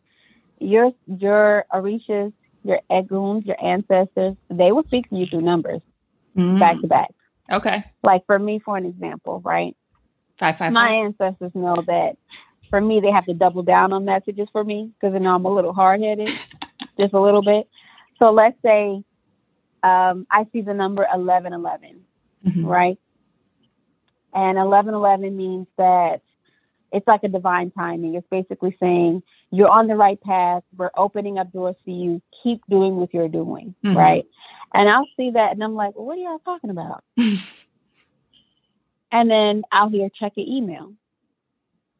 Your 0.59 0.91
your 1.07 1.65
Orishas, 1.73 2.33
your 2.63 2.79
Eguns, 2.91 3.45
your 3.45 3.63
ancestors, 3.63 4.35
they 4.49 4.71
will 4.71 4.83
speak 4.83 5.09
to 5.09 5.15
you 5.15 5.25
through 5.27 5.41
numbers 5.41 5.81
Mm, 6.37 6.59
back 6.59 6.79
to 6.79 6.87
back. 6.87 7.09
Okay. 7.51 7.83
Like 8.03 8.25
for 8.25 8.39
me, 8.39 8.59
for 8.63 8.77
an 8.77 8.85
example, 8.85 9.41
right? 9.43 9.75
Five 10.37 10.57
five 10.57 10.71
My 10.71 10.87
five. 10.89 11.05
ancestors 11.05 11.51
know 11.53 11.75
that 11.87 12.13
for 12.69 12.79
me, 12.79 13.01
they 13.01 13.11
have 13.11 13.25
to 13.25 13.33
double 13.33 13.63
down 13.63 13.91
on 13.91 14.05
messages 14.05 14.47
for 14.53 14.63
me 14.63 14.91
because 14.93 15.13
they 15.13 15.19
know 15.19 15.35
I'm 15.35 15.43
a 15.45 15.53
little 15.53 15.73
hard 15.73 16.01
headed, 16.01 16.31
just 16.99 17.13
a 17.13 17.19
little 17.19 17.41
bit. 17.41 17.67
So 18.17 18.31
let's 18.31 18.55
say 18.63 19.03
um, 19.83 20.25
I 20.31 20.45
see 20.53 20.61
the 20.61 20.73
number 20.73 21.05
eleven 21.13 21.51
eleven. 21.53 22.05
Mhm. 22.47 22.65
right? 22.65 22.97
And 24.33 24.57
1111 24.57 25.35
means 25.35 25.67
that 25.77 26.21
it's 26.91 27.07
like 27.07 27.23
a 27.23 27.27
divine 27.27 27.71
timing. 27.71 28.15
It's 28.15 28.27
basically 28.31 28.75
saying 28.79 29.23
you're 29.51 29.69
on 29.69 29.87
the 29.87 29.95
right 29.95 30.19
path. 30.21 30.63
We're 30.77 30.91
opening 30.95 31.37
up 31.37 31.51
doors 31.51 31.75
for 31.83 31.91
you. 31.91 32.21
Keep 32.43 32.61
doing 32.69 32.95
what 32.95 33.13
you're 33.13 33.27
doing, 33.27 33.75
Mhm. 33.83 33.95
right? 33.95 34.25
And 34.73 34.89
I'll 34.89 35.07
see 35.17 35.31
that 35.31 35.51
and 35.51 35.63
I'm 35.63 35.75
like, 35.75 35.95
well, 35.95 36.05
what 36.05 36.17
are 36.17 36.21
y'all 36.21 36.39
talking 36.39 36.69
about? 36.69 37.03
and 39.11 39.29
then 39.29 39.63
I'll 39.71 39.89
hear 39.89 40.09
check 40.17 40.33
your 40.35 40.47
email. 40.47 40.93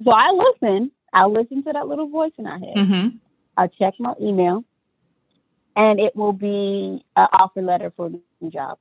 So 0.03 0.11
I 0.11 0.31
listen. 0.31 0.91
I'll 1.13 1.31
listen 1.31 1.63
to 1.65 1.73
that 1.73 1.87
little 1.87 2.07
voice 2.07 2.31
in 2.37 2.47
our 2.47 2.57
head. 2.57 2.75
Mhm. 2.77 3.19
I'll 3.57 3.67
check 3.67 3.93
my 3.99 4.13
email 4.21 4.63
and 5.75 5.99
it 5.99 6.15
will 6.15 6.33
be 6.33 7.03
an 7.15 7.27
offer 7.33 7.61
letter 7.61 7.91
for 7.95 8.07
a 8.07 8.09
new 8.09 8.49
job. 8.49 8.77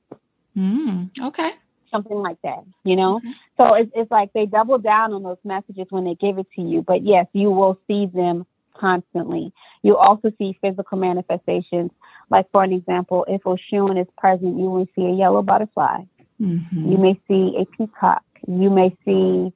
Mm, 0.57 1.09
okay. 1.21 1.51
something 1.89 2.17
like 2.17 2.37
that, 2.41 2.63
you 2.85 2.95
know? 2.95 3.17
Okay. 3.17 3.33
So 3.57 3.73
it's, 3.73 3.91
it's 3.93 4.09
like 4.09 4.31
they 4.31 4.45
double 4.45 4.77
down 4.77 5.11
on 5.11 5.23
those 5.23 5.37
messages 5.43 5.87
when 5.89 6.05
they 6.05 6.15
give 6.15 6.37
it 6.37 6.47
to 6.55 6.61
you. 6.61 6.81
But 6.81 7.03
yes, 7.03 7.27
you 7.33 7.51
will 7.51 7.77
see 7.85 8.05
them 8.05 8.45
constantly. 8.81 9.53
You 9.83 9.95
also 9.95 10.31
see 10.37 10.57
physical 10.61 10.97
manifestations. 10.97 11.91
Like, 12.29 12.47
for 12.51 12.63
an 12.63 12.73
example, 12.73 13.25
if 13.27 13.43
Oshun 13.43 14.01
is 14.01 14.07
present, 14.17 14.57
you 14.57 14.69
will 14.69 14.87
see 14.95 15.05
a 15.05 15.13
yellow 15.13 15.43
butterfly. 15.43 15.99
Mhm. 16.41 16.91
You 16.91 16.97
may 16.97 17.19
see 17.27 17.55
a 17.57 17.65
peacock. 17.65 18.23
You 18.47 18.69
may 18.71 18.89
see 19.05 19.53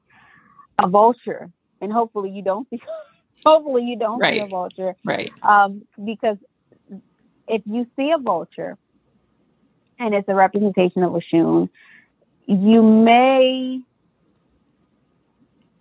a 0.77 0.87
vulture. 0.87 1.51
And 1.81 1.91
hopefully 1.91 2.29
you 2.29 2.43
don't 2.43 2.69
see, 2.69 2.79
hopefully 3.45 3.83
you 3.83 3.97
don't 3.97 4.21
see 4.23 4.39
a 4.39 4.47
vulture 4.47 4.95
Right. 5.03 5.33
um, 5.41 5.85
because 6.03 6.37
if 7.47 7.61
you 7.65 7.85
see 7.95 8.11
a 8.11 8.17
vulture 8.17 8.77
and 9.99 10.13
it's 10.13 10.29
a 10.29 10.35
representation 10.35 11.03
of 11.03 11.13
Oshun, 11.13 11.69
you 12.47 12.83
may 12.83 13.81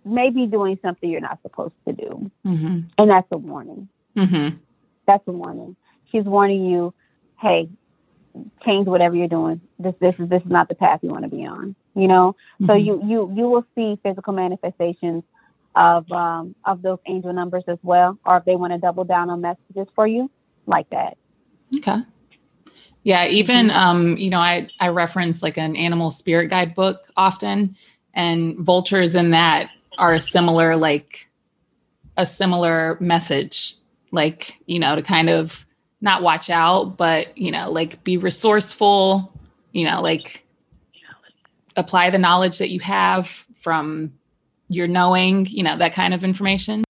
may 0.05 0.29
be 0.29 0.45
doing 0.45 0.77
something 0.81 1.09
you're 1.09 1.21
not 1.21 1.39
supposed 1.41 1.73
to 1.87 1.93
do, 1.93 2.31
hmm 2.43 2.79
and 2.97 3.09
that's 3.09 3.27
a 3.31 3.37
warning. 3.37 3.89
hmm 4.15 4.49
That's 5.07 5.27
a 5.27 5.31
warning. 5.31 5.75
she's 6.11 6.23
warning 6.23 6.65
you, 6.65 6.93
hey, 7.41 7.69
change 8.63 8.87
whatever 8.87 9.15
you're 9.15 9.27
doing. 9.27 9.61
This 9.79 9.95
this 9.99 10.19
is 10.19 10.29
this 10.29 10.43
is 10.43 10.51
not 10.51 10.69
the 10.69 10.75
path 10.75 10.99
you 11.03 11.09
want 11.09 11.23
to 11.23 11.29
be 11.29 11.45
on. 11.45 11.75
You 11.95 12.07
know, 12.07 12.35
mm-hmm. 12.55 12.67
so 12.67 12.73
you 12.73 13.01
you 13.05 13.31
you 13.35 13.49
will 13.49 13.65
see 13.75 13.99
physical 14.03 14.33
manifestations 14.33 15.23
of 15.75 16.09
um, 16.11 16.55
of 16.65 16.81
those 16.81 16.99
angel 17.07 17.33
numbers 17.33 17.63
as 17.67 17.77
well, 17.83 18.17
or 18.25 18.37
if 18.37 18.45
they 18.45 18.55
want 18.55 18.73
to 18.73 18.79
double 18.79 19.03
down 19.03 19.29
on 19.29 19.41
messages 19.41 19.87
for 19.95 20.07
you, 20.07 20.29
like 20.65 20.89
that. 20.89 21.17
Okay. 21.77 21.97
Yeah, 23.03 23.27
even 23.27 23.67
mm-hmm. 23.67 23.77
um, 23.77 24.17
you 24.17 24.29
know, 24.29 24.39
I 24.39 24.67
I 24.79 24.89
reference 24.89 25.43
like 25.43 25.57
an 25.57 25.75
animal 25.75 26.11
spirit 26.11 26.49
guide 26.49 26.75
book 26.75 27.03
often, 27.15 27.75
and 28.13 28.57
vultures 28.57 29.15
in 29.15 29.31
that 29.31 29.69
are 29.97 30.19
similar, 30.19 30.75
like 30.75 31.29
a 32.17 32.25
similar 32.25 32.97
message, 32.99 33.75
like 34.11 34.57
you 34.65 34.79
know, 34.79 34.95
to 34.95 35.01
kind 35.01 35.29
of 35.29 35.65
not 36.01 36.21
watch 36.21 36.49
out, 36.49 36.97
but 36.97 37.37
you 37.37 37.51
know, 37.51 37.69
like 37.71 38.03
be 38.03 38.17
resourceful, 38.17 39.31
you 39.71 39.85
know, 39.85 40.01
like 40.01 40.45
apply 41.75 42.09
the 42.09 42.17
knowledge 42.17 42.59
that 42.59 42.69
you 42.69 42.79
have 42.79 43.45
from 43.61 44.13
your 44.69 44.87
knowing, 44.87 45.45
you 45.47 45.63
know, 45.63 45.77
that 45.77 45.93
kind 45.93 46.13
of 46.13 46.23
information. 46.23 46.83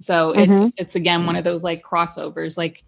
So 0.00 0.34
mm-hmm. 0.34 0.66
it, 0.66 0.74
it's 0.76 0.96
again 0.96 1.26
one 1.26 1.36
of 1.36 1.44
those 1.44 1.62
like 1.62 1.84
crossovers. 1.84 2.56
Like 2.56 2.84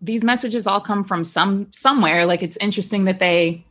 these 0.00 0.24
messages 0.24 0.66
all 0.66 0.80
come 0.80 1.04
from 1.04 1.24
some 1.24 1.68
somewhere. 1.72 2.26
Like 2.26 2.42
it's 2.42 2.56
interesting 2.60 3.04
that 3.04 3.18
they 3.18 3.64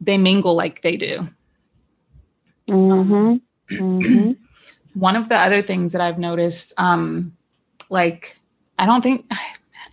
they 0.00 0.18
mingle 0.18 0.54
like 0.54 0.82
they 0.82 0.96
do. 0.96 1.28
Mm-hmm. 2.68 3.36
Mm-hmm. 3.70 4.32
one 4.94 5.16
of 5.16 5.28
the 5.28 5.36
other 5.36 5.62
things 5.62 5.92
that 5.92 6.00
I've 6.00 6.18
noticed, 6.18 6.74
um, 6.78 7.36
like 7.88 8.38
I 8.78 8.86
don't 8.86 9.02
think 9.02 9.30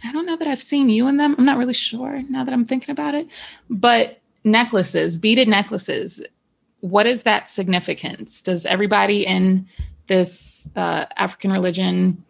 I 0.04 0.12
don't 0.12 0.26
know 0.26 0.38
that 0.38 0.48
I've 0.48 0.62
seen 0.62 0.90
you 0.90 1.08
in 1.08 1.18
them. 1.18 1.36
I'm 1.38 1.46
not 1.46 1.58
really 1.58 1.74
sure 1.74 2.22
now 2.30 2.44
that 2.44 2.54
I'm 2.54 2.66
thinking 2.66 2.92
about 2.92 3.16
it. 3.16 3.28
But 3.70 4.22
necklaces, 4.44 5.18
beaded 5.18 5.48
necklaces, 5.48 6.22
what 6.80 7.06
is 7.06 7.24
that 7.24 7.48
significance? 7.48 8.42
Does 8.42 8.66
everybody 8.66 9.26
in 9.26 9.68
this 10.08 10.70
uh, 10.76 11.06
African 11.18 11.52
religion 11.52 12.24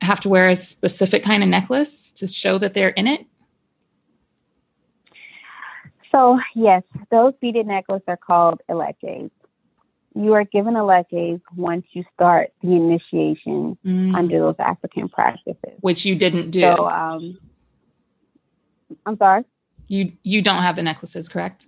have 0.00 0.20
to 0.20 0.28
wear 0.28 0.48
a 0.48 0.56
specific 0.56 1.22
kind 1.22 1.42
of 1.42 1.48
necklace 1.48 2.12
to 2.12 2.26
show 2.26 2.58
that 2.58 2.74
they're 2.74 2.88
in 2.90 3.06
it? 3.06 3.26
So, 6.10 6.38
yes, 6.54 6.82
those 7.10 7.34
beaded 7.40 7.66
necklaces 7.66 8.04
are 8.06 8.16
called 8.16 8.60
elekes. 8.70 9.30
You 10.14 10.34
are 10.34 10.44
given 10.44 10.76
a 10.76 10.80
elekes 10.80 11.40
once 11.56 11.84
you 11.92 12.04
start 12.14 12.52
the 12.62 12.72
initiation 12.72 13.76
mm. 13.84 14.14
under 14.14 14.38
those 14.38 14.54
African 14.58 15.08
practices, 15.08 15.78
which 15.80 16.04
you 16.04 16.14
didn't 16.14 16.50
do. 16.50 16.60
So, 16.60 16.88
um, 16.88 17.38
I'm 19.06 19.16
sorry. 19.16 19.44
You 19.88 20.12
you 20.22 20.40
don't 20.40 20.62
have 20.62 20.76
the 20.76 20.82
necklaces, 20.82 21.28
correct? 21.28 21.66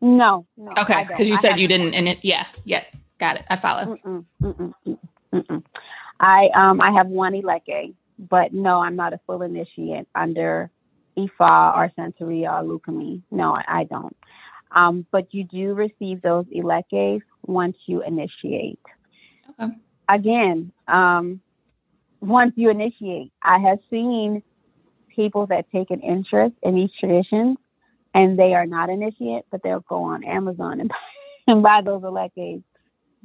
No. 0.00 0.46
no 0.56 0.72
okay, 0.78 1.04
because 1.08 1.28
you 1.28 1.36
said 1.36 1.58
you 1.58 1.68
didn't, 1.68 1.94
and 1.94 2.08
it. 2.08 2.18
Yeah, 2.22 2.46
yeah, 2.64 2.84
got 3.18 3.36
it. 3.36 3.44
I 3.48 3.56
follow. 3.56 3.96
Mm-mm, 3.96 4.24
mm-mm, 4.42 4.98
mm-mm, 5.32 5.62
I 6.20 6.48
um 6.54 6.80
I 6.80 6.90
have 6.92 7.06
one 7.06 7.34
eleke, 7.34 7.94
but 8.18 8.52
no, 8.52 8.80
I'm 8.80 8.96
not 8.96 9.12
a 9.12 9.20
full 9.26 9.42
initiate 9.42 10.06
under 10.14 10.70
Ifa 11.18 11.76
or 11.76 11.90
Santeria 11.98 12.62
or 12.62 12.78
Lukumi. 12.78 13.22
No, 13.30 13.54
I, 13.54 13.64
I 13.68 13.84
don't. 13.84 14.16
Um, 14.72 15.06
but 15.10 15.32
you 15.34 15.44
do 15.44 15.74
receive 15.74 16.22
those 16.22 16.46
elekes 16.54 17.22
once 17.46 17.76
you 17.86 18.02
initiate. 18.02 18.80
Okay. 19.60 19.72
Again, 20.08 20.72
um, 20.88 21.40
once 22.20 22.52
you 22.56 22.70
initiate, 22.70 23.32
I 23.42 23.58
have 23.58 23.78
seen 23.90 24.42
people 25.14 25.46
that 25.46 25.70
take 25.72 25.90
an 25.90 26.00
interest 26.00 26.54
in 26.62 26.74
these 26.74 26.90
traditions 26.98 27.56
and 28.14 28.38
they 28.38 28.54
are 28.54 28.66
not 28.66 28.90
initiate, 28.90 29.44
but 29.50 29.62
they'll 29.62 29.84
go 29.88 30.04
on 30.04 30.24
Amazon 30.24 30.80
and 30.80 30.88
buy, 30.88 30.96
and 31.46 31.62
buy 31.62 31.80
those 31.84 32.02
elekes. 32.02 32.62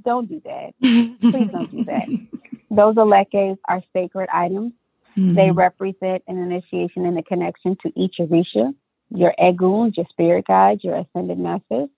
Don't 0.03 0.27
do 0.27 0.41
that. 0.45 0.71
Please 0.81 1.49
don't 1.51 1.71
do 1.71 1.83
that. 1.85 2.07
Those 2.69 2.97
elekes 2.97 3.57
are 3.69 3.81
sacred 3.93 4.27
items. 4.33 4.73
Mm-hmm. 5.17 5.35
They 5.35 5.51
represent 5.51 6.23
an 6.27 6.37
initiation 6.37 7.05
and 7.05 7.17
a 7.17 7.23
connection 7.23 7.77
to 7.83 7.91
each 7.95 8.15
Orisha, 8.19 8.73
your 9.15 9.33
Eguns, 9.39 9.97
your 9.97 10.05
spirit 10.09 10.45
guides, 10.47 10.83
your 10.83 10.95
ascended 10.95 11.39
masters. 11.39 11.89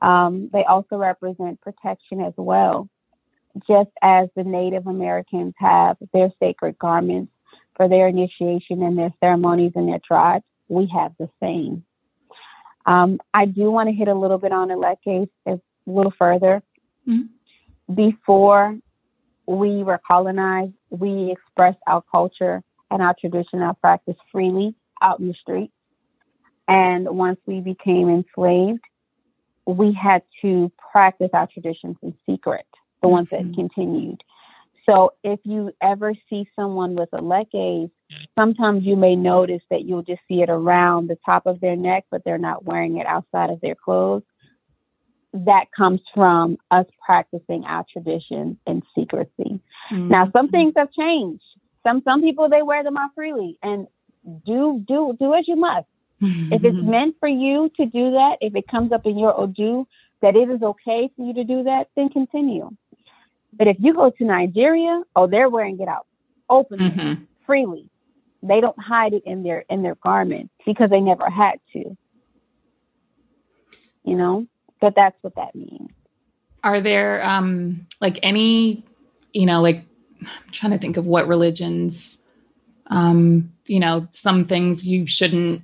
Um, 0.00 0.48
they 0.52 0.64
also 0.64 0.96
represent 0.96 1.60
protection 1.60 2.20
as 2.20 2.34
well, 2.36 2.88
just 3.66 3.90
as 4.02 4.28
the 4.36 4.44
Native 4.44 4.86
Americans 4.86 5.54
have 5.58 5.96
their 6.12 6.30
sacred 6.40 6.78
garments 6.78 7.32
for 7.76 7.88
their 7.88 8.08
initiation 8.08 8.82
and 8.82 8.96
their 8.96 9.12
ceremonies 9.20 9.72
and 9.74 9.88
their 9.88 10.00
tribes. 10.06 10.44
We 10.68 10.90
have 10.94 11.12
the 11.18 11.28
same. 11.40 11.84
Um, 12.86 13.20
I 13.34 13.46
do 13.46 13.70
want 13.70 13.88
to 13.88 13.94
hit 13.94 14.08
a 14.08 14.14
little 14.14 14.38
bit 14.38 14.52
on 14.52 14.68
elekes 14.68 15.28
a 15.46 15.60
little 15.86 16.12
further. 16.18 16.62
Mm-hmm. 17.06 17.94
Before 17.94 18.78
we 19.46 19.82
were 19.82 20.00
colonized, 20.06 20.72
we 20.90 21.32
expressed 21.32 21.78
our 21.86 22.02
culture 22.10 22.62
and 22.90 23.02
our 23.02 23.14
tradition, 23.18 23.60
our 23.60 23.74
practice 23.74 24.16
freely 24.30 24.74
out 25.02 25.20
in 25.20 25.28
the 25.28 25.34
street. 25.34 25.70
And 26.68 27.08
once 27.08 27.40
we 27.46 27.60
became 27.60 28.08
enslaved, 28.10 28.84
we 29.66 29.92
had 29.92 30.22
to 30.42 30.70
practice 30.92 31.30
our 31.32 31.46
traditions 31.46 31.96
in 32.02 32.14
secret, 32.28 32.66
the 33.02 33.06
mm-hmm. 33.06 33.12
ones 33.12 33.28
that 33.30 33.40
mm-hmm. 33.40 33.54
continued. 33.54 34.22
So 34.88 35.12
if 35.22 35.40
you 35.44 35.72
ever 35.82 36.14
see 36.30 36.48
someone 36.56 36.94
with 36.94 37.10
a 37.12 37.18
elekes, 37.18 37.90
sometimes 38.38 38.84
you 38.84 38.96
may 38.96 39.16
notice 39.16 39.60
that 39.70 39.82
you'll 39.84 40.02
just 40.02 40.22
see 40.28 40.40
it 40.40 40.48
around 40.48 41.08
the 41.08 41.18
top 41.26 41.44
of 41.44 41.60
their 41.60 41.76
neck, 41.76 42.06
but 42.10 42.22
they're 42.24 42.38
not 42.38 42.64
wearing 42.64 42.96
it 42.96 43.06
outside 43.06 43.50
of 43.50 43.60
their 43.60 43.74
clothes. 43.74 44.22
That 45.34 45.66
comes 45.76 46.00
from 46.14 46.56
us 46.70 46.86
practicing 47.04 47.64
our 47.64 47.84
traditions 47.92 48.56
in 48.66 48.82
secrecy. 48.94 49.60
Mm-hmm. 49.92 50.08
Now, 50.08 50.30
some 50.32 50.48
things 50.48 50.72
have 50.76 50.90
changed. 50.92 51.42
Some 51.82 52.02
some 52.02 52.22
people 52.22 52.48
they 52.48 52.62
wear 52.62 52.82
them 52.82 52.96
out 52.96 53.10
freely, 53.14 53.58
and 53.62 53.86
do 54.46 54.82
do 54.88 55.14
do 55.18 55.34
as 55.34 55.46
you 55.46 55.56
must. 55.56 55.86
Mm-hmm. 56.22 56.52
If 56.52 56.64
it's 56.64 56.76
meant 56.76 57.16
for 57.20 57.28
you 57.28 57.70
to 57.76 57.86
do 57.86 58.12
that, 58.12 58.38
if 58.40 58.54
it 58.56 58.66
comes 58.68 58.92
up 58.92 59.06
in 59.06 59.18
your 59.18 59.38
Odu 59.38 59.86
that 60.20 60.34
it 60.34 60.50
is 60.50 60.62
okay 60.62 61.08
for 61.16 61.24
you 61.24 61.34
to 61.34 61.44
do 61.44 61.62
that, 61.64 61.88
then 61.94 62.08
continue. 62.08 62.70
But 63.52 63.68
if 63.68 63.76
you 63.78 63.94
go 63.94 64.10
to 64.10 64.24
Nigeria, 64.24 65.02
oh, 65.14 65.26
they're 65.28 65.48
wearing 65.48 65.78
it 65.80 65.88
out 65.88 66.06
openly, 66.50 66.90
mm-hmm. 66.90 67.22
freely. 67.46 67.88
They 68.42 68.60
don't 68.60 68.78
hide 68.78 69.14
it 69.14 69.22
in 69.26 69.42
their 69.42 69.64
in 69.68 69.82
their 69.82 69.96
garment 69.96 70.50
because 70.66 70.90
they 70.90 71.00
never 71.00 71.28
had 71.28 71.60
to. 71.72 71.96
You 74.04 74.16
know, 74.16 74.46
but 74.80 74.94
that's 74.94 75.16
what 75.22 75.34
that 75.36 75.54
means. 75.54 75.90
Are 76.64 76.80
there 76.80 77.24
um 77.24 77.86
like 78.00 78.18
any, 78.22 78.84
you 79.32 79.46
know, 79.46 79.60
like 79.60 79.84
I'm 80.20 80.52
trying 80.52 80.72
to 80.72 80.78
think 80.78 80.96
of 80.96 81.06
what 81.06 81.28
religions 81.28 82.18
um, 82.88 83.52
you 83.66 83.80
know, 83.80 84.08
some 84.12 84.46
things 84.46 84.86
you 84.86 85.06
shouldn't 85.06 85.62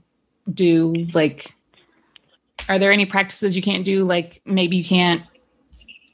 do 0.53 0.93
like 1.13 1.55
are 2.69 2.79
there 2.79 2.93
any 2.93 3.07
practices 3.07 3.57
you 3.57 3.63
can't 3.63 3.85
do? 3.85 4.05
Like 4.05 4.41
maybe 4.45 4.77
you 4.77 4.85
can't 4.85 5.23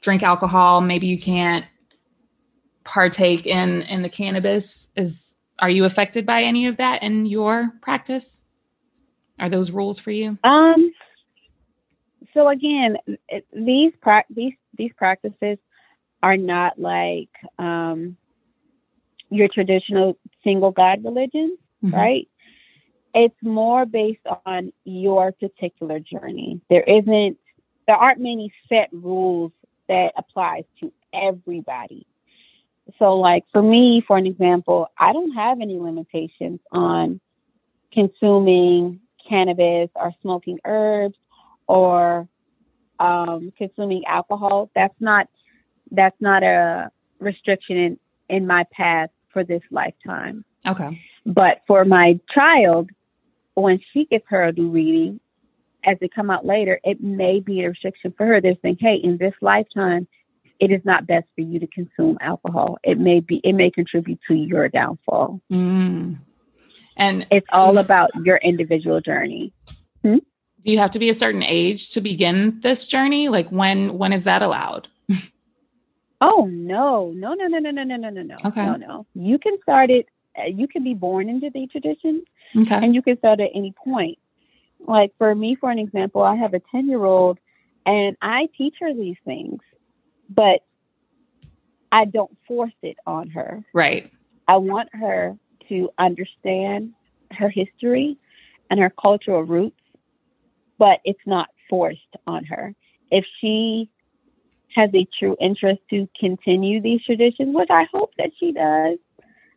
drink 0.01 0.23
alcohol. 0.23 0.81
Maybe 0.81 1.07
you 1.07 1.19
can't 1.19 1.65
partake 2.83 3.45
in 3.45 3.83
in 3.83 4.01
the 4.01 4.09
cannabis. 4.09 4.89
Is 4.95 5.37
are 5.59 5.69
you 5.69 5.85
affected 5.85 6.25
by 6.25 6.43
any 6.43 6.67
of 6.67 6.77
that 6.77 7.03
in 7.03 7.25
your 7.25 7.71
practice? 7.81 8.43
Are 9.39 9.49
those 9.49 9.71
rules 9.71 9.99
for 9.99 10.11
you? 10.11 10.37
Um 10.43 10.91
so 12.33 12.49
again 12.49 12.97
it, 13.27 13.45
these 13.53 13.93
pra- 14.01 14.25
these 14.29 14.53
these 14.77 14.91
practices 14.97 15.57
are 16.23 16.37
not 16.37 16.79
like 16.79 17.29
um 17.59 18.17
your 19.29 19.47
traditional 19.47 20.17
single 20.43 20.71
god 20.71 21.03
religion 21.03 21.57
mm-hmm. 21.83 21.95
right 21.95 22.27
it's 23.13 23.35
more 23.41 23.85
based 23.85 24.25
on 24.45 24.71
your 24.85 25.31
particular 25.33 25.99
journey 25.99 26.61
there 26.69 26.83
isn't 26.83 27.37
there 27.87 27.95
aren't 27.95 28.19
many 28.19 28.53
set 28.69 28.89
rules 28.91 29.51
that 29.87 30.13
applies 30.15 30.63
to 30.79 30.91
everybody. 31.13 32.07
So, 32.99 33.17
like 33.17 33.43
for 33.51 33.61
me, 33.61 34.03
for 34.07 34.17
an 34.17 34.25
example, 34.25 34.87
I 34.97 35.13
don't 35.13 35.31
have 35.33 35.59
any 35.61 35.77
limitations 35.77 36.59
on 36.71 37.19
consuming 37.93 39.01
cannabis 39.27 39.89
or 39.95 40.13
smoking 40.21 40.59
herbs 40.65 41.17
or 41.67 42.27
um, 42.99 43.51
consuming 43.57 44.03
alcohol. 44.07 44.69
That's 44.75 44.95
not 44.99 45.27
that's 45.91 46.15
not 46.21 46.43
a 46.43 46.91
restriction 47.19 47.77
in, 47.77 47.99
in 48.29 48.47
my 48.47 48.65
path 48.71 49.09
for 49.33 49.43
this 49.43 49.61
lifetime. 49.69 50.45
Okay. 50.65 51.01
But 51.25 51.61
for 51.67 51.85
my 51.85 52.19
child, 52.33 52.89
when 53.61 53.79
she 53.93 54.05
gets 54.05 54.25
her 54.29 54.43
Odu 54.43 54.69
reading, 54.69 55.19
as 55.83 55.97
they 55.99 56.07
come 56.07 56.29
out 56.29 56.45
later, 56.45 56.79
it 56.83 57.01
may 57.01 57.39
be 57.39 57.61
a 57.61 57.69
restriction 57.69 58.13
for 58.17 58.25
her. 58.25 58.41
They're 58.41 58.55
saying, 58.61 58.77
hey, 58.79 58.95
in 58.95 59.17
this 59.17 59.33
lifetime, 59.41 60.07
it 60.59 60.71
is 60.71 60.81
not 60.85 61.07
best 61.07 61.25
for 61.35 61.41
you 61.41 61.59
to 61.59 61.67
consume 61.67 62.17
alcohol. 62.21 62.77
It 62.83 62.99
may 62.99 63.19
be 63.19 63.41
it 63.43 63.53
may 63.53 63.71
contribute 63.71 64.19
to 64.27 64.35
your 64.35 64.69
downfall. 64.69 65.41
Mm. 65.51 66.19
And 66.97 67.25
it's 67.31 67.47
all 67.51 67.79
about 67.79 68.11
your 68.23 68.37
individual 68.37 69.01
journey. 69.01 69.53
Hmm? 70.03 70.17
Do 70.63 70.71
you 70.71 70.77
have 70.77 70.91
to 70.91 70.99
be 70.99 71.09
a 71.09 71.15
certain 71.15 71.41
age 71.41 71.89
to 71.91 72.01
begin 72.01 72.59
this 72.61 72.85
journey? 72.85 73.27
Like 73.27 73.49
when 73.49 73.97
when 73.97 74.13
is 74.13 74.23
that 74.25 74.43
allowed? 74.43 74.87
oh 76.21 76.47
no, 76.51 77.11
no, 77.15 77.33
no, 77.33 77.47
no, 77.47 77.57
no, 77.59 77.71
no, 77.71 77.83
no, 77.83 77.97
no, 77.97 78.09
no, 78.09 78.21
no. 78.21 78.35
Okay. 78.45 78.65
No, 78.65 78.75
no. 78.75 79.07
You 79.15 79.39
can 79.39 79.57
start 79.63 79.89
it. 79.89 80.07
Uh, 80.37 80.45
you 80.45 80.67
can 80.67 80.83
be 80.83 80.93
born 80.93 81.27
into 81.27 81.49
the 81.49 81.65
tradition, 81.67 82.23
okay. 82.57 82.75
and 82.75 82.95
you 82.95 83.01
can 83.01 83.17
start 83.17 83.39
at 83.39 83.49
any 83.53 83.73
point. 83.83 84.17
Like 84.79 85.11
for 85.17 85.33
me, 85.35 85.55
for 85.55 85.69
an 85.69 85.79
example, 85.79 86.21
I 86.23 86.35
have 86.35 86.53
a 86.53 86.61
ten 86.71 86.87
year 86.87 87.03
old, 87.03 87.39
and 87.85 88.17
I 88.21 88.47
teach 88.57 88.75
her 88.79 88.93
these 88.93 89.17
things 89.25 89.59
but 90.33 90.61
I 91.91 92.05
don't 92.05 92.35
force 92.47 92.73
it 92.81 92.97
on 93.05 93.29
her. 93.31 93.63
Right. 93.73 94.11
I 94.47 94.57
want 94.57 94.89
her 94.93 95.37
to 95.69 95.89
understand 95.99 96.93
her 97.31 97.49
history 97.49 98.17
and 98.69 98.79
her 98.79 98.89
cultural 98.89 99.43
roots, 99.43 99.79
but 100.77 100.99
it's 101.03 101.19
not 101.25 101.49
forced 101.69 102.15
on 102.25 102.45
her. 102.45 102.73
If 103.11 103.25
she 103.39 103.89
has 104.75 104.89
a 104.93 105.05
true 105.19 105.35
interest 105.41 105.81
to 105.89 106.07
continue 106.17 106.81
these 106.81 107.03
traditions, 107.03 107.53
which 107.53 107.69
I 107.69 107.85
hope 107.91 108.13
that 108.17 108.31
she 108.39 108.53
does. 108.53 108.97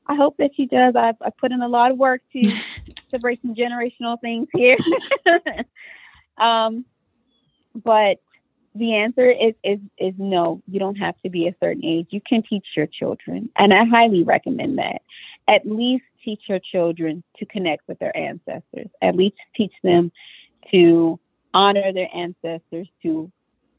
I 0.07 0.17
hope 0.17 0.37
that 0.39 0.51
she 0.57 0.67
does. 0.67 0.97
I've, 0.97 1.15
I've 1.25 1.37
put 1.37 1.53
in 1.53 1.63
a 1.63 1.69
lot 1.69 1.93
of 1.93 1.99
work 1.99 2.21
to 2.33 2.41
to 3.15 3.21
break 3.21 3.41
some 3.43 3.55
generational 3.55 4.21
things 4.21 4.49
here. 4.55 4.77
um, 6.39 6.85
but 7.75 8.19
the 8.75 8.95
answer 8.95 9.31
is, 9.31 9.55
is 9.63 9.79
is 9.99 10.15
no. 10.19 10.61
You 10.67 10.81
don't 10.81 10.97
have 10.97 11.15
to 11.23 11.31
be 11.31 11.47
a 11.47 11.55
certain 11.61 11.85
age. 11.85 12.09
You 12.11 12.21
can 12.21 12.43
teach 12.43 12.67
your 12.77 12.87
children, 12.87 13.51
and 13.57 13.73
I 13.73 13.85
highly 13.85 14.25
recommend 14.25 14.79
that. 14.79 15.03
At 15.49 15.67
least 15.67 16.05
teach 16.25 16.41
your 16.49 16.59
children 16.59 17.23
to 17.39 17.47
connect 17.47 17.87
with 17.87 17.99
their 17.99 18.17
ancestors. 18.17 18.89
At 19.03 19.15
least 19.15 19.37
teach 19.57 19.73
them 19.83 20.11
to 20.73 21.21
honor 21.53 21.93
their 21.93 22.09
ancestors, 22.15 22.89
to 23.03 23.31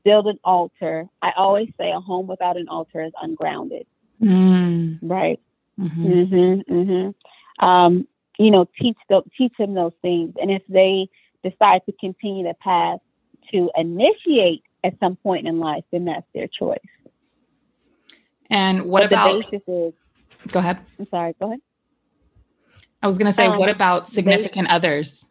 build 0.06 0.28
an 0.28 0.40
altar. 0.44 1.08
I 1.22 1.32
always 1.36 1.70
say 1.78 1.92
a 1.92 2.00
home 2.00 2.28
without 2.28 2.56
an 2.56 2.70
altar 2.70 3.04
is 3.04 3.12
ungrounded. 3.22 3.86
Mm. 4.22 5.00
Right. 5.02 5.42
Mm-hmm. 5.80 6.06
Mm-hmm, 6.06 6.74
mm-hmm. 6.74 7.66
Um, 7.66 8.08
you 8.40 8.52
know, 8.52 8.68
teach 8.80 8.98
the, 9.10 9.22
teach 9.38 9.54
them 9.58 9.74
those 9.74 9.94
things, 10.02 10.34
and 10.42 10.52
if 10.52 10.62
they 10.68 11.08
decide 11.44 11.82
to 11.86 11.94
continue 12.00 12.44
the 12.44 12.56
path 12.56 13.00
to 13.52 13.70
initiate 13.76 14.64
at 14.84 14.94
some 15.00 15.16
point 15.18 15.48
in 15.48 15.60
life, 15.60 15.84
then 15.92 16.06
that's 16.06 16.26
their 16.34 16.48
choice. 16.48 16.80
And 18.50 18.86
what 18.86 19.02
but 19.02 19.08
about? 19.08 19.34
The 19.34 19.40
basis 19.44 19.62
is, 19.68 19.94
go 20.52 20.60
ahead. 20.60 20.80
I'm 21.00 21.08
sorry. 21.10 21.36
Go 21.40 21.48
ahead. 21.48 21.60
I 23.02 23.08
was 23.08 23.18
going 23.18 23.28
to 23.28 23.34
say, 23.34 23.46
um, 23.46 23.60
what 23.60 23.70
about 23.70 24.10
significant 24.10 24.68
others? 24.70 25.28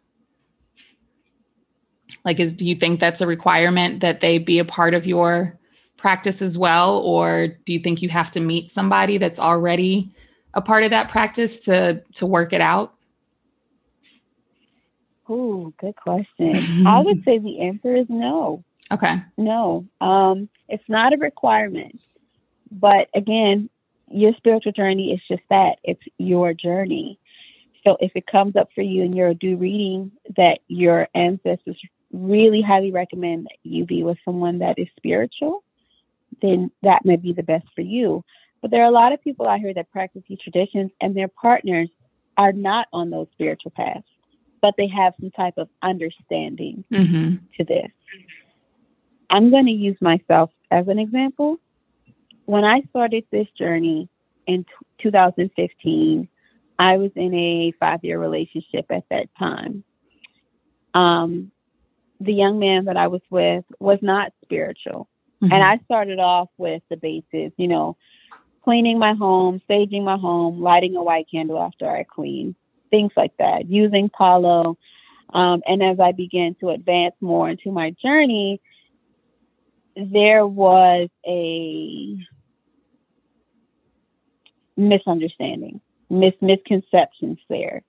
Like, 2.23 2.39
is 2.39 2.53
do 2.53 2.65
you 2.65 2.75
think 2.75 2.99
that's 2.99 3.21
a 3.21 3.27
requirement 3.27 3.99
that 3.99 4.21
they 4.21 4.37
be 4.37 4.59
a 4.59 4.65
part 4.65 4.93
of 4.93 5.05
your 5.05 5.59
practice 5.97 6.41
as 6.41 6.57
well, 6.57 6.99
or 6.99 7.47
do 7.65 7.73
you 7.73 7.79
think 7.79 8.01
you 8.01 8.09
have 8.09 8.31
to 8.31 8.39
meet 8.39 8.69
somebody 8.69 9.17
that's 9.17 9.39
already 9.39 10.11
a 10.53 10.61
part 10.61 10.83
of 10.83 10.91
that 10.91 11.09
practice 11.09 11.59
to 11.61 12.01
to 12.15 12.25
work 12.25 12.53
it 12.53 12.61
out? 12.61 12.94
Oh, 15.27 15.73
good 15.79 15.95
question. 15.95 16.85
I 16.87 16.99
would 16.99 17.23
say 17.23 17.39
the 17.39 17.61
answer 17.61 17.95
is 17.95 18.05
no. 18.09 18.63
Okay. 18.91 19.15
No, 19.37 19.85
um, 19.99 20.47
it's 20.69 20.87
not 20.87 21.13
a 21.13 21.17
requirement. 21.17 21.99
But 22.71 23.07
again, 23.15 23.69
your 24.11 24.33
spiritual 24.37 24.71
journey 24.71 25.11
is 25.11 25.21
just 25.27 25.43
that 25.49 25.77
it's 25.83 26.01
your 26.17 26.53
journey. 26.53 27.19
So 27.83 27.97
if 27.99 28.11
it 28.15 28.27
comes 28.27 28.55
up 28.55 28.69
for 28.73 28.81
you 28.81 29.03
and 29.03 29.15
your 29.15 29.29
Odu 29.29 29.57
reading 29.57 30.11
that 30.37 30.59
your 30.67 31.07
ancestors 31.15 31.79
really 32.11 32.61
highly 32.61 32.91
recommend 32.91 33.45
that 33.45 33.57
you 33.63 33.85
be 33.85 34.03
with 34.03 34.17
someone 34.25 34.59
that 34.59 34.79
is 34.79 34.87
spiritual, 34.97 35.63
then 36.41 36.71
that 36.83 37.05
may 37.05 37.15
be 37.15 37.33
the 37.33 37.43
best 37.43 37.65
for 37.75 37.81
you. 37.81 38.23
But 38.61 38.71
there 38.71 38.81
are 38.81 38.89
a 38.89 38.91
lot 38.91 39.13
of 39.13 39.23
people 39.23 39.47
out 39.47 39.59
here 39.59 39.73
that 39.73 39.91
practice 39.91 40.23
these 40.27 40.39
traditions 40.39 40.91
and 41.01 41.15
their 41.15 41.27
partners 41.27 41.89
are 42.37 42.51
not 42.51 42.87
on 42.91 43.09
those 43.09 43.27
spiritual 43.33 43.71
paths, 43.71 44.07
but 44.61 44.73
they 44.77 44.87
have 44.87 45.13
some 45.19 45.31
type 45.31 45.55
of 45.57 45.69
understanding 45.81 46.83
mm-hmm. 46.91 47.35
to 47.57 47.63
this. 47.63 47.91
I'm 49.29 49.51
going 49.51 49.65
to 49.65 49.71
use 49.71 49.97
myself 50.01 50.51
as 50.71 50.87
an 50.87 50.99
example. 50.99 51.57
When 52.45 52.63
I 52.63 52.81
started 52.89 53.25
this 53.31 53.47
journey 53.57 54.09
in 54.47 54.63
t- 54.63 55.03
2015, 55.03 56.27
I 56.77 56.97
was 56.97 57.11
in 57.15 57.33
a 57.33 57.73
five 57.79 58.03
year 58.03 58.19
relationship 58.19 58.85
at 58.89 59.03
that 59.09 59.27
time. 59.37 59.83
Um, 60.93 61.51
the 62.19 62.33
young 62.33 62.59
man 62.59 62.85
that 62.85 62.97
I 62.97 63.07
was 63.07 63.21
with 63.29 63.65
was 63.79 63.99
not 64.01 64.31
spiritual. 64.43 65.07
Mm-hmm. 65.41 65.53
And 65.53 65.63
I 65.63 65.79
started 65.85 66.19
off 66.19 66.49
with 66.57 66.81
the 66.89 66.97
basis, 66.97 67.51
you 67.57 67.67
know, 67.67 67.97
cleaning 68.63 68.99
my 68.99 69.13
home, 69.13 69.61
saging 69.69 70.03
my 70.03 70.17
home, 70.17 70.61
lighting 70.61 70.95
a 70.95 71.03
white 71.03 71.27
candle 71.29 71.61
after 71.61 71.89
I 71.89 72.03
clean, 72.03 72.55
things 72.95 73.11
like 73.17 73.35
that, 73.39 73.69
using 73.69 74.09
Palo. 74.09 74.77
Um, 75.33 75.61
and 75.65 75.83
as 75.83 75.99
I 75.99 76.13
began 76.13 76.55
to 76.61 76.69
advance 76.69 77.15
more 77.19 77.49
into 77.49 77.71
my 77.71 77.93
journey, 78.01 78.61
there 79.97 80.47
was 80.47 81.09
a 81.27 82.15
misunderstanding, 84.77 85.81
mis- 86.09 86.41
misconceptions 86.41 87.39
there. 87.49 87.81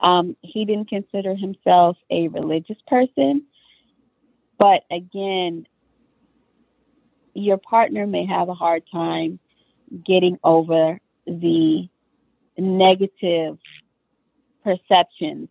Um, 0.00 0.36
he 0.42 0.64
didn't 0.64 0.88
consider 0.88 1.34
himself 1.34 1.96
a 2.10 2.28
religious 2.28 2.78
person, 2.86 3.44
but 4.58 4.82
again, 4.90 5.66
your 7.34 7.56
partner 7.56 8.06
may 8.06 8.26
have 8.26 8.48
a 8.48 8.54
hard 8.54 8.84
time 8.92 9.40
getting 10.06 10.38
over 10.44 11.00
the 11.26 11.88
negative 12.56 13.58
perceptions 14.64 15.48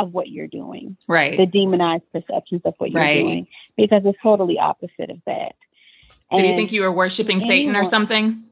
of 0.00 0.12
what 0.14 0.28
you're 0.28 0.46
doing. 0.46 0.96
Right. 1.06 1.36
The 1.36 1.46
demonized 1.46 2.04
perceptions 2.12 2.62
of 2.64 2.74
what 2.78 2.90
you're 2.90 3.00
right. 3.00 3.22
doing 3.22 3.46
because 3.76 4.02
it's 4.04 4.18
totally 4.22 4.58
opposite 4.58 5.10
of 5.10 5.18
that. 5.26 5.54
Did 6.34 6.46
you 6.46 6.56
think 6.56 6.72
you 6.72 6.82
were 6.82 6.92
worshiping 6.92 7.36
anyone, 7.36 7.48
Satan 7.48 7.76
or 7.76 7.84
something? 7.84 8.44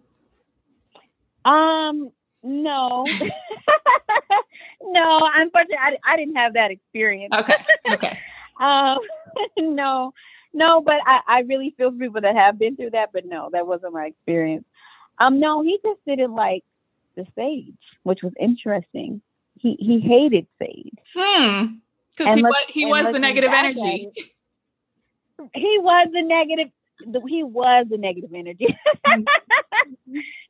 Um, 1.45 2.11
no. 2.43 3.05
no, 4.83 5.21
unfortunately, 5.35 5.77
I, 5.81 5.97
I 6.05 6.17
didn't 6.17 6.37
have 6.37 6.55
that 6.55 6.71
experience. 6.71 7.35
Okay. 7.35 7.55
Okay. 7.93 8.19
um, 8.61 8.99
no, 9.59 10.13
no, 10.53 10.81
but 10.81 10.97
I, 11.07 11.21
I 11.27 11.41
really 11.41 11.75
feel 11.79 11.93
for 11.93 11.99
people 11.99 12.21
that 12.21 12.35
have 12.35 12.59
been 12.59 12.77
through 12.77 12.91
that, 12.91 13.11
but 13.13 13.25
no, 13.25 13.49
that 13.53 13.67
wasn't 13.67 13.95
my 13.95 14.07
experience. 14.07 14.65
Um, 15.19 15.41
no, 15.41 15.63
he 15.63 15.79
just 15.83 16.01
didn't 16.07 16.35
like 16.35 16.65
the 17.17 17.27
sage, 17.37 17.75
which 18.03 18.23
was 18.23 18.33
interesting 18.39 19.23
he 19.61 19.77
he 19.79 20.01
hated 20.01 20.47
Sage. 20.61 20.93
Hmm. 21.17 21.67
Because 22.17 22.35
he, 22.35 22.43
was, 22.43 22.65
he 22.69 22.87
was 22.87 23.13
the 23.13 23.19
negative 23.21 23.53
energy. 23.53 24.11
he 25.55 25.79
was 25.79 26.09
the 26.13 26.23
negative. 26.23 26.73
He 27.29 27.45
was 27.45 27.87
the 27.89 27.97
negative 27.97 28.35
energy. 28.35 28.67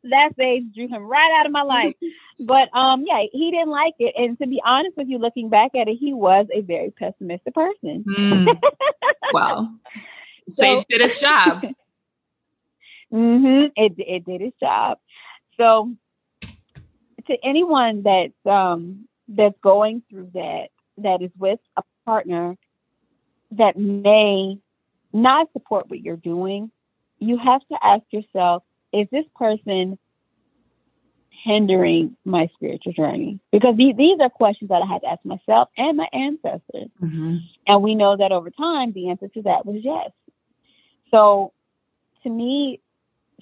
that 0.04 0.34
Sage 0.36 0.64
drew 0.74 0.88
him 0.88 1.02
right 1.02 1.30
out 1.38 1.46
of 1.46 1.52
my 1.52 1.62
life. 1.62 1.94
But 2.40 2.74
um, 2.74 3.04
yeah, 3.06 3.24
he 3.30 3.50
didn't 3.50 3.68
like 3.68 3.94
it. 3.98 4.14
And 4.16 4.38
to 4.38 4.46
be 4.46 4.62
honest 4.64 4.96
with 4.96 5.08
you, 5.08 5.18
looking 5.18 5.50
back 5.50 5.72
at 5.74 5.88
it, 5.88 5.98
he 6.00 6.14
was 6.14 6.46
a 6.54 6.62
very 6.62 6.90
pessimistic 6.90 7.54
person. 7.54 8.04
Mm. 8.06 8.60
Well, 9.30 9.78
Sage 10.48 10.78
so, 10.78 10.84
did 10.88 11.02
its 11.02 11.20
job. 11.20 11.60
mm-hmm. 13.12 13.66
It 13.76 13.92
it 13.98 14.24
did 14.24 14.40
its 14.40 14.58
job. 14.58 14.96
So 15.58 15.94
to 17.28 17.36
anyone 17.44 18.02
that's 18.02 18.32
um, 18.46 19.06
that's 19.28 19.58
going 19.62 20.02
through 20.10 20.30
that, 20.34 20.68
that 20.98 21.22
is 21.22 21.30
with 21.38 21.60
a 21.76 21.82
partner 22.04 22.56
that 23.52 23.76
may 23.76 24.58
not 25.12 25.52
support 25.52 25.88
what 25.88 26.00
you're 26.00 26.16
doing, 26.16 26.70
you 27.18 27.38
have 27.38 27.60
to 27.68 27.76
ask 27.82 28.02
yourself, 28.10 28.62
is 28.92 29.06
this 29.10 29.24
person 29.36 29.98
hindering 31.30 32.16
my 32.24 32.48
spiritual 32.54 32.92
journey? 32.92 33.38
Because 33.52 33.76
these, 33.76 33.96
these 33.96 34.18
are 34.20 34.28
questions 34.28 34.70
that 34.70 34.82
I 34.82 34.86
had 34.86 35.00
to 35.00 35.08
ask 35.08 35.24
myself 35.24 35.68
and 35.76 35.96
my 35.96 36.08
ancestors. 36.12 36.90
Mm-hmm. 37.02 37.36
And 37.66 37.82
we 37.82 37.94
know 37.94 38.16
that 38.16 38.32
over 38.32 38.50
time, 38.50 38.92
the 38.92 39.10
answer 39.10 39.28
to 39.28 39.42
that 39.42 39.64
was 39.64 39.80
yes. 39.82 40.10
So 41.10 41.52
to 42.22 42.28
me, 42.30 42.80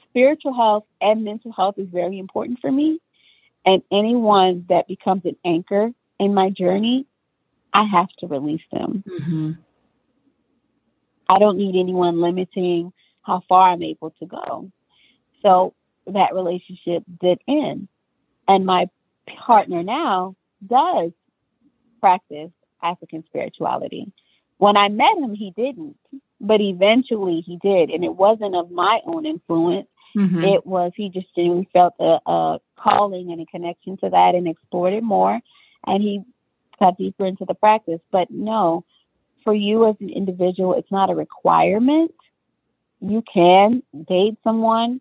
spiritual 0.08 0.54
health 0.54 0.84
and 1.00 1.24
mental 1.24 1.52
health 1.52 1.78
is 1.78 1.88
very 1.88 2.18
important 2.18 2.60
for 2.60 2.70
me. 2.70 3.00
And 3.66 3.82
anyone 3.92 4.64
that 4.68 4.86
becomes 4.86 5.22
an 5.24 5.36
anchor 5.44 5.90
in 6.20 6.32
my 6.32 6.50
journey, 6.50 7.04
I 7.74 7.84
have 7.84 8.08
to 8.20 8.26
release 8.28 8.62
them. 8.72 9.04
Mm-hmm. 9.06 9.50
I 11.28 11.38
don't 11.40 11.58
need 11.58 11.78
anyone 11.78 12.20
limiting 12.20 12.92
how 13.22 13.42
far 13.48 13.72
I'm 13.72 13.82
able 13.82 14.14
to 14.20 14.26
go. 14.26 14.70
So 15.42 15.74
that 16.06 16.34
relationship 16.34 17.02
did 17.20 17.40
end. 17.48 17.88
And 18.46 18.64
my 18.64 18.86
partner 19.44 19.82
now 19.82 20.36
does 20.64 21.10
practice 22.00 22.52
African 22.80 23.24
spirituality. 23.26 24.12
When 24.58 24.76
I 24.76 24.88
met 24.88 25.18
him, 25.18 25.34
he 25.34 25.52
didn't, 25.56 25.96
but 26.40 26.60
eventually 26.60 27.42
he 27.44 27.58
did. 27.60 27.90
And 27.90 28.04
it 28.04 28.14
wasn't 28.14 28.54
of 28.54 28.70
my 28.70 29.00
own 29.04 29.26
influence. 29.26 29.88
Mm-hmm. 30.16 30.44
It 30.44 30.64
was, 30.64 30.92
he 30.94 31.10
just 31.10 31.34
genuinely 31.34 31.68
felt 31.72 31.94
a, 31.98 32.18
a 32.30 32.58
calling 32.78 33.30
and 33.32 33.40
a 33.40 33.46
connection 33.46 33.96
to 33.98 34.10
that 34.10 34.34
and 34.34 34.48
explored 34.48 34.92
it 34.92 35.02
more. 35.02 35.38
And 35.86 36.02
he 36.02 36.22
got 36.78 36.98
deeper 36.98 37.26
into 37.26 37.44
the 37.44 37.54
practice. 37.54 38.00
But 38.10 38.30
no, 38.30 38.84
for 39.44 39.54
you 39.54 39.88
as 39.88 39.96
an 40.00 40.10
individual, 40.10 40.74
it's 40.74 40.90
not 40.90 41.10
a 41.10 41.14
requirement. 41.14 42.14
You 43.00 43.22
can 43.32 43.82
date 44.08 44.38
someone 44.42 45.00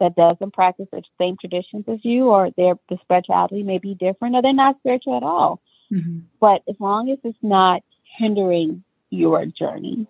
that 0.00 0.16
doesn't 0.16 0.54
practice 0.54 0.88
the 0.90 1.02
same 1.18 1.36
traditions 1.38 1.84
as 1.86 1.98
you, 2.02 2.28
or 2.28 2.50
their 2.56 2.74
the 2.88 2.98
spirituality 3.02 3.62
may 3.62 3.78
be 3.78 3.94
different, 3.94 4.34
or 4.34 4.42
they're 4.42 4.52
not 4.52 4.78
spiritual 4.78 5.16
at 5.16 5.22
all. 5.22 5.60
Mm-hmm. 5.92 6.20
But 6.40 6.62
as 6.68 6.76
long 6.80 7.10
as 7.10 7.18
it's 7.22 7.38
not 7.42 7.82
hindering 8.18 8.82
your 9.10 9.44
journey. 9.46 10.06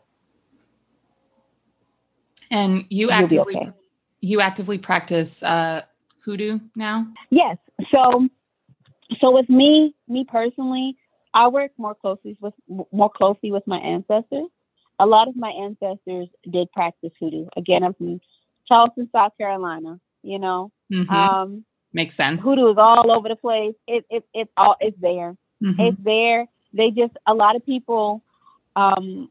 And 2.51 2.85
you 2.89 3.11
actively 3.11 3.57
okay. 3.57 3.71
you 4.21 4.41
actively 4.41 4.79
practice 4.79 5.43
uh, 5.43 5.83
hoodoo 6.25 6.59
now? 6.75 7.07
Yes. 7.31 7.57
So 7.95 8.29
so 9.21 9.31
with 9.33 9.49
me, 9.49 9.95
me 10.09 10.25
personally, 10.29 10.97
I 11.35 11.49
work 11.49 11.73
more 11.79 11.95
closely 11.95 12.37
with 12.41 12.55
more 12.93 13.11
closely 13.11 13.51
with 13.51 13.67
my 13.67 13.79
ancestors. 13.79 14.49
A 14.99 15.07
lot 15.07 15.29
of 15.29 15.37
my 15.37 15.51
ancestors 15.51 16.29
did 16.51 16.71
practice 16.73 17.13
hoodoo. 17.19 17.47
Again, 17.57 17.83
I'm 17.83 17.95
from 17.95 18.21
Charleston, 18.69 19.09
South 19.13 19.33
Carolina. 19.39 20.01
You 20.23 20.39
know, 20.39 20.71
mm-hmm. 20.93 21.13
um, 21.13 21.65
makes 21.93 22.15
sense. 22.15 22.45
Hoodoo 22.45 22.71
is 22.71 22.77
all 22.79 23.11
over 23.11 23.29
the 23.29 23.37
place. 23.37 23.75
It, 23.87 24.05
it 24.11 24.25
it's 24.35 24.51
all 24.57 24.77
it's 24.81 25.01
there. 25.01 25.37
Mm-hmm. 25.63 25.81
It's 25.81 25.99
there. 26.03 26.47
They 26.73 26.91
just 26.91 27.17
a 27.27 27.35
lot 27.35 27.57
of 27.57 27.65
people 27.65 28.23
um, 28.77 29.31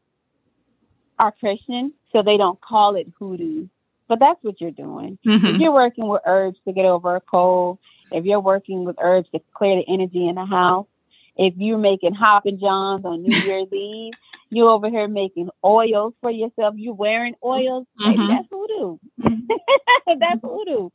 are 1.18 1.32
Christian, 1.32 1.92
so 2.12 2.22
they 2.22 2.36
don't 2.36 2.60
call 2.60 2.96
it 2.96 3.06
hoodoo. 3.18 3.68
But 4.10 4.18
that's 4.18 4.42
what 4.42 4.60
you're 4.60 4.72
doing. 4.72 5.20
Mm-hmm. 5.24 5.46
If 5.46 5.60
you're 5.60 5.72
working 5.72 6.08
with 6.08 6.22
herbs 6.26 6.58
to 6.66 6.72
get 6.72 6.84
over 6.84 7.14
a 7.14 7.20
cold, 7.20 7.78
if 8.10 8.24
you're 8.24 8.40
working 8.40 8.84
with 8.84 8.96
herbs 9.00 9.28
to 9.30 9.40
clear 9.54 9.76
the 9.76 9.84
energy 9.86 10.26
in 10.26 10.34
the 10.34 10.44
house, 10.44 10.88
if 11.36 11.54
you're 11.56 11.78
making 11.78 12.14
hopping 12.14 12.58
johns 12.58 13.04
on 13.04 13.22
New 13.22 13.36
Year's 13.46 13.72
Eve, 13.72 14.14
you 14.48 14.68
over 14.68 14.90
here 14.90 15.06
making 15.06 15.48
oils 15.64 16.12
for 16.20 16.28
yourself. 16.28 16.74
You 16.76 16.92
wearing 16.92 17.36
oils. 17.44 17.86
Mm-hmm. 18.00 18.26
that's 18.26 18.48
hoodoo. 18.50 18.98
Mm-hmm. 19.22 20.18
that's 20.18 20.40
hoodoo. 20.42 20.88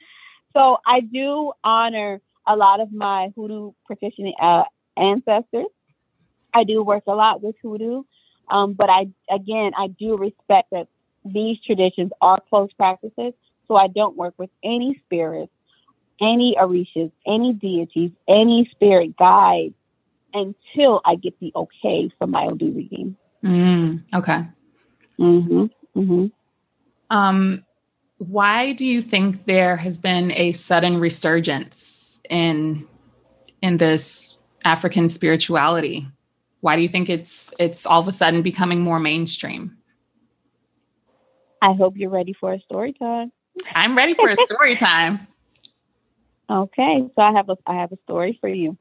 So 0.52 0.78
I 0.86 1.00
do 1.00 1.54
honor 1.64 2.20
a 2.46 2.58
lot 2.58 2.82
of 2.82 2.92
my 2.92 3.30
hoodoo 3.38 3.72
practitioner 3.86 4.32
uh, 4.42 4.64
ancestors. 4.98 5.68
I 6.54 6.66
do 6.66 6.84
work 6.84 7.04
a 7.08 7.16
lot 7.16 7.42
with 7.42 7.56
hoodoo, 7.62 8.04
um, 8.52 8.74
but 8.74 8.90
I 8.90 9.08
again 9.34 9.72
I 9.78 9.88
do 9.88 10.18
respect 10.18 10.72
that 10.72 10.88
these 11.26 11.58
traditions 11.66 12.12
are 12.22 12.40
closed 12.50 12.78
practices. 12.78 13.34
So 13.68 13.76
I 13.76 13.88
don't 13.88 14.16
work 14.16 14.36
with 14.38 14.52
any 14.64 15.02
spirits, 15.06 15.52
any 16.22 16.56
orishas, 16.60 17.12
any 17.26 17.54
deities, 17.54 18.12
any 18.28 18.70
spirit 18.72 19.18
guides 19.18 19.74
until 20.34 21.02
I 21.04 21.16
get 21.16 21.40
the 21.40 21.52
okay 21.56 22.12
from 22.20 22.32
my 22.32 22.46
Odu 22.46 22.72
reading. 22.72 23.16
Mm, 23.44 24.04
okay. 24.14 24.46
Mm-hmm. 25.20 25.66
Mm-hmm. 26.00 26.26
Um, 27.10 27.66
why 28.18 28.74
do 28.74 28.86
you 28.86 29.02
think 29.02 29.46
there 29.46 29.78
has 29.78 29.98
been 29.98 30.32
a 30.32 30.52
sudden 30.52 31.00
resurgence 31.00 32.20
in 32.30 32.88
in 33.62 33.78
this 33.78 34.42
African 34.64 35.10
spirituality? 35.10 36.08
Why 36.62 36.76
do 36.76 36.82
you 36.82 36.90
think 36.90 37.10
it's 37.10 37.52
it's 37.60 37.86
all 37.86 38.02
of 38.02 38.08
a 38.08 38.12
sudden 38.12 38.42
becoming 38.42 38.82
more 38.82 39.00
mainstream? 39.00 39.78
I 41.62 41.74
hope 41.74 41.96
you're 41.98 42.10
ready 42.10 42.34
for 42.40 42.54
a 42.54 42.60
story 42.62 42.94
time. 42.94 43.32
I'm 43.74 43.96
ready 43.96 44.14
for 44.14 44.30
a 44.30 44.38
story 44.44 44.76
time. 44.76 45.28
Okay, 46.50 47.10
so 47.16 47.22
I 47.22 47.32
have 47.32 47.50
a 47.50 47.58
I 47.66 47.76
have 47.76 47.92
a 47.92 47.98
story 48.04 48.38
for 48.40 48.50
you. 48.50 48.78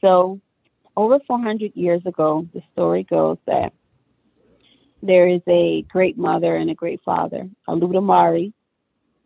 So 0.00 0.40
over 0.96 1.18
400 1.26 1.72
years 1.74 2.02
ago, 2.06 2.46
the 2.54 2.62
story 2.72 3.04
goes 3.04 3.38
that 3.46 3.72
there 5.02 5.28
is 5.28 5.42
a 5.48 5.82
great 5.82 6.16
mother 6.16 6.56
and 6.56 6.70
a 6.70 6.74
great 6.74 7.00
father, 7.04 7.48
a 7.68 7.72
Olodumare, 7.72 8.52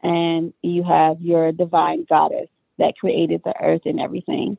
and 0.03 0.53
you 0.62 0.83
have 0.83 1.21
your 1.21 1.53
divine 1.53 2.07
goddess 2.09 2.49
that 2.79 2.97
created 2.99 3.43
the 3.45 3.55
earth 3.62 3.83
and 3.85 4.01
everything. 4.01 4.59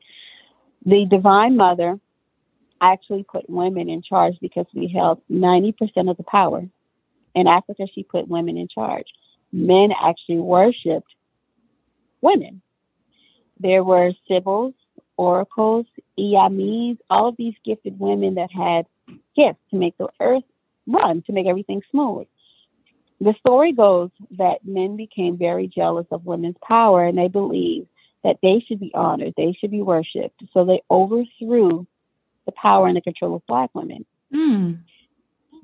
The 0.85 1.05
divine 1.09 1.57
mother 1.57 1.99
actually 2.81 3.23
put 3.23 3.49
women 3.49 3.89
in 3.89 4.01
charge 4.01 4.35
because 4.41 4.65
we 4.73 4.87
held 4.87 5.21
90% 5.29 5.75
of 6.09 6.17
the 6.17 6.23
power. 6.23 6.63
In 7.35 7.47
Africa, 7.47 7.87
she 7.93 8.03
put 8.03 8.27
women 8.27 8.57
in 8.57 8.67
charge. 8.67 9.07
Men 9.51 9.89
actually 9.91 10.39
worshiped 10.39 11.13
women. 12.21 12.61
There 13.59 13.83
were 13.83 14.11
sibyls, 14.27 14.73
oracles, 15.17 15.85
Iyamis, 16.17 16.97
all 17.09 17.29
of 17.29 17.37
these 17.37 17.53
gifted 17.65 17.99
women 17.99 18.35
that 18.35 18.51
had 18.51 18.85
gifts 19.35 19.61
to 19.69 19.77
make 19.77 19.97
the 19.97 20.07
earth 20.19 20.43
run, 20.87 21.21
to 21.23 21.33
make 21.33 21.47
everything 21.47 21.81
smooth. 21.91 22.27
The 23.19 23.35
story 23.39 23.71
goes 23.71 24.09
that 24.37 24.65
men 24.65 24.97
became 24.97 25.37
very 25.37 25.67
jealous 25.67 26.07
of 26.11 26.25
women's 26.25 26.55
power 26.67 27.05
and 27.05 27.17
they 27.17 27.27
believed 27.27 27.87
that 28.23 28.37
they 28.41 28.63
should 28.67 28.79
be 28.79 28.91
honored, 28.95 29.33
they 29.37 29.55
should 29.59 29.71
be 29.71 29.81
worshiped. 29.81 30.41
So 30.53 30.65
they 30.65 30.81
overthrew 30.89 31.85
the 32.45 32.51
power 32.51 32.87
and 32.87 32.97
the 32.97 33.01
control 33.01 33.35
of 33.35 33.45
black 33.45 33.69
women. 33.73 34.05
Mm. 34.33 34.79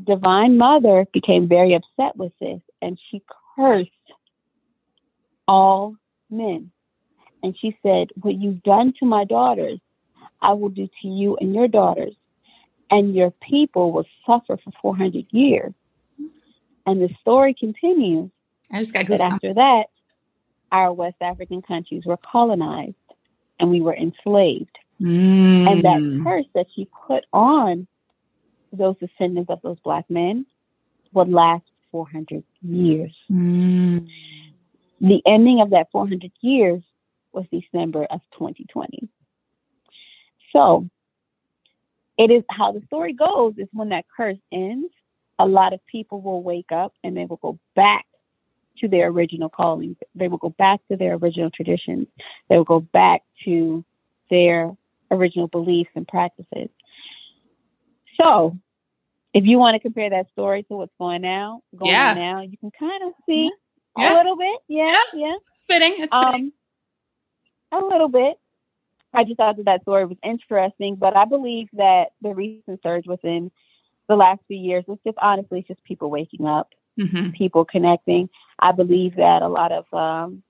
Divine 0.03 0.57
Mother 0.57 1.07
became 1.11 1.47
very 1.47 1.73
upset 1.73 2.15
with 2.15 2.31
this 2.39 2.61
and 2.81 2.99
she 3.09 3.21
cursed 3.55 3.89
all 5.47 5.95
men. 6.29 6.71
And 7.43 7.55
she 7.59 7.77
said, 7.83 8.09
What 8.21 8.35
you've 8.35 8.63
done 8.63 8.93
to 8.99 9.05
my 9.05 9.23
daughters, 9.23 9.79
I 10.41 10.53
will 10.53 10.69
do 10.69 10.87
to 11.01 11.07
you 11.07 11.37
and 11.37 11.53
your 11.53 11.67
daughters. 11.67 12.13
And 12.89 13.13
your 13.13 13.31
people 13.31 13.91
will 13.91 14.05
suffer 14.25 14.57
for 14.63 14.71
400 14.81 15.25
years. 15.31 15.73
And 16.85 17.01
the 17.01 17.09
story 17.19 17.53
continues. 17.53 18.29
I 18.71 18.79
just 18.79 18.93
got 18.93 19.05
goosebumps. 19.05 19.17
That 19.17 19.31
after 19.33 19.53
that, 19.55 19.83
our 20.71 20.93
West 20.93 21.17
African 21.21 21.61
countries 21.61 22.03
were 22.05 22.17
colonized 22.17 22.95
and 23.59 23.69
we 23.69 23.81
were 23.81 23.95
enslaved. 23.95 24.77
Mm. 25.01 25.69
And 25.69 25.83
that 25.83 26.23
curse 26.23 26.45
that 26.55 26.67
she 26.75 26.87
put 27.07 27.25
on 27.33 27.87
those 28.71 28.95
descendants 28.97 29.49
of 29.49 29.61
those 29.61 29.79
black 29.83 30.09
men 30.09 30.45
would 31.13 31.29
last 31.29 31.63
400 31.91 32.43
years. 32.61 33.15
Mm. 33.31 34.07
The 34.99 35.21
ending 35.25 35.61
of 35.61 35.71
that 35.71 35.87
400 35.91 36.31
years 36.41 36.81
was 37.31 37.45
December 37.51 38.05
of 38.05 38.21
2020. 38.33 39.07
So 40.53 40.89
it 42.17 42.31
is 42.31 42.43
how 42.49 42.71
the 42.71 42.81
story 42.87 43.13
goes 43.13 43.53
is 43.57 43.67
when 43.73 43.89
that 43.89 44.05
curse 44.15 44.37
ends, 44.51 44.91
a 45.39 45.45
lot 45.45 45.73
of 45.73 45.85
people 45.85 46.21
will 46.21 46.41
wake 46.41 46.71
up 46.71 46.93
and 47.03 47.15
they 47.15 47.25
will 47.25 47.37
go 47.37 47.59
back 47.75 48.05
to 48.79 48.87
their 48.87 49.07
original 49.07 49.49
callings. 49.49 49.97
They 50.15 50.27
will 50.27 50.37
go 50.37 50.49
back 50.49 50.81
to 50.89 50.97
their 50.97 51.15
original 51.15 51.51
traditions. 51.51 52.07
They 52.49 52.57
will 52.57 52.63
go 52.63 52.79
back 52.79 53.23
to 53.45 53.83
their 54.29 54.75
original 55.11 55.47
beliefs 55.47 55.91
and 55.95 56.07
practices. 56.07 56.69
So, 58.19 58.57
if 59.33 59.45
you 59.45 59.57
want 59.57 59.75
to 59.75 59.79
compare 59.79 60.09
that 60.09 60.27
story 60.31 60.63
to 60.63 60.75
what's 60.75 60.93
going 60.97 61.21
now, 61.21 61.61
going 61.75 61.91
yeah. 61.91 62.11
on 62.11 62.17
now, 62.17 62.41
you 62.41 62.57
can 62.57 62.71
kind 62.71 63.03
of 63.03 63.13
see 63.27 63.51
yeah. 63.97 64.13
a 64.13 64.17
little 64.17 64.37
bit. 64.37 64.59
Yeah, 64.67 64.95
yeah, 65.13 65.19
yeah. 65.27 65.35
It's 65.51 65.63
fitting. 65.63 65.95
It's 65.99 66.15
fitting. 66.15 66.51
Um, 67.71 67.83
a 67.83 67.85
little 67.85 68.09
bit. 68.09 68.37
I 69.13 69.23
just 69.23 69.37
thought 69.37 69.57
that 69.57 69.65
that 69.65 69.81
story 69.81 70.05
was 70.05 70.17
interesting, 70.23 70.95
but 70.95 71.15
I 71.15 71.25
believe 71.25 71.67
that 71.73 72.09
the 72.21 72.33
recent 72.33 72.81
surge 72.83 73.07
within 73.07 73.51
the 74.07 74.15
last 74.15 74.41
few 74.47 74.57
years 74.57 74.85
is 74.87 74.97
just 75.05 75.17
honestly 75.21 75.65
just 75.67 75.83
people 75.83 76.09
waking 76.09 76.45
up, 76.45 76.73
mm-hmm. 76.99 77.31
people 77.31 77.65
connecting. 77.65 78.29
I 78.59 78.71
believe 78.71 79.15
that 79.15 79.41
a 79.41 79.47
lot 79.47 79.71
of 79.71 79.85
um, 79.93 80.43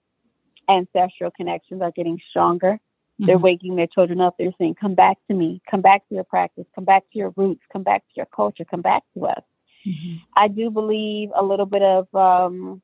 ancestral 0.69 1.31
connections 1.31 1.81
are 1.81 1.91
getting 1.91 2.19
stronger. 2.29 2.79
Mm-hmm. 3.19 3.25
They're 3.25 3.37
waking 3.37 3.75
their 3.75 3.87
children 3.87 4.21
up. 4.21 4.35
They're 4.37 4.53
saying, 4.59 4.75
"Come 4.79 4.95
back 4.95 5.17
to 5.27 5.33
me. 5.35 5.61
Come 5.69 5.81
back 5.81 6.07
to 6.09 6.15
your 6.15 6.23
practice. 6.23 6.65
Come 6.75 6.85
back 6.85 7.03
to 7.11 7.17
your 7.17 7.33
roots. 7.35 7.61
Come 7.73 7.83
back 7.83 8.01
to 8.01 8.13
your 8.15 8.27
culture. 8.27 8.65
Come 8.65 8.81
back 8.81 9.03
to 9.15 9.25
us." 9.25 9.43
Mm-hmm. 9.85 10.15
I 10.35 10.47
do 10.49 10.69
believe 10.69 11.29
a 11.35 11.43
little 11.43 11.65
bit 11.65 11.81
of 11.81 12.13
um, 12.13 12.81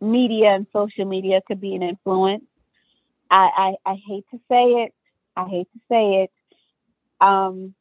media 0.00 0.54
and 0.54 0.66
social 0.72 1.04
media 1.04 1.40
could 1.46 1.60
be 1.60 1.74
an 1.74 1.82
influence. 1.82 2.44
I, 3.30 3.74
I, 3.86 3.90
I 3.92 3.94
hate 4.08 4.24
to 4.32 4.38
say 4.48 4.64
it. 4.84 4.94
I 5.36 5.46
hate 5.48 5.68
to 5.72 5.78
say 5.88 6.24
it. 6.24 6.30
Um, 7.20 7.74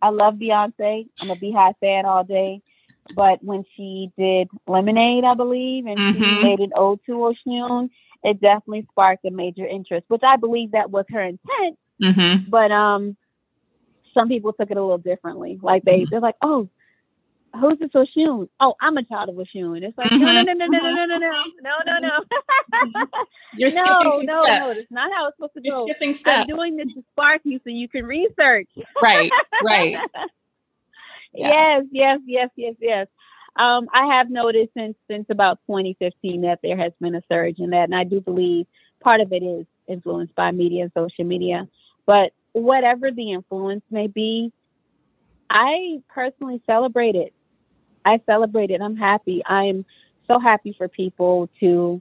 I 0.00 0.10
love 0.10 0.34
Beyonce. 0.34 1.08
I'm 1.20 1.30
a 1.30 1.36
BeyHive 1.36 1.74
fan 1.80 2.06
all 2.06 2.24
day. 2.24 2.62
but 3.14 3.42
when 3.42 3.64
she 3.76 4.10
did 4.18 4.48
Lemonade, 4.66 5.24
I 5.24 5.34
believe, 5.34 5.86
and 5.86 5.98
mm-hmm. 5.98 6.22
she 6.22 6.42
made 6.42 6.60
an 6.60 6.70
ode 6.74 7.00
to 7.06 7.12
Oshun, 7.12 7.90
it 8.26 8.40
definitely 8.40 8.86
sparked 8.90 9.24
a 9.24 9.30
major 9.30 9.64
interest, 9.64 10.04
which 10.08 10.22
I 10.26 10.36
believe 10.36 10.72
that 10.72 10.90
was 10.90 11.04
her 11.10 11.22
intent. 11.22 11.78
Mm-hmm. 12.02 12.50
But 12.50 12.72
um, 12.72 13.16
some 14.12 14.28
people 14.28 14.52
took 14.52 14.70
it 14.70 14.76
a 14.76 14.82
little 14.82 14.98
differently. 14.98 15.60
Like 15.62 15.84
they, 15.84 16.00
mm-hmm. 16.00 16.10
they're 16.10 16.20
like, 16.20 16.34
oh, 16.42 16.68
who's 17.54 17.78
this 17.78 17.90
Oshun? 17.94 18.48
Oh, 18.58 18.74
I'm 18.80 18.96
a 18.96 19.04
child 19.04 19.28
of 19.28 19.36
Oshun. 19.36 19.84
It's 19.84 19.96
like, 19.96 20.10
mm-hmm. 20.10 20.24
no, 20.24 20.42
no, 20.42 20.52
no, 20.54 20.66
no, 20.66 20.78
no, 20.78 21.06
no, 21.06 21.06
no, 21.06 21.18
no, 21.18 21.44
no, 21.62 21.72
no, 21.86 21.98
no. 22.00 23.04
You're 23.56 23.70
no, 23.74 23.84
skipping 24.00 24.26
no, 24.26 24.42
steps. 24.42 24.60
no. 24.60 24.74
That's 24.74 24.90
not 24.90 25.12
how 25.14 25.28
it's 25.28 25.36
supposed 25.36 25.54
to 25.54 25.60
You're 25.62 25.78
go. 25.78 25.86
skipping 25.86 26.14
steps. 26.14 26.40
I'm 26.40 26.56
doing 26.56 26.76
this 26.76 26.92
to 26.94 27.04
spark 27.12 27.42
you 27.44 27.60
so 27.62 27.70
you 27.70 27.88
can 27.88 28.04
research. 28.04 28.68
right, 29.00 29.30
right. 29.64 29.96
Yeah. 31.38 31.50
Yes, 31.50 31.84
yes, 31.92 32.20
yes, 32.24 32.48
yes, 32.56 32.74
yes. 32.80 33.06
Um, 33.56 33.88
I 33.92 34.16
have 34.16 34.30
noticed 34.30 34.72
since 34.74 34.96
since 35.08 35.26
about 35.30 35.58
2015 35.66 36.42
that 36.42 36.60
there 36.62 36.76
has 36.76 36.92
been 37.00 37.14
a 37.14 37.22
surge 37.28 37.58
in 37.58 37.70
that, 37.70 37.84
and 37.84 37.94
I 37.94 38.04
do 38.04 38.20
believe 38.20 38.66
part 39.00 39.20
of 39.20 39.32
it 39.32 39.42
is 39.42 39.66
influenced 39.88 40.34
by 40.34 40.50
media 40.50 40.82
and 40.82 40.92
social 40.94 41.24
media. 41.24 41.66
But 42.04 42.32
whatever 42.52 43.10
the 43.10 43.32
influence 43.32 43.82
may 43.90 44.06
be, 44.08 44.52
I 45.48 46.02
personally 46.08 46.62
celebrate 46.66 47.14
it. 47.14 47.32
I 48.04 48.20
celebrate 48.26 48.70
it. 48.70 48.80
I'm 48.80 48.96
happy. 48.96 49.42
I 49.46 49.64
am 49.64 49.84
so 50.26 50.38
happy 50.38 50.74
for 50.76 50.88
people 50.88 51.48
to 51.60 52.00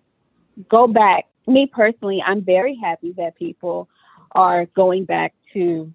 go 0.70 0.88
back. 0.88 1.26
Me 1.47 1.70
personally, 1.72 2.24
I'm 2.26 2.43
very 2.43 2.78
happy 2.82 3.14
that 3.18 3.38
people 3.38 3.88
are 4.32 4.66
going 4.76 5.06
back 5.06 5.34
to 5.53 5.91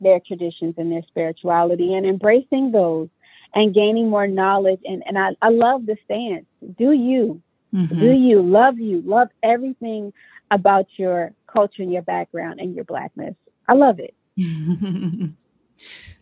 their 0.00 0.20
traditions 0.20 0.74
and 0.78 0.90
their 0.92 1.02
spirituality 1.08 1.94
and 1.94 2.06
embracing 2.06 2.72
those 2.72 3.08
and 3.54 3.74
gaining 3.74 4.08
more 4.08 4.26
knowledge. 4.26 4.80
And, 4.84 5.02
and 5.06 5.18
I, 5.18 5.30
I 5.40 5.50
love 5.50 5.86
the 5.86 5.96
stance. 6.04 6.46
Do 6.78 6.92
you? 6.92 7.42
Mm-hmm. 7.74 8.00
Do 8.00 8.12
you 8.12 8.42
love 8.42 8.78
you? 8.78 9.02
Love 9.02 9.28
everything 9.42 10.12
about 10.50 10.86
your 10.96 11.32
culture 11.46 11.82
and 11.82 11.92
your 11.92 12.02
background 12.02 12.60
and 12.60 12.74
your 12.74 12.84
blackness. 12.84 13.34
I 13.68 13.74
love 13.74 13.98
it. 13.98 14.14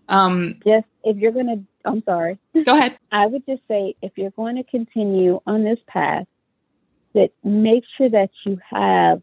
um, 0.08 0.60
just 0.66 0.86
if 1.04 1.16
you're 1.16 1.32
going 1.32 1.46
to, 1.46 1.88
I'm 1.88 2.02
sorry. 2.04 2.38
Go 2.64 2.76
ahead. 2.76 2.98
I 3.12 3.26
would 3.26 3.44
just 3.46 3.62
say 3.68 3.96
if 4.02 4.12
you're 4.16 4.30
going 4.30 4.56
to 4.56 4.64
continue 4.64 5.40
on 5.46 5.64
this 5.64 5.78
path, 5.86 6.26
that 7.12 7.30
make 7.42 7.82
sure 7.98 8.08
that 8.08 8.30
you 8.46 8.58
have 8.70 9.20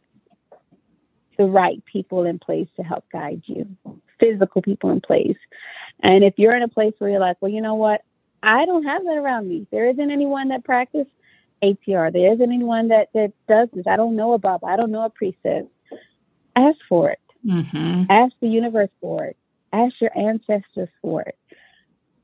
the 1.38 1.46
right 1.46 1.84
people 1.86 2.26
in 2.26 2.40
place 2.40 2.68
to 2.76 2.84
help 2.84 3.06
guide 3.12 3.42
you, 3.46 3.66
physical 4.20 4.62
people 4.62 4.92
in 4.92 5.02
place. 5.02 5.38
And 6.02 6.24
if 6.24 6.36
you're 6.38 6.56
in 6.56 6.64
a 6.64 6.68
place 6.68 6.94
where 6.98 7.10
you're 7.10 7.20
like, 7.20 7.38
well, 7.40 7.52
you 7.52 7.62
know 7.62 7.76
what? 7.76 8.02
I 8.44 8.66
don't 8.66 8.84
have 8.84 9.04
that 9.04 9.18
around 9.18 9.50
me. 9.50 9.68
There 9.72 9.90
isn't 9.90 10.12
anyone 10.12 10.50
that 10.50 10.64
practices 10.64 11.08
ATR. 11.64 12.14
There 12.14 12.34
isn't 12.34 12.52
anyone 12.52 12.90
that, 12.90 13.10
that 13.14 13.34
does 13.48 13.70
this. 13.74 13.88
I 13.88 13.96
don't 13.96 14.16
know 14.16 14.34
about 14.34 14.64
I 14.64 14.76
don't 14.76 14.92
know 14.92 15.06
a 15.06 15.10
precept. 15.10 15.70
Ask 16.56 16.78
for 16.88 17.12
it. 17.12 17.20
Mm-hmm. 17.46 18.04
Ask 18.10 18.34
the 18.42 18.48
universe 18.48 18.90
for 19.02 19.26
it. 19.26 19.38
Ask 19.74 19.96
your 20.02 20.18
ancestors 20.18 20.90
for 21.02 21.22
it. 21.22 21.38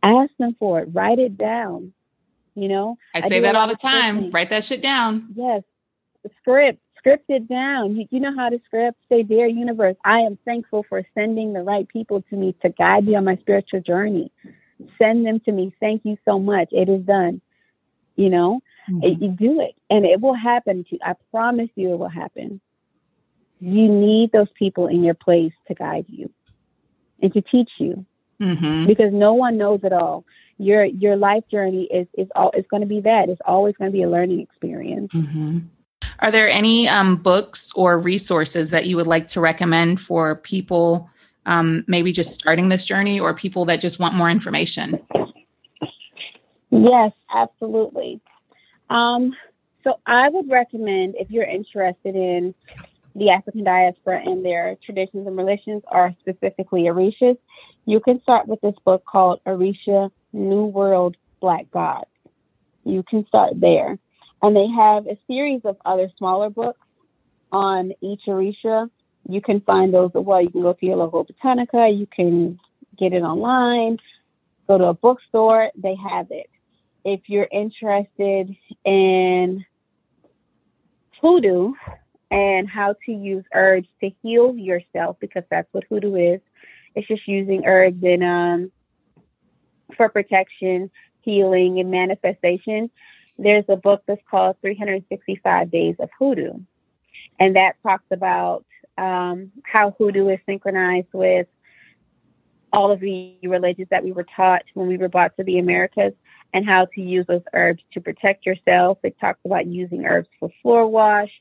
Ask 0.01 0.31
them 0.37 0.55
for 0.59 0.81
it. 0.81 0.89
Write 0.91 1.19
it 1.19 1.37
down. 1.37 1.93
You 2.55 2.67
know, 2.67 2.97
I 3.15 3.27
say 3.27 3.37
I 3.37 3.41
that 3.41 3.55
all 3.55 3.67
the 3.67 3.75
time. 3.75 4.27
Write 4.27 4.51
that 4.51 4.63
shit 4.63 4.81
down. 4.81 5.29
Yes. 5.35 5.63
Script. 6.19 6.39
Script 6.41 6.82
it 7.05 7.47
down. 7.47 7.95
You, 7.95 8.07
you 8.09 8.19
know 8.19 8.35
how 8.35 8.49
to 8.49 8.59
script. 8.65 8.97
Say, 9.09 9.23
Dear 9.23 9.47
universe, 9.47 9.95
I 10.05 10.19
am 10.19 10.37
thankful 10.45 10.85
for 10.87 11.03
sending 11.13 11.53
the 11.53 11.61
right 11.61 11.87
people 11.87 12.23
to 12.29 12.35
me 12.35 12.55
to 12.61 12.69
guide 12.69 13.05
me 13.05 13.15
on 13.15 13.25
my 13.25 13.35
spiritual 13.37 13.81
journey. 13.81 14.31
Send 14.97 15.25
them 15.25 15.39
to 15.41 15.51
me. 15.51 15.73
Thank 15.79 16.01
you 16.05 16.17
so 16.25 16.39
much. 16.39 16.69
It 16.71 16.89
is 16.89 17.01
done. 17.05 17.41
You 18.15 18.29
know, 18.29 18.61
Mm-hmm. 18.89 19.23
You 19.23 19.31
do 19.31 19.61
it, 19.61 19.75
and 19.89 20.05
it 20.05 20.19
will 20.19 20.33
happen 20.33 20.83
to 20.83 20.89
you. 20.91 20.99
I 21.03 21.13
promise 21.31 21.69
you, 21.75 21.93
it 21.93 21.99
will 21.99 22.09
happen. 22.09 22.59
You 23.59 23.87
need 23.87 24.31
those 24.31 24.49
people 24.55 24.87
in 24.87 25.03
your 25.03 25.13
place 25.13 25.53
to 25.67 25.73
guide 25.73 26.05
you 26.09 26.29
and 27.21 27.31
to 27.33 27.41
teach 27.41 27.69
you, 27.77 28.05
mm-hmm. 28.41 28.87
because 28.87 29.13
no 29.13 29.33
one 29.33 29.57
knows 29.57 29.81
it 29.83 29.93
all. 29.93 30.25
Your 30.57 30.83
your 30.83 31.15
life 31.15 31.43
journey 31.49 31.87
is 31.91 32.07
is 32.17 32.27
all 32.35 32.51
it's 32.53 32.67
going 32.67 32.81
to 32.81 32.87
be 32.87 32.99
that. 33.01 33.29
It's 33.29 33.41
always 33.45 33.75
going 33.77 33.89
to 33.89 33.95
be 33.95 34.03
a 34.03 34.09
learning 34.09 34.41
experience. 34.41 35.13
Mm-hmm. 35.13 35.59
Are 36.19 36.31
there 36.31 36.49
any 36.49 36.87
um, 36.87 37.15
books 37.17 37.71
or 37.75 37.99
resources 37.99 38.69
that 38.71 38.85
you 38.85 38.95
would 38.95 39.07
like 39.07 39.27
to 39.29 39.41
recommend 39.41 39.99
for 39.99 40.35
people, 40.37 41.09
um, 41.45 41.83
maybe 41.87 42.11
just 42.11 42.31
starting 42.31 42.69
this 42.69 42.85
journey, 42.85 43.19
or 43.19 43.33
people 43.33 43.65
that 43.65 43.81
just 43.81 43.99
want 43.99 44.15
more 44.15 44.29
information? 44.29 44.99
Yes, 46.71 47.11
absolutely. 47.33 48.21
Um, 48.89 49.33
so 49.83 49.99
I 50.05 50.29
would 50.29 50.49
recommend 50.49 51.15
if 51.17 51.29
you're 51.29 51.43
interested 51.43 52.15
in 52.15 52.53
the 53.15 53.29
African 53.29 53.63
diaspora 53.63 54.21
and 54.25 54.43
their 54.43 54.75
traditions 54.83 55.27
and 55.27 55.37
religions, 55.37 55.83
or 55.91 56.15
specifically 56.21 56.83
Orishas, 56.83 57.37
you 57.85 57.99
can 57.99 58.21
start 58.21 58.47
with 58.47 58.61
this 58.61 58.75
book 58.85 59.03
called 59.05 59.39
Orisha 59.45 60.09
New 60.31 60.65
World 60.65 61.15
Black 61.41 61.69
Gods. 61.71 62.07
You 62.85 63.03
can 63.03 63.25
start 63.27 63.59
there. 63.59 63.99
And 64.43 64.55
they 64.55 64.67
have 64.67 65.07
a 65.07 65.17
series 65.25 65.61
of 65.63 65.77
other 65.85 66.11
smaller 66.17 66.49
books 66.49 66.85
on 67.51 67.93
each 68.01 68.23
Orisha. 68.27 68.89
You 69.27 69.41
can 69.41 69.61
find 69.61 69.93
those 69.93 70.11
well. 70.13 70.41
You 70.41 70.49
can 70.49 70.61
go 70.61 70.73
to 70.73 70.85
your 70.85 70.97
local 70.97 71.25
botanica. 71.25 71.97
You 71.97 72.07
can 72.13 72.59
get 72.99 73.13
it 73.13 73.21
online. 73.21 73.99
Go 74.67 74.77
to 74.77 74.85
a 74.85 74.93
bookstore. 74.93 75.71
They 75.75 75.95
have 75.95 76.27
it 76.29 76.49
if 77.05 77.21
you're 77.27 77.47
interested 77.51 78.55
in 78.85 79.65
hoodoo 81.21 81.71
and 82.29 82.67
how 82.69 82.95
to 83.05 83.11
use 83.11 83.45
herbs 83.53 83.87
to 84.01 84.11
heal 84.21 84.55
yourself, 84.57 85.17
because 85.21 85.43
that's 85.49 85.67
what 85.71 85.85
hoodoo 85.89 86.15
is. 86.15 86.41
It's 86.95 87.07
just 87.07 87.27
using 87.27 87.65
herbs 87.65 88.03
and 88.03 88.23
um, 88.23 88.71
for 89.95 90.09
protection, 90.09 90.91
healing, 91.21 91.79
and 91.79 91.91
manifestation. 91.91 92.89
There's 93.37 93.65
a 93.67 93.75
book 93.75 94.03
that's 94.07 94.21
called 94.29 94.57
365 94.61 95.71
Days 95.71 95.95
of 95.99 96.09
Hoodoo, 96.17 96.53
and 97.39 97.55
that 97.55 97.73
talks 97.83 98.05
about 98.11 98.65
um, 98.97 99.51
how 99.63 99.95
hoodoo 99.97 100.29
is 100.29 100.39
synchronized 100.45 101.07
with 101.13 101.47
all 102.71 102.91
of 102.91 102.99
the 102.99 103.35
religions 103.43 103.87
that 103.91 104.03
we 104.03 104.11
were 104.11 104.25
taught 104.35 104.63
when 104.73 104.87
we 104.87 104.97
were 104.97 105.09
brought 105.09 105.35
to 105.37 105.43
the 105.43 105.59
Americas 105.59 106.13
and 106.53 106.65
how 106.65 106.85
to 106.93 107.01
use 107.01 107.25
those 107.27 107.41
herbs 107.53 107.81
to 107.93 108.01
protect 108.01 108.45
yourself. 108.45 108.97
It 109.03 109.15
talks 109.19 109.39
about 109.45 109.67
using 109.67 110.05
herbs 110.05 110.27
for 110.39 110.49
floor 110.61 110.87
wash, 110.87 111.31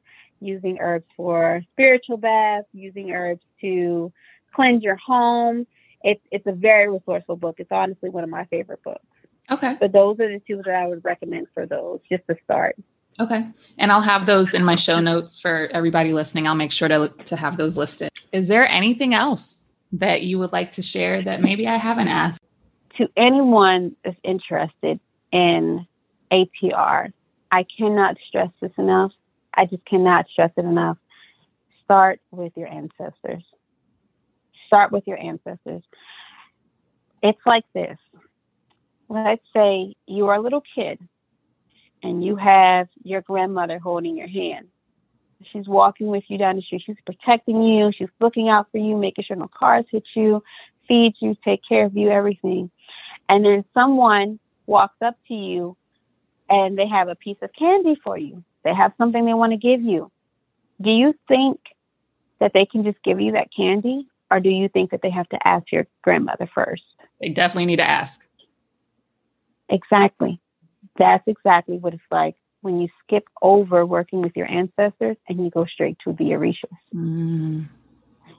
using 0.41 0.79
herbs 0.81 1.07
for 1.17 1.63
spiritual 1.73 2.17
bath, 2.17 2.65
using 2.73 3.13
herbs 3.13 3.43
to 3.61 4.13
cleanse 4.55 4.83
your 4.83 4.97
home. 4.97 5.67
It's 6.03 6.23
it's 6.31 6.47
a 6.47 6.53
very 6.53 6.91
resourceful 6.91 7.37
book. 7.37 7.57
It's 7.59 7.73
honestly 7.73 8.11
one 8.11 8.25
of 8.25 8.31
my 8.31 8.45
favorite 8.47 8.83
books. 8.83 9.05
Okay. 9.51 9.77
But 9.81 9.93
those 9.93 10.21
are 10.21 10.29
the 10.29 10.41
two 10.47 10.63
that 10.65 10.75
I 10.75 10.87
would 10.87 11.05
recommend 11.05 11.49
for 11.53 11.67
those, 11.67 12.01
just 12.11 12.23
to 12.29 12.37
start. 12.45 12.77
Okay. 13.21 13.47
And 13.79 13.93
I'll 13.93 14.01
have 14.01 14.27
those 14.27 14.55
in 14.55 14.65
my 14.65 14.77
show 14.77 15.01
notes 15.01 15.39
for 15.39 15.69
everybody 15.73 16.13
listening. 16.13 16.47
I'll 16.47 16.55
make 16.55 16.73
sure 16.73 16.89
to 16.89 17.09
to 17.27 17.37
have 17.37 17.57
those 17.57 17.77
listed. 17.77 18.11
Is 18.33 18.49
there 18.49 18.67
anything 18.69 19.15
else 19.15 19.75
that 19.93 20.23
you 20.23 20.39
would 20.39 20.53
like 20.53 20.73
to 20.73 20.83
share 20.83 21.21
that 21.23 21.43
maybe 21.43 21.67
I 21.67 21.77
haven't 21.77 22.09
asked? 22.09 22.43
to 22.99 23.09
anyone 23.17 23.97
that's 24.05 24.19
interested 24.23 25.01
in 25.33 25.87
ATR, 26.31 27.13
I 27.51 27.67
cannot 27.79 28.17
stress 28.29 28.51
this 28.61 28.73
enough. 28.79 29.13
I 29.55 29.67
just 29.67 29.85
cannot 29.85 30.27
stress 30.31 30.51
it 30.57 30.65
enough. 30.65 30.99
Start 31.85 32.21
with 32.31 32.53
your 32.57 32.69
ancestors. 32.69 33.43
Start 34.67 34.93
with 34.93 35.07
your 35.07 35.19
ancestors. 35.19 35.83
It's 37.23 37.41
like 37.45 37.65
this. 37.75 37.99
Let's 39.13 39.43
say 39.55 39.95
you 40.07 40.29
are 40.29 40.37
a 40.37 40.41
little 40.41 40.63
kid 40.75 40.99
and 42.03 42.25
you 42.25 42.37
have 42.37 42.89
your 43.03 43.21
grandmother 43.21 43.79
holding 43.79 44.17
your 44.17 44.29
hand. 44.29 44.69
She's 45.53 45.67
walking 45.67 46.07
with 46.07 46.25
you 46.29 46.39
down 46.39 46.57
the 46.57 46.63
street. 46.63 46.83
She's 46.87 46.97
protecting 47.05 47.63
you. 47.63 47.91
She's 47.97 48.09
looking 48.21 48.49
out 48.49 48.69
for 48.71 48.79
you, 48.79 48.97
making 48.97 49.25
sure 49.25 49.37
no 49.37 49.49
cars 49.49 49.85
hit 49.91 50.05
you, 50.15 50.43
feeds 50.89 51.17
you, 51.21 51.37
take 51.45 51.61
care 51.69 51.85
of 51.85 51.97
you, 51.97 52.11
everything 52.11 52.71
and 53.33 53.45
then 53.45 53.65
someone 53.75 54.39
walks 54.67 54.97
up 55.03 55.17
to 55.29 55.35
you 55.35 55.77
and 56.49 56.77
they 56.77 56.87
have 56.87 57.09
a 57.09 57.15
piece 57.15 57.39
of 57.41 57.51
candy 57.59 57.97
for 58.05 58.19
you. 58.19 58.45
They 58.65 58.75
have 58.75 58.93
something 58.99 59.25
they 59.25 59.35
want 59.35 59.53
to 59.53 59.57
give 59.57 59.81
you. 59.81 60.11
Do 60.81 60.91
you 60.91 61.15
think 61.29 61.61
that 62.41 62.53
they 62.53 62.67
can 62.67 62.85
just 62.85 63.03
give 63.03 63.21
you 63.21 63.33
that 63.33 63.49
candy? 63.57 64.07
Or 64.31 64.39
do 64.39 64.51
you 64.51 64.69
think 64.69 64.91
that 64.91 65.01
they 65.03 65.11
have 65.11 65.29
to 65.31 65.49
ask 65.49 65.71
your 65.73 65.87
grandmother 66.03 66.49
first? 66.55 66.83
They 67.21 67.31
definitely 67.31 67.67
need 67.67 67.77
to 67.77 67.89
ask. 67.89 68.27
Exactly. 69.73 70.41
That's 70.99 71.25
exactly 71.27 71.79
what 71.79 71.95
it's 71.95 72.03
like 72.11 72.37
when 72.61 72.81
you 72.81 72.89
skip 73.03 73.25
over 73.41 73.85
working 73.85 74.23
with 74.23 74.37
your 74.37 74.47
ancestors 74.47 75.17
and 75.29 75.43
you 75.43 75.51
go 75.51 75.65
straight 75.65 75.97
to 76.05 76.13
the 76.13 76.27
Orishas. 76.27 76.69
Mm. 76.95 77.69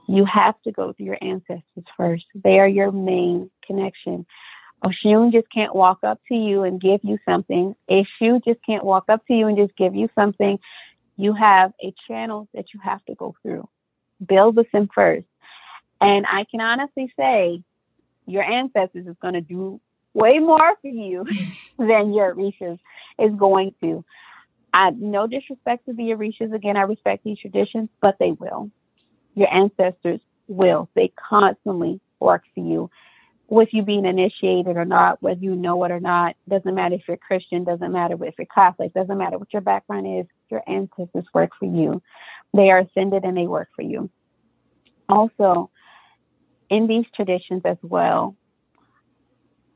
You 0.08 0.24
have 0.24 0.54
to 0.62 0.72
go 0.72 0.92
through 0.92 1.06
your 1.06 1.18
ancestors 1.20 1.84
first. 1.96 2.24
They 2.34 2.58
are 2.58 2.68
your 2.68 2.92
main 2.92 3.50
connection 3.66 4.24
Oshun 4.84 5.32
just 5.32 5.50
can't 5.50 5.74
walk 5.74 5.98
up 6.02 6.20
to 6.28 6.34
you 6.34 6.62
and 6.62 6.80
give 6.80 7.00
you 7.02 7.18
something. 7.26 7.74
Eshu 7.90 8.44
just 8.44 8.60
can't 8.66 8.84
walk 8.84 9.04
up 9.08 9.26
to 9.26 9.34
you 9.34 9.46
and 9.46 9.56
just 9.56 9.76
give 9.76 9.94
you 9.94 10.08
something. 10.14 10.58
You 11.16 11.32
have 11.32 11.72
a 11.82 11.94
channel 12.06 12.48
that 12.54 12.66
you 12.74 12.80
have 12.84 13.04
to 13.06 13.14
go 13.14 13.34
through. 13.42 13.66
Build 14.24 14.56
with 14.56 14.70
them 14.72 14.88
first. 14.94 15.26
And 16.00 16.26
I 16.26 16.44
can 16.50 16.60
honestly 16.60 17.10
say 17.18 17.62
your 18.26 18.42
ancestors 18.42 19.06
is 19.06 19.16
going 19.22 19.34
to 19.34 19.40
do 19.40 19.80
way 20.14 20.38
more 20.38 20.76
for 20.80 20.88
you 20.88 21.26
than 21.78 22.14
your 22.14 22.34
Orishas 22.34 22.78
is 23.18 23.32
going 23.36 23.74
to. 23.82 24.04
I 24.72 24.90
no 24.90 25.26
disrespect 25.26 25.86
to 25.86 25.92
the 25.92 26.14
Orishas. 26.14 26.54
Again, 26.54 26.76
I 26.76 26.82
respect 26.82 27.24
these 27.24 27.38
traditions, 27.38 27.90
but 28.00 28.16
they 28.18 28.32
will. 28.32 28.70
Your 29.34 29.52
ancestors 29.52 30.20
will. 30.48 30.88
They 30.94 31.12
constantly 31.28 32.00
work 32.20 32.42
for 32.54 32.60
you. 32.60 32.90
With 33.46 33.68
you 33.72 33.82
being 33.82 34.06
initiated 34.06 34.76
or 34.76 34.86
not, 34.86 35.22
whether 35.22 35.40
you 35.40 35.54
know 35.54 35.84
it 35.84 35.90
or 35.90 36.00
not, 36.00 36.34
doesn't 36.48 36.74
matter 36.74 36.94
if 36.94 37.02
you're 37.06 37.18
Christian, 37.18 37.62
doesn't 37.62 37.92
matter 37.92 38.16
if 38.24 38.34
you're 38.38 38.46
Catholic, 38.52 38.94
doesn't 38.94 39.18
matter 39.18 39.38
what 39.38 39.52
your 39.52 39.62
background 39.62 40.20
is, 40.20 40.26
your 40.50 40.62
ancestors 40.66 41.26
work 41.34 41.50
for 41.58 41.66
you. 41.66 42.02
They 42.54 42.70
are 42.70 42.78
ascended 42.78 43.22
and 43.24 43.36
they 43.36 43.46
work 43.46 43.68
for 43.76 43.82
you. 43.82 44.08
Also, 45.08 45.70
in 46.70 46.86
these 46.86 47.04
traditions 47.14 47.62
as 47.66 47.76
well, 47.82 48.34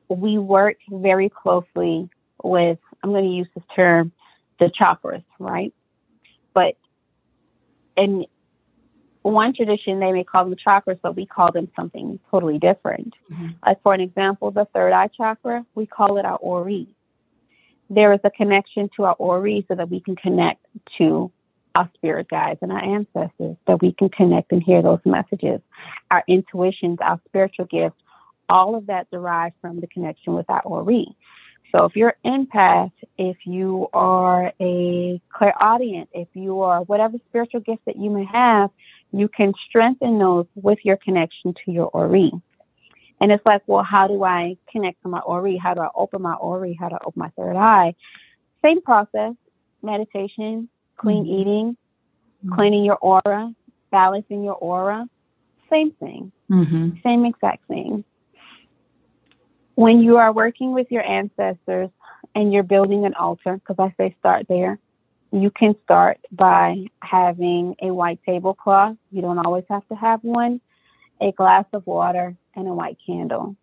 we 0.09 0.39
work 0.39 0.77
very 0.91 1.29
closely 1.29 2.09
with, 2.43 2.79
I'm 3.03 3.11
going 3.11 3.25
to 3.25 3.31
use 3.31 3.49
this 3.55 3.65
term, 3.75 4.13
the 4.59 4.71
chakras, 4.81 5.25
right? 5.39 5.73
But 6.55 6.77
in 7.97 8.27
one 9.23 9.55
tradition, 9.55 10.01
they 10.01 10.13
may 10.13 10.25
call 10.25 10.45
them 10.45 10.57
chakras, 10.57 10.99
but 11.03 11.17
we 11.17 11.27
call 11.27 11.53
them 11.53 11.69
something 11.77 12.19
totally 12.31 12.59
different. 12.59 13.15
Mm-hmm. 13.31 13.49
Like, 13.65 13.83
for 13.83 13.95
an 13.95 14.01
example, 14.01 14.51
the 14.51 14.67
third 14.73 14.93
eye 14.93 15.11
chakra, 15.17 15.67
we 15.75 15.87
call 15.87 16.19
it 16.19 16.25
our 16.25 16.39
Ori. 16.39 16.89
There 17.91 18.13
is 18.13 18.21
a 18.25 18.31
connection 18.31 18.91
to 18.97 19.05
our 19.05 19.15
Ori 19.15 19.65
so 19.69 19.75
that 19.75 19.91
we 19.91 20.01
can 20.01 20.17
connect 20.17 20.65
to 20.99 21.31
our 21.75 21.91
spirit 21.95 22.29
guides 22.29 22.59
and 22.63 22.73
our 22.73 22.83
ancestors, 22.83 23.57
that 23.67 23.81
we 23.81 23.93
can 23.93 24.09
connect 24.09 24.53
and 24.53 24.63
hear 24.63 24.83
those 24.83 25.01
messages. 25.05 25.61
Our 26.11 26.25
intuitions, 26.27 26.99
our 27.01 27.21
spiritual 27.27 27.67
gifts, 27.67 28.01
all 28.49 28.75
of 28.75 28.87
that 28.87 29.11
derives 29.11 29.55
from 29.61 29.81
the 29.81 29.87
connection 29.87 30.35
with 30.35 30.49
our 30.49 30.63
Ori. 30.63 31.17
So 31.73 31.85
if 31.85 31.97
you're 31.97 32.15
an 32.25 32.47
empath, 32.47 32.93
if 33.19 33.37
you 33.45 33.89
are 33.93 34.53
a 34.61 35.21
clairaudient, 35.31 36.09
if 36.15 36.29
you 36.35 36.61
are 36.63 36.83
whatever 36.83 37.19
spiritual 37.29 37.61
gift 37.61 37.85
that 37.85 37.97
you 37.97 38.11
may 38.11 38.25
have, 38.25 38.71
you 39.13 39.29
can 39.29 39.53
strengthen 39.69 40.19
those 40.19 40.47
with 40.55 40.79
your 40.83 40.97
connection 40.97 41.55
to 41.65 41.73
your 41.73 41.87
Ori. 41.87 42.33
And 43.21 43.33
it's 43.33 43.45
like, 43.45 43.63
well, 43.67 43.83
how 43.83 44.07
do 44.07 44.23
I 44.25 44.57
connect 44.71 45.03
to 45.03 45.09
my 45.09 45.19
Ori? 45.21 45.57
How 45.57 45.75
do 45.75 45.81
I 45.81 45.89
open 45.95 46.23
my 46.23 46.35
Ori? 46.35 46.77
How 46.79 46.89
do 46.89 46.95
I 46.95 47.05
open 47.05 47.21
my 47.21 47.31
third 47.31 47.57
eye? 47.57 47.95
Same 48.63 48.81
process, 48.81 49.35
meditation, 49.83 50.69
clean 50.97 51.25
mm-hmm. 51.25 51.41
eating, 51.41 51.77
mm-hmm. 52.45 52.55
cleaning 52.55 52.85
your 52.85 52.97
aura, 52.97 53.53
balancing 53.91 54.43
your 54.43 54.55
aura. 54.55 55.07
Same 55.69 55.91
thing. 55.93 56.33
Mm-hmm. 56.51 56.91
Same 57.05 57.25
exact 57.27 57.67
thing 57.69 58.05
when 59.79 60.03
you 60.03 60.17
are 60.17 60.33
working 60.33 60.73
with 60.73 60.89
your 60.91 61.05
ancestors 61.05 61.89
and 62.35 62.53
you're 62.53 62.65
building 62.65 63.05
an 63.05 63.15
altar, 63.15 63.55
because 63.59 63.77
I 63.79 63.95
say 63.97 64.17
start 64.19 64.47
there, 64.49 64.77
you 65.31 65.53
can 65.53 65.77
start 65.85 66.19
by 66.33 66.87
having 67.01 67.77
a 67.81 67.93
white 67.93 68.19
tablecloth. 68.27 68.97
You 69.13 69.23
don't 69.23 69.39
always 69.39 69.63
have 69.71 69.87
to 69.87 69.95
have 69.95 70.19
one, 70.25 70.61
a 71.21 71.31
glass 71.31 71.65
of 71.73 71.87
water, 71.87 72.35
and 72.57 72.67
a 72.67 72.75
white 72.75 72.99
candle. 73.07 73.55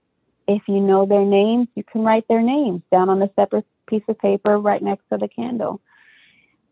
If 0.48 0.62
you 0.70 0.80
know 0.80 1.06
their 1.06 1.26
names, 1.26 1.68
you 1.76 1.84
can 1.84 2.04
write 2.04 2.30
their 2.30 2.42
names 2.42 2.82
down 2.94 3.10
on 3.10 3.22
a 3.22 3.30
separate 3.36 3.66
piece 3.86 4.04
of 4.08 4.18
paper 4.18 4.58
right 4.58 4.82
next 4.82 5.04
to 5.12 5.18
the 5.18 5.28
candle. 5.28 5.82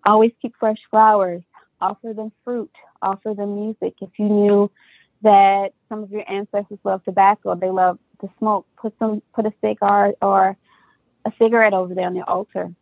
Always 0.05 0.31
keep 0.41 0.53
fresh 0.57 0.79
flowers. 0.89 1.43
Offer 1.81 2.13
them 2.13 2.31
fruit. 2.45 2.71
Offer 3.01 3.33
them 3.33 3.55
music. 3.55 3.95
If 3.99 4.11
you 4.17 4.29
knew 4.29 4.71
that 5.21 5.73
some 5.89 6.01
of 6.01 6.11
your 6.11 6.23
ancestors 6.31 6.79
love 6.85 7.03
tobacco, 7.03 7.55
they 7.55 7.71
love 7.71 7.99
to 8.23 8.31
smoke, 8.39 8.65
put 8.77 8.93
some 8.99 9.21
put 9.35 9.45
a 9.45 9.53
cigar 9.63 10.13
or 10.21 10.57
a 11.25 11.31
cigarette 11.37 11.73
over 11.73 11.93
there 11.93 12.07
on 12.07 12.13
the 12.13 12.23
altar. 12.23 12.73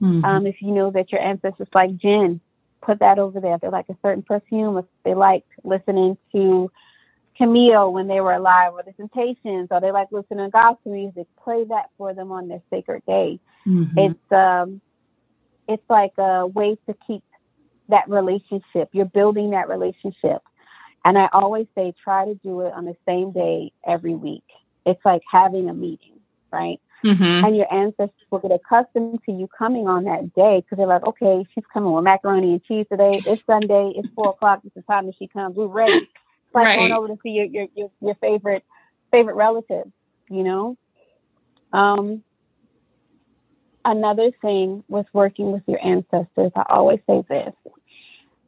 Mm-hmm. 0.00 0.24
Um, 0.24 0.46
if 0.46 0.56
you 0.60 0.72
know 0.72 0.90
that 0.90 1.10
your 1.12 1.20
ancestors 1.20 1.68
like 1.74 1.96
gin, 1.96 2.40
put 2.82 3.00
that 3.00 3.18
over 3.18 3.40
there. 3.40 3.54
If 3.54 3.60
they 3.62 3.68
like 3.68 3.88
a 3.88 3.96
certain 4.02 4.22
perfume, 4.22 4.78
if 4.78 4.84
they 5.04 5.14
like 5.14 5.44
listening 5.64 6.16
to 6.32 6.70
Camille 7.36 7.92
when 7.92 8.06
they 8.06 8.20
were 8.20 8.32
alive, 8.32 8.72
or 8.72 8.82
the 8.82 8.92
Temptations, 8.92 9.68
or 9.70 9.80
they 9.80 9.90
like 9.90 10.08
listening 10.10 10.46
to 10.46 10.50
gospel 10.50 10.92
music, 10.92 11.26
play 11.42 11.64
that 11.64 11.90
for 11.98 12.14
them 12.14 12.30
on 12.30 12.48
their 12.48 12.62
sacred 12.70 13.02
day. 13.06 13.38
Mm-hmm. 13.66 13.98
It's 13.98 14.32
um, 14.32 14.80
it's 15.68 15.88
like 15.90 16.12
a 16.18 16.46
way 16.46 16.76
to 16.86 16.94
keep 17.06 17.24
that 17.88 18.08
relationship. 18.08 18.90
You're 18.92 19.06
building 19.06 19.50
that 19.50 19.68
relationship. 19.68 20.42
And 21.04 21.16
I 21.16 21.28
always 21.32 21.68
say, 21.76 21.94
try 22.02 22.24
to 22.24 22.34
do 22.34 22.62
it 22.62 22.72
on 22.72 22.84
the 22.84 22.96
same 23.06 23.30
day 23.30 23.72
every 23.86 24.16
week 24.16 24.42
it's 24.86 25.04
like 25.04 25.22
having 25.30 25.68
a 25.68 25.74
meeting, 25.74 26.20
right? 26.52 26.80
Mm-hmm. 27.04 27.44
And 27.44 27.56
your 27.56 27.72
ancestors 27.72 28.26
will 28.30 28.38
get 28.38 28.52
accustomed 28.52 29.20
to 29.26 29.32
you 29.32 29.48
coming 29.48 29.86
on 29.86 30.04
that 30.04 30.34
day 30.34 30.60
because 30.60 30.78
they're 30.78 30.86
like, 30.86 31.06
okay, 31.06 31.44
she's 31.54 31.64
coming 31.72 31.92
with 31.92 32.04
macaroni 32.04 32.52
and 32.52 32.64
cheese 32.64 32.86
today. 32.90 33.20
It's 33.26 33.42
Sunday. 33.46 33.92
It's 33.96 34.08
four 34.14 34.30
o'clock. 34.30 34.60
It's 34.64 34.74
the 34.74 34.82
time 34.82 35.06
that 35.06 35.14
she 35.18 35.28
comes. 35.28 35.56
We're 35.56 35.66
ready. 35.66 35.92
It's 35.92 36.54
like 36.54 36.66
right. 36.66 36.78
going 36.78 36.92
over 36.92 37.08
to 37.08 37.18
see 37.22 37.30
your, 37.30 37.44
your, 37.46 37.66
your, 37.74 37.90
your 38.00 38.14
favorite, 38.16 38.64
favorite 39.10 39.34
relative, 39.34 39.90
you 40.30 40.42
know? 40.42 40.78
Um, 41.72 42.22
another 43.84 44.30
thing 44.40 44.82
with 44.88 45.06
working 45.12 45.52
with 45.52 45.62
your 45.66 45.84
ancestors, 45.84 46.52
I 46.56 46.64
always 46.68 47.00
say 47.06 47.24
this 47.28 47.52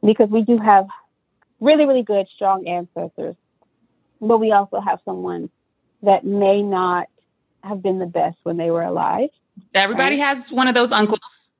because 0.03 0.29
we 0.29 0.41
do 0.41 0.57
have 0.57 0.87
really, 1.59 1.85
really 1.85 2.03
good, 2.03 2.27
strong 2.35 2.67
ancestors, 2.67 3.35
but 4.21 4.39
we 4.39 4.51
also 4.51 4.79
have 4.79 4.99
someone 5.05 5.49
that 6.03 6.23
may 6.23 6.61
not 6.61 7.07
have 7.63 7.81
been 7.81 7.99
the 7.99 8.05
best 8.05 8.37
when 8.43 8.57
they 8.57 8.71
were 8.71 8.83
alive. 8.83 9.29
Everybody 9.73 10.17
right? 10.17 10.25
has 10.25 10.51
one 10.51 10.67
of 10.67 10.75
those 10.75 10.91
uncles. 10.91 11.51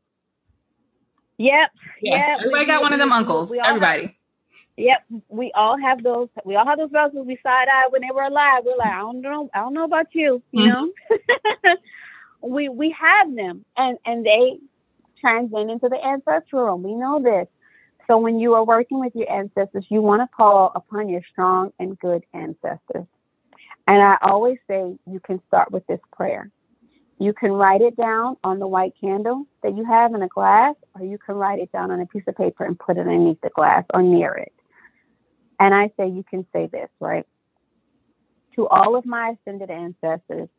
Yep. 1.38 1.72
Yeah. 2.02 2.16
Yep. 2.16 2.38
Everybody 2.40 2.66
got 2.66 2.82
one 2.82 2.94
of 2.94 3.00
them 3.00 3.12
uncles. 3.12 3.52
Everybody. 3.52 4.02
Have, 4.02 4.14
yep. 4.78 5.04
We 5.30 5.52
all 5.56 5.78
have 5.80 6.04
those. 6.04 6.30
We 6.46 6.56
all 6.56 6.66
have 6.66 6.78
those 6.78 6.92
relatives 6.92 7.26
we 7.26 7.38
side 7.44 7.68
eye 7.72 7.88
when 7.90 8.02
they 8.02 8.14
were 8.14 8.24
alive. 8.24 8.64
We're 8.66 8.78
like, 8.78 8.90
I 8.90 9.00
don't 9.00 9.22
know. 9.22 9.50
I 9.54 9.60
don't 9.60 9.74
know 9.74 9.86
about 9.86 10.08
you. 10.14 10.42
You 10.52 10.72
mm-hmm. 10.72 11.16
know. 11.66 11.76
we 12.42 12.70
we 12.70 12.96
have 13.00 13.34
them, 13.34 13.66
and 13.78 13.98
and 14.06 14.26
they 14.26 14.58
transcend 15.20 15.70
into 15.70 15.90
the 15.90 15.98
ancestral 16.06 16.66
realm. 16.66 16.84
We 16.84 16.94
know 16.94 17.22
this. 17.22 17.48
So 18.08 18.18
when 18.18 18.40
you 18.40 18.56
are 18.56 18.64
working 18.64 19.00
with 19.00 19.16
your 19.16 19.32
ancestors, 19.32 19.86
you 19.90 20.02
want 20.02 20.22
to 20.22 20.36
call 20.36 20.72
upon 20.74 21.10
your 21.10 21.22
strong 21.32 21.72
and 21.80 21.98
good 22.00 22.24
ancestors. 22.34 23.06
And 23.90 24.04
I 24.04 24.18
always 24.22 24.60
say 24.68 24.96
you 25.08 25.20
can 25.20 25.42
start 25.48 25.72
with 25.72 25.86
this 25.88 26.00
prayer. 26.16 26.52
You 27.18 27.34
can 27.34 27.52
write 27.52 27.82
it 27.82 27.98
down 27.98 28.38
on 28.44 28.60
the 28.60 28.68
white 28.68 28.94
candle 29.02 29.46
that 29.64 29.76
you 29.76 29.84
have 29.84 30.14
in 30.14 30.22
a 30.22 30.28
glass, 30.28 30.76
or 30.94 31.04
you 31.04 31.18
can 31.18 31.34
write 31.34 31.58
it 31.58 31.72
down 31.72 31.90
on 31.90 32.00
a 32.00 32.06
piece 32.06 32.22
of 32.28 32.38
paper 32.38 32.66
and 32.66 32.78
put 32.78 32.98
it 32.98 33.00
underneath 33.00 33.42
the 33.42 33.50
glass 33.50 33.84
or 33.92 34.04
near 34.04 34.34
it. 34.34 34.54
And 35.60 35.74
I 35.74 35.92
say 35.98 36.08
you 36.08 36.24
can 36.30 36.46
say 36.54 36.70
this, 36.72 36.88
right? 37.00 37.26
To 38.58 38.68
all 38.68 38.96
of 38.96 39.08
my 39.08 39.34
ascended 39.42 39.72
ancestors 39.72 40.50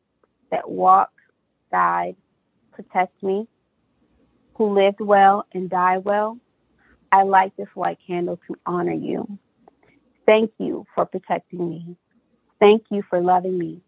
that 0.50 0.68
walk, 0.68 1.12
guide, 1.70 2.16
protect 2.72 3.22
me, 3.22 3.46
who 4.56 4.74
lived 4.74 5.00
well 5.00 5.46
and 5.54 5.70
died 5.70 6.04
well, 6.04 6.36
I 7.12 7.22
light 7.22 7.52
this 7.56 7.68
white 7.74 7.98
candle 8.04 8.40
to 8.48 8.56
honor 8.66 8.92
you. 8.92 9.38
Thank 10.26 10.50
you 10.58 10.84
for 10.96 11.06
protecting 11.06 11.70
me. 11.70 11.96
Thank 12.60 12.84
you 12.90 13.02
for 13.08 13.20
loving 13.20 13.58
me. 13.58 13.80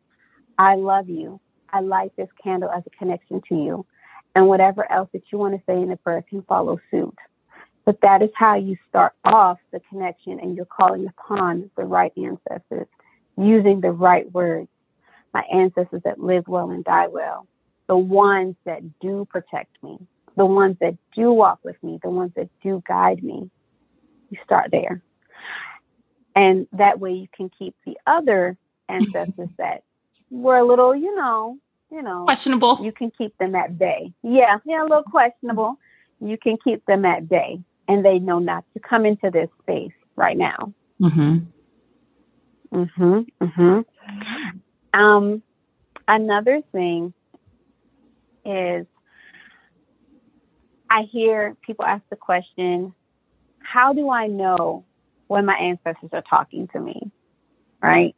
I 0.59 0.75
love 0.77 1.09
you. 1.09 1.41
I 1.71 1.81
light 1.81 2.13
this 2.17 2.29
candle 2.43 2.71
as 2.71 2.83
a 2.87 2.91
connection 2.91 3.41
to 3.49 3.55
you. 3.55 3.87
And 4.35 4.49
whatever 4.49 4.91
else 4.91 5.11
that 5.13 5.25
you 5.31 5.39
want 5.39 5.55
to 5.55 5.63
say 5.67 5.81
in 5.81 5.91
the 5.91 5.97
prayer 5.97 6.23
can 6.23 6.43
follow 6.43 6.81
suit. 6.91 7.17
But 7.85 8.01
that 8.03 8.23
is 8.23 8.31
how 8.35 8.57
you 8.57 8.77
start 8.89 9.13
off 9.25 9.59
the 9.73 9.81
connection 9.91 10.41
and 10.41 10.57
you're 10.57 10.65
calling 10.65 11.07
upon 11.07 11.71
the 11.77 11.85
right 11.85 12.13
ancestors, 12.17 12.87
using 13.37 13.81
the 13.81 13.91
right 13.91 14.31
words. 14.33 14.69
My 15.35 15.43
ancestors 15.53 16.03
that 16.05 16.21
live 16.21 16.47
well 16.47 16.71
and 16.71 16.85
die 16.85 17.09
well, 17.09 17.47
the 17.89 17.97
ones 17.97 18.55
that 18.65 18.83
do 19.01 19.27
protect 19.31 19.83
me, 19.83 19.99
the 20.37 20.47
ones 20.47 20.77
that 20.81 20.97
do 21.15 21.33
walk 21.33 21.59
with 21.65 21.77
me, 21.83 21.99
the 22.03 22.11
ones 22.11 22.33
that 22.37 22.49
do 22.63 22.83
guide 22.87 23.23
me. 23.23 23.51
You 24.31 24.39
start 24.45 24.71
there. 24.71 25.03
And 26.35 26.67
that 26.73 27.01
way 27.01 27.13
you 27.13 27.29
can 27.35 27.51
keep 27.59 27.75
the 27.85 27.99
other 28.07 28.57
ancestors 28.89 29.49
that 29.59 29.83
were 30.31 30.59
a 30.59 30.65
little, 30.65 30.95
you 30.95 31.15
know, 31.17 31.59
you 31.91 32.03
know, 32.03 32.25
questionable. 32.25 32.81
You 32.83 32.93
can 32.93 33.11
keep 33.17 33.37
them 33.39 33.55
at 33.55 33.79
bay. 33.79 34.13
Yeah, 34.23 34.59
yeah, 34.65 34.83
a 34.83 34.85
little 34.85 35.03
questionable. 35.03 35.77
You 36.21 36.39
can 36.39 36.57
keep 36.63 36.85
them 36.87 37.05
at 37.05 37.29
bay, 37.29 37.61
and 37.89 38.05
they 38.05 38.19
know 38.19 38.39
not 38.39 38.65
to 38.75 38.81
come 38.81 39.05
into 39.05 39.31
this 39.31 39.49
space 39.63 39.93
right 40.17 40.37
now. 40.37 40.73
Mhm. 41.01 41.47
Mhm. 42.73 43.27
Mhm. 43.41 43.85
Um, 44.95 45.43
another 46.09 46.63
thing 46.73 47.13
is 48.45 48.87
I 50.91 51.03
hear 51.03 51.57
people 51.63 51.85
ask 51.85 52.03
the 52.11 52.17
question, 52.17 52.95
how 53.61 53.93
do 53.93 54.11
I 54.11 54.27
know 54.27 54.85
when 55.29 55.47
my 55.47 55.57
ancestors 55.57 56.11
are 56.13 56.23
talking 56.23 56.69
to 56.69 56.81
me? 56.81 57.11
Right? 57.83 58.15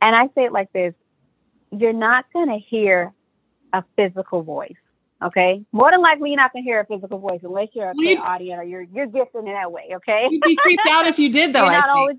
And 0.00 0.14
I 0.14 0.26
say 0.34 0.44
it 0.44 0.52
like 0.52 0.72
this 0.72 0.94
you're 1.70 1.92
not 1.92 2.24
going 2.32 2.48
to 2.48 2.58
hear 2.58 3.12
a 3.72 3.84
physical 3.96 4.42
voice. 4.42 4.74
Okay, 5.20 5.64
more 5.72 5.90
than 5.90 6.00
likely 6.00 6.30
you're 6.30 6.36
not 6.36 6.52
gonna 6.52 6.62
hear 6.62 6.78
a 6.78 6.86
physical 6.86 7.18
voice 7.18 7.40
unless 7.42 7.66
you're 7.72 7.90
a 7.90 7.94
well, 7.96 8.18
audience 8.22 8.60
or 8.60 8.62
you're 8.62 8.82
you're 8.82 9.06
gifted 9.06 9.46
in 9.46 9.52
that 9.52 9.72
way. 9.72 9.88
Okay, 9.94 10.28
you'd 10.30 10.40
be 10.42 10.54
creeped 10.54 10.86
out 10.88 11.08
if 11.08 11.18
you 11.18 11.32
did, 11.32 11.52
though. 11.52 11.64
I 11.64 11.72
think. 11.72 11.86
Always... 11.88 12.16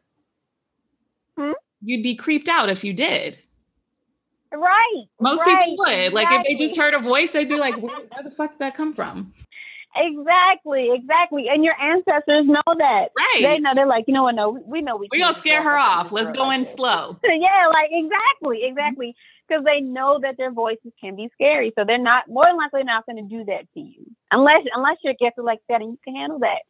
Hmm? 1.38 1.52
You'd 1.82 2.04
be 2.04 2.16
creeped 2.16 2.50
out 2.50 2.70
if 2.70 2.84
you 2.84 2.92
did. 2.92 3.38
Right. 4.52 5.06
Most 5.22 5.40
right, 5.40 5.64
people 5.64 5.86
would. 5.86 6.12
Like 6.12 6.28
if 6.30 6.46
they 6.46 6.56
just 6.56 6.78
heard 6.78 6.94
a 6.94 7.00
voice, 7.00 7.32
they'd 7.32 7.48
be 7.48 7.56
like, 7.56 7.78
"Where, 7.78 7.96
where 7.96 8.24
the 8.24 8.32
fuck 8.32 8.52
did 8.52 8.60
that 8.60 8.76
come 8.76 8.94
from?" 8.94 9.34
Exactly, 10.00 10.92
exactly. 10.94 11.46
And 11.50 11.64
your 11.64 11.76
ancestors 11.80 12.46
know 12.46 12.62
that. 12.66 13.10
Right. 13.18 13.42
They 13.42 13.60
know 13.60 13.72
they're 13.76 13.86
like, 13.86 14.06
you 14.08 14.14
know 14.14 14.24
what, 14.24 14.36
no, 14.36 14.52
we 14.66 14.82
know 14.82 14.96
we 14.96 15.10
We're 15.12 15.20
gonna 15.20 15.38
scare 15.38 15.62
her 15.62 15.78
off. 15.78 16.12
Let's 16.12 16.32
go 16.32 16.50
in 16.52 16.66
slow. 16.66 17.18
yeah, 17.24 17.68
like 17.68 17.90
exactly, 17.92 18.62
exactly. 18.64 19.16
Because 19.48 19.66
they 19.66 19.82
know 19.82 20.20
that 20.22 20.38
their 20.38 20.52
voices 20.52 20.94
can 21.02 21.16
be 21.16 21.30
scary. 21.34 21.74
So 21.78 21.84
they're 21.86 21.98
not 21.98 22.30
more 22.30 22.46
than 22.46 22.56
likely 22.56 22.84
not 22.84 23.06
gonna 23.06 23.24
do 23.24 23.44
that 23.46 23.66
to 23.74 23.80
you. 23.80 24.06
Unless 24.32 24.62
unless 24.74 24.98
you're 25.04 25.16
gifted 25.20 25.44
like 25.44 25.60
that 25.68 25.82
and 25.82 25.92
you 25.92 26.00
can 26.04 26.16
handle 26.16 26.40
that. 26.40 26.62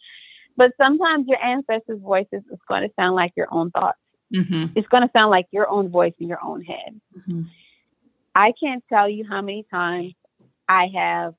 But 0.59 0.71
sometimes 0.75 1.25
your 1.27 1.41
ancestors' 1.41 2.01
voices 2.01 2.43
is 2.51 2.59
going 2.67 2.82
to 2.82 2.93
sound 2.99 3.15
like 3.15 3.32
your 3.38 3.47
own 3.49 3.71
thoughts. 3.71 3.97
Mm-hmm. 4.36 4.65
It's 4.75 4.88
going 4.89 5.03
to 5.03 5.09
sound 5.13 5.32
like 5.32 5.45
your 5.51 5.69
own 5.69 5.88
voice 5.88 6.11
in 6.19 6.27
your 6.27 6.43
own 6.43 6.63
head. 6.63 6.99
Mm-hmm. 7.17 7.43
I 8.36 8.51
can't 8.61 8.84
tell 8.89 9.07
you 9.09 9.23
how 9.27 9.41
many 9.41 9.65
times 9.71 10.13
I 10.67 10.88
have 10.93 11.34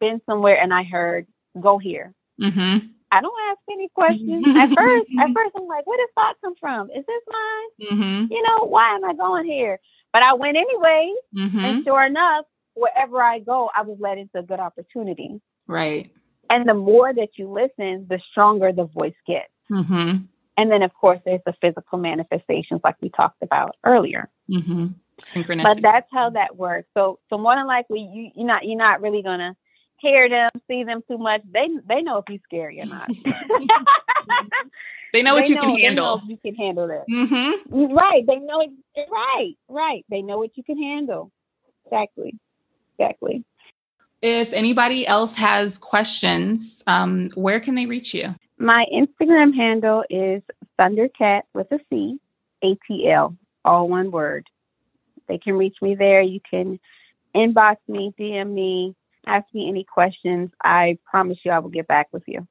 been 0.00 0.20
somewhere 0.26 0.60
and 0.60 0.72
I 0.72 0.84
heard, 0.84 1.26
go 1.60 1.78
here. 1.78 2.14
Mm-hmm. 2.40 2.86
I 3.10 3.20
don't 3.20 3.40
ask 3.50 3.58
any 3.70 3.88
questions. 3.88 4.46
at 4.48 4.68
first, 4.68 5.06
at 5.18 5.28
first 5.34 5.54
I'm 5.56 5.66
like, 5.66 5.86
where 5.86 5.98
does 5.98 6.08
thought 6.14 6.36
come 6.40 6.54
from? 6.60 6.90
Is 6.90 7.04
this 7.06 7.22
mine? 7.28 7.90
Mm-hmm. 7.92 8.32
You 8.32 8.42
know, 8.42 8.66
why 8.66 8.94
am 8.94 9.04
I 9.04 9.14
going 9.14 9.46
here? 9.46 9.78
But 10.12 10.22
I 10.22 10.34
went 10.34 10.56
anyway. 10.56 11.12
Mm-hmm. 11.36 11.58
And 11.58 11.84
sure 11.84 12.04
enough, 12.04 12.44
wherever 12.74 13.22
I 13.22 13.38
go, 13.38 13.70
I 13.74 13.82
was 13.82 13.98
led 14.00 14.18
into 14.18 14.38
a 14.38 14.42
good 14.42 14.60
opportunity. 14.60 15.40
Right. 15.66 16.10
And 16.50 16.68
the 16.68 16.74
more 16.74 17.12
that 17.12 17.30
you 17.36 17.50
listen, 17.50 18.06
the 18.08 18.20
stronger 18.30 18.72
the 18.72 18.84
voice 18.84 19.14
gets. 19.26 19.52
Mm-hmm. 19.70 20.18
And 20.56 20.72
then, 20.72 20.82
of 20.82 20.92
course, 20.94 21.20
there's 21.24 21.40
the 21.46 21.54
physical 21.60 21.98
manifestations 21.98 22.80
like 22.82 22.96
we 23.00 23.10
talked 23.10 23.42
about 23.42 23.76
earlier. 23.84 24.28
Mm-hmm. 24.50 24.88
Synchronicity. 25.22 25.62
But 25.62 25.82
that's 25.82 26.08
how 26.12 26.30
that 26.30 26.56
works. 26.56 26.88
So, 26.94 27.18
so 27.30 27.38
more 27.38 27.54
than 27.54 27.66
likely, 27.66 28.00
you 28.00 28.30
you're 28.34 28.46
not 28.46 28.64
you're 28.64 28.78
not 28.78 29.00
really 29.00 29.22
gonna 29.22 29.56
hear 30.00 30.28
them, 30.28 30.50
see 30.68 30.84
them 30.84 31.02
too 31.08 31.18
much. 31.18 31.42
They 31.52 31.68
they 31.88 32.02
know 32.02 32.18
if 32.18 32.24
you're 32.28 32.38
scary 32.44 32.80
or 32.80 32.86
not. 32.86 33.08
they 35.12 35.22
know 35.22 35.34
what 35.34 35.44
they 35.44 35.50
you 35.50 35.54
know, 35.56 35.62
can 35.62 35.78
handle. 35.78 36.22
you 36.26 36.36
can 36.38 36.54
handle 36.54 36.88
that. 36.88 37.04
Mm-hmm. 37.10 37.94
Right. 37.94 38.26
They 38.26 38.36
know 38.36 38.60
it. 38.60 38.70
Right. 39.10 39.54
Right. 39.68 40.04
They 40.10 40.22
know 40.22 40.38
what 40.38 40.56
you 40.56 40.62
can 40.62 40.78
handle. 40.78 41.30
Exactly. 41.84 42.38
Exactly. 42.98 43.44
If 44.20 44.52
anybody 44.52 45.06
else 45.06 45.36
has 45.36 45.78
questions, 45.78 46.82
um, 46.86 47.30
where 47.34 47.60
can 47.60 47.76
they 47.76 47.86
reach 47.86 48.14
you? 48.14 48.34
My 48.58 48.84
Instagram 48.92 49.54
handle 49.54 50.02
is 50.10 50.42
Thundercat 50.78 51.42
with 51.54 51.70
a 51.70 51.78
C, 51.90 52.18
a 52.62 52.66
C, 52.66 52.70
A 52.72 52.78
T 52.86 53.08
L, 53.10 53.36
all 53.64 53.88
one 53.88 54.10
word. 54.10 54.48
They 55.28 55.38
can 55.38 55.54
reach 55.54 55.76
me 55.80 55.94
there. 55.94 56.20
You 56.20 56.40
can 56.50 56.80
inbox 57.34 57.76
me, 57.86 58.12
DM 58.18 58.52
me, 58.52 58.96
ask 59.26 59.46
me 59.54 59.68
any 59.68 59.84
questions. 59.84 60.50
I 60.62 60.98
promise 61.04 61.38
you 61.44 61.50
I 61.50 61.58
will 61.58 61.70
get 61.70 61.86
back 61.86 62.08
with 62.12 62.24
you. 62.26 62.46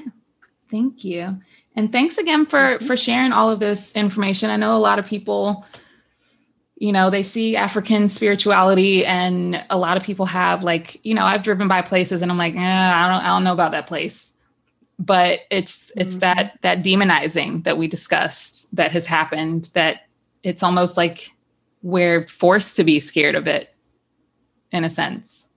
Okay. 0.00 0.10
Thank 0.70 1.04
you. 1.04 1.38
And 1.76 1.92
thanks 1.92 2.16
again 2.16 2.46
for 2.46 2.78
for 2.80 2.96
sharing 2.96 3.32
all 3.32 3.50
of 3.50 3.60
this 3.60 3.92
information. 3.92 4.48
I 4.48 4.56
know 4.56 4.74
a 4.74 4.78
lot 4.78 4.98
of 4.98 5.04
people 5.04 5.66
you 6.82 6.90
know, 6.90 7.10
they 7.10 7.22
see 7.22 7.54
African 7.54 8.08
spirituality 8.08 9.06
and 9.06 9.64
a 9.70 9.78
lot 9.78 9.96
of 9.96 10.02
people 10.02 10.26
have 10.26 10.64
like, 10.64 10.98
you 11.04 11.14
know, 11.14 11.22
I've 11.22 11.44
driven 11.44 11.68
by 11.68 11.80
places 11.80 12.22
and 12.22 12.32
I'm 12.32 12.38
like, 12.38 12.56
eh, 12.56 12.58
I 12.58 13.08
don't 13.08 13.24
I 13.24 13.28
don't 13.28 13.44
know 13.44 13.52
about 13.52 13.70
that 13.70 13.86
place. 13.86 14.32
But 14.98 15.42
it's 15.48 15.92
it's 15.96 16.14
mm-hmm. 16.14 16.20
that 16.20 16.58
that 16.62 16.82
demonizing 16.82 17.62
that 17.62 17.78
we 17.78 17.86
discussed 17.86 18.74
that 18.74 18.90
has 18.90 19.06
happened 19.06 19.70
that 19.74 20.08
it's 20.42 20.64
almost 20.64 20.96
like 20.96 21.30
we're 21.82 22.26
forced 22.26 22.74
to 22.76 22.82
be 22.82 22.98
scared 22.98 23.36
of 23.36 23.46
it 23.46 23.72
in 24.72 24.82
a 24.82 24.90
sense. 24.90 25.50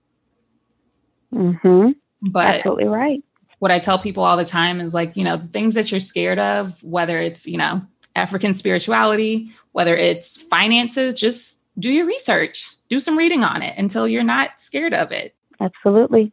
Mm-hmm. 1.36 1.90
But 2.30 2.56
absolutely 2.56 2.86
right. 2.86 3.22
What 3.58 3.70
I 3.70 3.78
tell 3.78 3.98
people 3.98 4.22
all 4.22 4.36
the 4.36 4.44
time 4.44 4.80
is 4.80 4.94
like, 4.94 5.16
you 5.16 5.24
know, 5.24 5.40
things 5.52 5.74
that 5.74 5.90
you're 5.90 6.00
scared 6.00 6.38
of, 6.38 6.82
whether 6.82 7.18
it's, 7.18 7.46
you 7.46 7.56
know, 7.56 7.82
African 8.14 8.54
spirituality, 8.54 9.50
whether 9.72 9.96
it's 9.96 10.36
finances, 10.36 11.14
just 11.14 11.60
do 11.78 11.90
your 11.90 12.06
research, 12.06 12.66
do 12.88 12.98
some 12.98 13.16
reading 13.16 13.44
on 13.44 13.62
it 13.62 13.76
until 13.78 14.08
you're 14.08 14.22
not 14.22 14.60
scared 14.60 14.94
of 14.94 15.12
it. 15.12 15.34
Absolutely. 15.60 16.32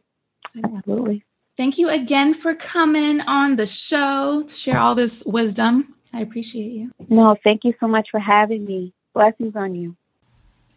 So, 0.52 0.60
Absolutely. 0.76 1.24
Thank 1.56 1.78
you 1.78 1.88
again 1.88 2.34
for 2.34 2.54
coming 2.54 3.20
on 3.20 3.56
the 3.56 3.66
show 3.66 4.44
to 4.46 4.54
share 4.54 4.78
all 4.78 4.94
this 4.94 5.22
wisdom. 5.24 5.94
I 6.12 6.20
appreciate 6.20 6.72
you. 6.72 6.92
No, 7.08 7.36
thank 7.44 7.64
you 7.64 7.74
so 7.80 7.86
much 7.86 8.08
for 8.10 8.20
having 8.20 8.64
me. 8.64 8.92
Blessings 9.14 9.54
on 9.54 9.74
you. 9.74 9.96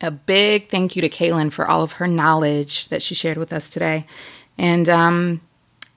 A 0.02 0.12
big 0.12 0.70
thank 0.70 0.95
you 0.95 1.02
to 1.02 1.10
Kaylin 1.10 1.52
for 1.52 1.68
all 1.68 1.82
of 1.82 1.93
her 1.93 2.08
knowledge 2.08 2.89
that 2.89 3.02
she 3.02 3.16
shared 3.16 3.38
with 3.38 3.52
us 3.52 3.70
today. 3.70 4.06
And 4.58 4.88
um, 4.88 5.41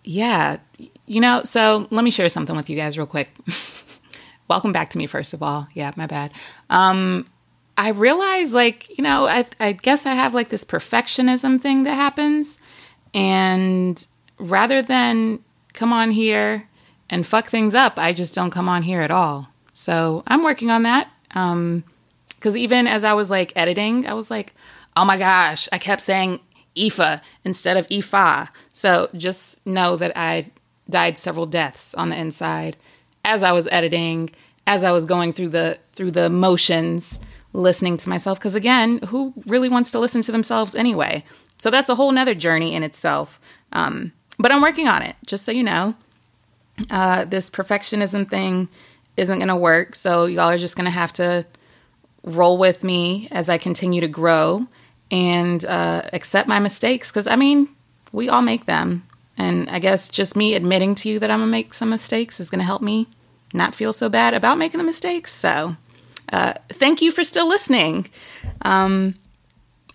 yeah, 0.05 0.59
you 1.07 1.21
know, 1.21 1.43
so 1.45 1.87
let 1.91 2.05
me 2.05 2.11
share 2.11 2.29
something 2.29 2.57
with 2.57 2.71
you 2.71 2.77
guys 2.77 2.97
real 2.97 3.07
quick. 3.07 3.31
Welcome 4.49 4.73
back 4.73 4.91
to 4.91 4.99
me, 4.99 5.07
first 5.07 5.35
of 5.35 5.43
all. 5.43 5.69
Yeah, 5.75 5.93
my 5.97 6.07
bad. 6.07 6.33
Um, 6.71 7.27
I 7.77 7.91
realize, 7.91 8.53
like, 8.53 8.97
you 8.99 9.05
know, 9.05 9.27
I, 9.27 9.47
I 9.59 9.73
guess 9.73 10.07
I 10.07 10.15
have 10.15 10.35
like 10.35 10.49
this 10.49 10.65
perfectionism 10.65 11.61
thing 11.61 11.85
that 11.85 11.95
happens. 11.95 12.59
And 13.15 14.05
rather 14.39 14.83
than 14.83 15.45
come 15.73 15.93
on 15.93 16.11
here 16.11 16.69
and 17.09 17.27
fuck 17.27 17.49
things 17.49 17.75
up, 17.75 17.99
I 17.99 18.13
just 18.13 18.35
don't 18.35 18.51
come 18.51 18.69
on 18.69 18.83
here 18.83 19.03
at 19.03 19.11
all. 19.11 19.49
So 19.73 20.23
I'm 20.27 20.43
working 20.43 20.71
on 20.71 20.83
that. 20.83 21.11
Um, 21.35 21.85
because 22.41 22.57
even 22.57 22.87
as 22.87 23.05
I 23.05 23.13
was 23.13 23.31
like 23.31 23.53
editing, 23.55 24.07
I 24.07 24.15
was 24.15 24.31
like, 24.31 24.55
oh 24.97 25.05
my 25.05 25.19
gosh, 25.19 25.69
I 25.73 25.79
kept 25.79 26.01
saying 26.01 26.41
Ifa 26.75 27.21
instead 27.45 27.77
of 27.77 27.87
Ifa. 27.89 28.49
So 28.73 29.11
just 29.15 29.65
know 29.67 29.97
that 29.99 30.17
I 30.17 30.47
died 30.89 31.19
several 31.19 31.45
deaths 31.45 31.93
on 31.95 32.09
the 32.09 32.17
inside 32.17 32.79
as 33.25 33.43
I 33.43 33.53
was 33.53 33.69
editing, 33.71 34.31
as 34.67 34.83
I 34.83 34.91
was 34.91 35.05
going 35.05 35.35
through 35.35 35.51
the 35.51 35.79
through 35.93 36.13
the 36.13 36.31
motions, 36.31 37.21
listening 37.53 37.99
to 37.99 38.09
myself. 38.09 38.39
Because 38.39 38.55
again, 38.55 38.99
who 39.09 39.35
really 39.47 39.69
wants 39.69 39.91
to 39.91 39.99
listen 39.99 40.23
to 40.23 40.33
themselves 40.33 40.75
anyway? 40.75 41.23
So 41.59 41.71
that's 41.71 41.91
a 41.91 41.95
whole 41.95 42.11
nother 42.11 42.35
journey 42.35 42.75
in 42.75 42.83
itself. 42.83 43.39
Um, 43.73 44.13
but 44.39 44.51
I'm 44.51 44.63
working 44.63 44.89
on 44.89 45.03
it, 45.03 45.17
just 45.27 45.45
so 45.45 45.53
you 45.53 45.63
know. 45.63 45.95
Uh, 46.89 47.27
this 47.27 47.51
perfectionism 47.51 48.27
thing 48.27 48.71
isn't 49.19 49.39
going 49.39 49.49
to 49.49 49.57
work. 49.57 49.95
So 49.95 50.25
y'all 50.25 50.49
are 50.49 50.57
just 50.57 50.77
going 50.77 50.87
to 50.87 50.91
have 50.91 51.13
to 51.15 51.45
roll 52.23 52.59
with 52.59 52.85
me 52.85 53.29
as 53.31 53.49
I 53.49 53.59
continue 53.59 54.01
to 54.01 54.09
grow 54.09 54.67
and 55.11 55.65
uh, 55.65 56.03
accept 56.13 56.49
my 56.49 56.59
mistakes. 56.59 57.11
Because, 57.11 57.27
I 57.27 57.37
mean, 57.37 57.69
we 58.13 58.29
all 58.29 58.43
make 58.43 58.67
them. 58.67 59.07
And 59.37 59.71
I 59.71 59.79
guess 59.79 60.09
just 60.09 60.37
me 60.37 60.55
admitting 60.55 60.95
to 60.97 61.09
you 61.09 61.19
that 61.19 61.31
I'm 61.31 61.39
going 61.39 61.49
to 61.49 61.53
make 61.53 61.75
some 61.75 61.91
mistakes 61.91 62.41
is 62.41 62.51
going 62.51 62.59
to 62.59 62.65
help 62.65 62.83
me 62.83 63.09
not 63.55 63.75
feel 63.75 63.93
so 63.93 64.09
bad 64.09 64.35
about 64.35 64.59
making 64.59 64.79
the 64.79 64.85
mistakes. 64.85 65.33
So, 65.33 65.77
uh, 66.33 66.55
thank 66.69 67.03
you 67.03 67.11
for 67.11 67.25
still 67.25 67.49
listening. 67.49 68.09
Um, 68.63 69.17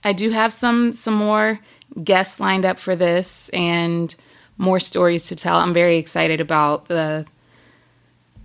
I 0.04 0.14
do 0.14 0.30
have 0.30 0.52
some 0.52 0.92
some 0.92 1.14
more 1.14 1.60
guests 2.04 2.40
lined 2.40 2.66
up 2.66 2.78
for 2.78 2.96
this 2.96 3.50
and 3.50 4.14
more 4.58 4.80
stories 4.80 5.28
to 5.28 5.36
tell. 5.36 5.58
I'm 5.58 5.74
very 5.74 5.98
excited 5.98 6.42
about 6.42 6.88
the 6.88 7.26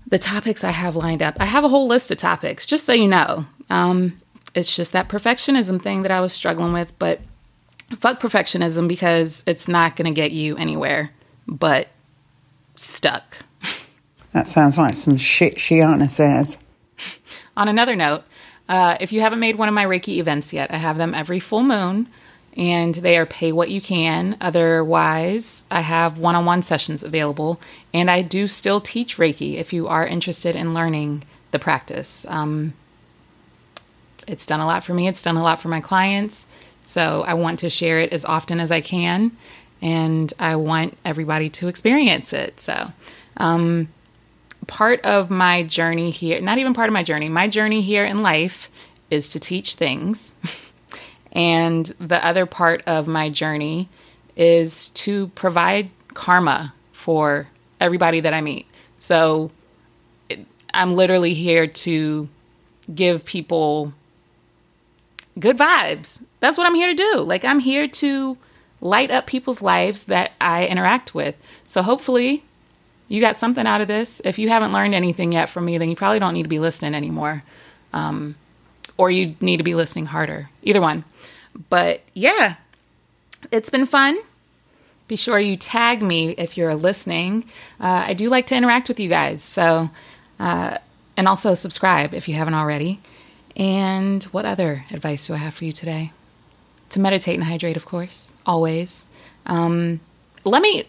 the 0.07 0.19
topics 0.19 0.65
I 0.65 0.71
have 0.71 0.97
lined 0.97 1.23
up. 1.23 1.37
I 1.39 1.45
have 1.45 1.65
a 1.65 1.69
whole 1.69 1.87
list 1.87 2.11
of 2.11 2.19
topics, 2.19 2.67
just 2.67 2.85
so 2.85 2.93
you 2.93 3.09
know. 3.09 3.47
Um, 3.71 4.21
it's 4.55 4.75
just 4.75 4.93
that 4.93 5.09
perfectionism 5.09 5.81
thing 5.81 6.03
that 6.03 6.11
I 6.11 6.21
was 6.21 6.33
struggling 6.33 6.73
with, 6.73 6.93
but 6.99 7.21
fuck 7.99 8.21
perfectionism 8.21 8.89
because 8.89 9.43
it's 9.47 9.69
not 9.69 9.97
going 9.97 10.13
to 10.13 10.15
get 10.15 10.33
you 10.33 10.57
anywhere 10.57 11.13
but 11.51 11.89
stuck. 12.75 13.39
That 14.33 14.47
sounds 14.47 14.79
like 14.79 14.95
some 14.95 15.17
shit 15.17 15.57
Sheanah 15.57 16.13
says. 16.13 16.57
On 17.57 17.67
another 17.67 17.97
note, 17.97 18.23
uh, 18.69 18.97
if 19.01 19.11
you 19.11 19.23
haven't 19.23 19.41
made 19.41 19.59
one 19.59 19.67
of 19.67 19.75
my 19.75 19.85
Reiki 19.85 20.19
events 20.19 20.53
yet, 20.53 20.71
I 20.73 20.77
have 20.77 20.99
them 20.99 21.15
every 21.15 21.41
full 21.41 21.65
moon 21.65 22.07
and 22.57 22.95
they 22.95 23.19
are 23.19 23.27
pay 23.27 23.51
what 23.51 23.71
you 23.71 23.81
can. 23.81 24.37
Otherwise, 24.41 25.65
I 25.69 25.81
have 25.81 26.19
one 26.19 26.37
on 26.37 26.45
one 26.45 26.63
sessions 26.63 27.03
available 27.03 27.61
and 27.93 28.09
I 28.09 28.23
do 28.23 28.47
still 28.47 28.81
teach 28.81 29.17
Reiki 29.17 29.57
if 29.57 29.73
you 29.73 29.89
are 29.89 30.07
interested 30.07 30.55
in 30.55 30.75
learning 30.75 31.25
the 31.51 31.59
practice. 31.59 32.25
Um, 32.29 32.75
It's 34.31 34.47
done 34.47 34.61
a 34.61 34.67
lot 34.67 34.85
for 34.85 34.95
me. 34.95 35.09
It's 35.09 35.23
done 35.23 35.37
a 35.37 35.43
lot 35.43 35.61
for 35.61 35.69
my 35.69 35.81
clients. 35.81 36.47
So 36.85 37.23
I 37.23 37.35
want 37.35 37.59
to 37.61 37.71
share 37.71 37.99
it 37.99 38.13
as 38.13 38.25
often 38.25 38.61
as 38.61 38.71
I 38.71 38.81
can, 38.81 39.37
and 39.83 40.33
I 40.39 40.57
want 40.57 40.97
everybody 41.05 41.51
to 41.51 41.69
experience 41.69 42.33
it. 42.33 42.61
So, 42.61 42.93
um, 43.37 43.89
part 44.67 45.01
of 45.05 45.31
my 45.31 45.63
journey 45.63 46.11
here, 46.11 46.41
not 46.41 46.59
even 46.59 46.75
part 46.75 46.89
of 46.89 46.93
my 46.93 47.03
journey, 47.03 47.29
my 47.29 47.49
journey 47.49 47.81
here 47.81 48.05
in 48.05 48.23
life 48.23 48.71
is 49.11 49.29
to 49.31 49.41
teach 49.41 49.75
things. 49.75 50.35
and 51.33 51.87
the 51.99 52.25
other 52.25 52.47
part 52.47 52.83
of 52.87 53.07
my 53.07 53.29
journey 53.29 53.89
is 54.37 54.91
to 54.91 55.29
provide 55.29 55.91
karma 56.15 56.73
for 56.93 57.49
everybody 57.81 58.21
that 58.21 58.35
I 58.35 58.41
meet. 58.41 58.67
So 58.99 59.51
I'm 60.73 60.95
literally 60.95 61.35
here 61.35 61.67
to 61.67 62.29
give 62.95 63.25
people 63.25 63.93
good 65.39 65.57
vibes. 65.57 66.23
That's 66.41 66.59
what 66.59 66.67
I'm 66.67 66.75
here 66.75 66.89
to 66.89 66.95
do. 66.95 67.21
Like, 67.21 67.45
I'm 67.45 67.61
here 67.61 67.89
to 67.89 68.37
light 68.81 69.11
up 69.11 69.27
people's 69.27 69.63
lives 69.63 70.05
that 70.05 70.33
I 70.41 70.67
interact 70.67 71.15
with. 71.15 71.37
So, 71.67 71.83
hopefully, 71.83 72.45
you 73.09 73.21
got 73.21 73.39
something 73.39 73.67
out 73.67 73.81
of 73.81 73.89
this. 73.89 74.21
If 74.25 74.39
you 74.39 74.49
haven't 74.49 74.73
learned 74.73 74.95
anything 74.95 75.33
yet 75.33 75.49
from 75.49 75.65
me, 75.65 75.79
then 75.79 75.89
you 75.89 75.97
probably 75.97 76.21
don't 76.21 76.35
need 76.35 76.45
to 76.45 76.49
be 76.49 76.61
listening 76.61 76.95
anymore. 76.95 77.43
Um, 77.93 78.37
or 78.97 79.11
you 79.11 79.35
need 79.41 79.57
to 79.57 79.65
be 79.65 79.75
listening 79.75 80.07
harder. 80.07 80.51
Either 80.63 80.81
one. 80.81 81.05
But 81.71 82.03
yeah, 82.15 82.57
it's 83.51 83.71
been 83.71 83.87
fun. 83.87 84.19
Be 85.09 85.17
sure 85.17 85.41
you 85.41 85.57
tag 85.57 86.03
me 86.03 86.31
if 86.39 86.57
you're 86.57 86.75
listening. 86.75 87.45
Uh, 87.81 88.05
I 88.07 88.15
do 88.15 88.29
like 88.29 88.47
to 88.47 88.55
interact 88.55 88.87
with 88.87 89.01
you 89.01 89.09
guys. 89.09 89.43
So, 89.43 89.91
uh, 90.39 90.79
and 91.17 91.27
also 91.27 91.55
subscribe 91.55 92.15
if 92.15 92.29
you 92.29 92.37
haven't 92.37 92.55
already. 92.55 93.01
And 93.57 94.25
what 94.25 94.45
other 94.45 94.85
advice 94.91 95.27
do 95.27 95.35
I 95.35 95.39
have 95.39 95.55
for 95.55 95.65
you 95.65 95.73
today? 95.73 96.13
To 96.91 97.01
meditate 97.01 97.35
and 97.35 97.45
hydrate, 97.45 97.77
of 97.77 97.87
course, 97.87 98.33
always. 98.47 99.07
Um, 99.47 100.01
let 100.45 100.63
me, 100.63 100.85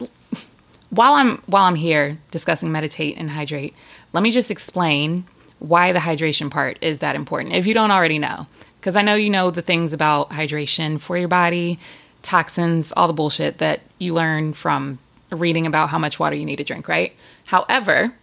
while 0.90 1.14
I'm 1.14 1.38
while 1.46 1.66
I'm 1.66 1.76
here 1.76 2.18
discussing 2.32 2.72
meditate 2.72 3.18
and 3.18 3.32
hydrate, 3.32 3.76
let 4.14 4.24
me 4.24 4.32
just 4.32 4.52
explain 4.52 5.26
why 5.60 5.92
the 5.92 6.00
hydration 6.00 6.50
part 6.50 6.78
is 6.82 7.00
that 7.00 7.16
important. 7.16 7.54
If 7.54 7.68
you 7.68 7.74
don't 7.74 7.92
already 7.92 8.18
know, 8.18 8.48
because 8.80 8.96
I 8.96 9.04
know 9.04 9.14
you 9.14 9.30
know 9.30 9.52
the 9.52 9.62
things 9.62 9.94
about 9.94 10.32
hydration 10.32 11.00
for 11.00 11.18
your 11.18 11.28
body, 11.28 11.78
toxins, 12.24 12.92
all 12.98 13.08
the 13.08 13.14
bullshit 13.14 13.60
that 13.60 13.82
you 14.00 14.14
learn 14.14 14.54
from 14.54 15.00
reading 15.30 15.68
about 15.68 15.90
how 15.90 16.00
much 16.00 16.20
water 16.20 16.36
you 16.36 16.46
need 16.46 16.58
to 16.58 16.64
drink, 16.64 16.88
right? 16.88 17.16
However, 17.46 18.14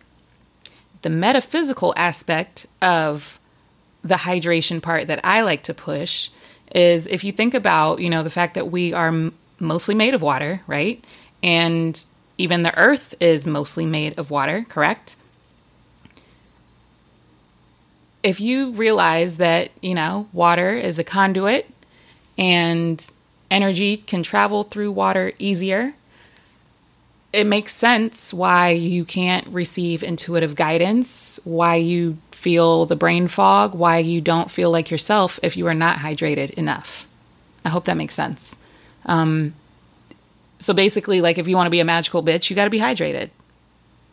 the 1.03 1.11
metaphysical 1.11 1.95
aspect 1.97 2.67
of 2.83 3.39
the 4.03 4.17
hydration 4.17 4.81
part 4.81 5.07
that 5.09 5.21
I 5.25 5.41
like 5.43 5.63
to 5.65 5.75
push 5.75 6.31
is 6.75 7.07
if 7.07 7.25
you 7.25 7.33
think 7.33 7.55
about, 7.55 8.01
you 8.01 8.11
know, 8.11 8.23
the 8.23 8.31
fact 8.31 8.55
that 8.55 8.71
we 8.71 8.93
are 8.93 9.09
m- 9.09 9.35
mostly 9.59 9.95
made 9.95 10.15
of 10.15 10.23
water, 10.23 10.61
right? 10.67 11.03
And 11.43 12.03
even 12.37 12.63
the 12.63 12.77
earth 12.77 13.15
is 13.21 13.47
mostly 13.47 13.87
made 13.87 14.19
of 14.19 14.31
water, 14.31 14.67
correct? 14.69 15.17
If 18.23 18.41
you 18.41 18.73
realize 18.73 19.39
that, 19.39 19.71
you 19.81 19.95
know, 19.95 20.29
water 20.33 20.73
is 20.73 20.99
a 20.99 21.05
conduit 21.05 21.71
and 22.37 23.11
energy 23.51 23.97
can 23.97 24.23
travel 24.23 24.63
through 24.63 24.93
water 24.93 25.33
easier, 25.39 25.95
it 27.33 27.45
makes 27.45 27.75
sense 27.75 28.33
why 28.33 28.71
you 28.71 29.05
can't 29.05 29.47
receive 29.49 30.03
intuitive 30.03 30.55
guidance, 30.55 31.39
why 31.45 31.77
you 31.77 32.19
feel 32.39 32.87
the 32.87 32.95
brain 32.95 33.27
fog, 33.27 33.75
why 33.75 33.99
you 33.99 34.21
don't 34.21 34.49
feel 34.49 34.71
like 34.71 34.93
yourself 34.93 35.41
if 35.43 35.57
you 35.57 35.67
are 35.67 35.75
not 35.75 35.99
hydrated 35.99 36.51
enough. 36.51 37.05
I 37.65 37.69
hope 37.69 37.85
that 37.87 37.97
makes 37.97 38.15
sense. 38.15 38.57
Um, 39.07 39.55
so 40.61 40.73
basically, 40.73 41.21
like 41.21 41.37
if 41.37 41.49
you 41.49 41.57
want 41.57 41.67
to 41.67 41.71
be 41.71 41.81
a 41.81 41.85
magical 41.85 42.23
bitch, 42.23 42.49
you 42.49 42.55
got 42.55 42.65
to 42.65 42.71
be 42.71 42.79
hydrated. 42.79 43.31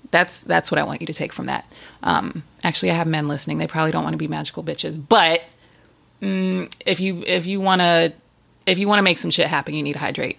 That's 0.09 0.41
that's 0.41 0.71
what 0.71 0.79
I 0.79 0.83
want 0.83 1.01
you 1.01 1.07
to 1.07 1.13
take 1.13 1.33
from 1.33 1.45
that. 1.45 1.71
Um, 2.01 2.43
actually, 2.63 2.89
I 2.89 2.95
have 2.95 3.05
men 3.05 3.27
listening; 3.27 3.59
they 3.59 3.67
probably 3.67 3.91
don't 3.91 4.03
want 4.03 4.15
to 4.15 4.17
be 4.17 4.27
magical 4.27 4.63
bitches. 4.63 4.99
But 5.07 5.43
mm, 6.19 6.73
if 6.83 6.99
you 6.99 7.23
if 7.27 7.45
you 7.45 7.61
want 7.61 7.81
to 7.81 8.11
if 8.65 8.79
you 8.79 8.87
want 8.87 8.97
to 8.97 9.03
make 9.03 9.19
some 9.19 9.29
shit 9.29 9.47
happen, 9.47 9.75
you 9.75 9.83
need 9.83 9.93
to 9.93 9.99
hydrate 9.99 10.37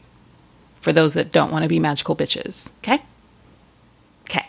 for 0.80 0.92
those 0.92 1.14
that 1.14 1.30
don't 1.30 1.52
want 1.52 1.62
to 1.62 1.68
be 1.68 1.78
magical 1.78 2.16
bitches. 2.16 2.68
Okay? 2.78 3.00
Okay. 4.22 4.46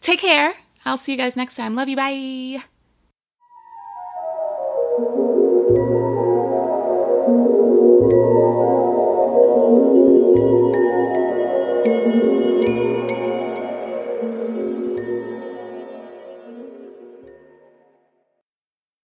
Take 0.00 0.20
care. 0.20 0.54
I'll 0.84 0.96
see 0.98 1.12
you 1.12 1.18
guys 1.18 1.36
next 1.36 1.56
time. 1.56 1.74
Love 1.74 1.88
you. 1.88 1.96
Bye. 1.96 2.62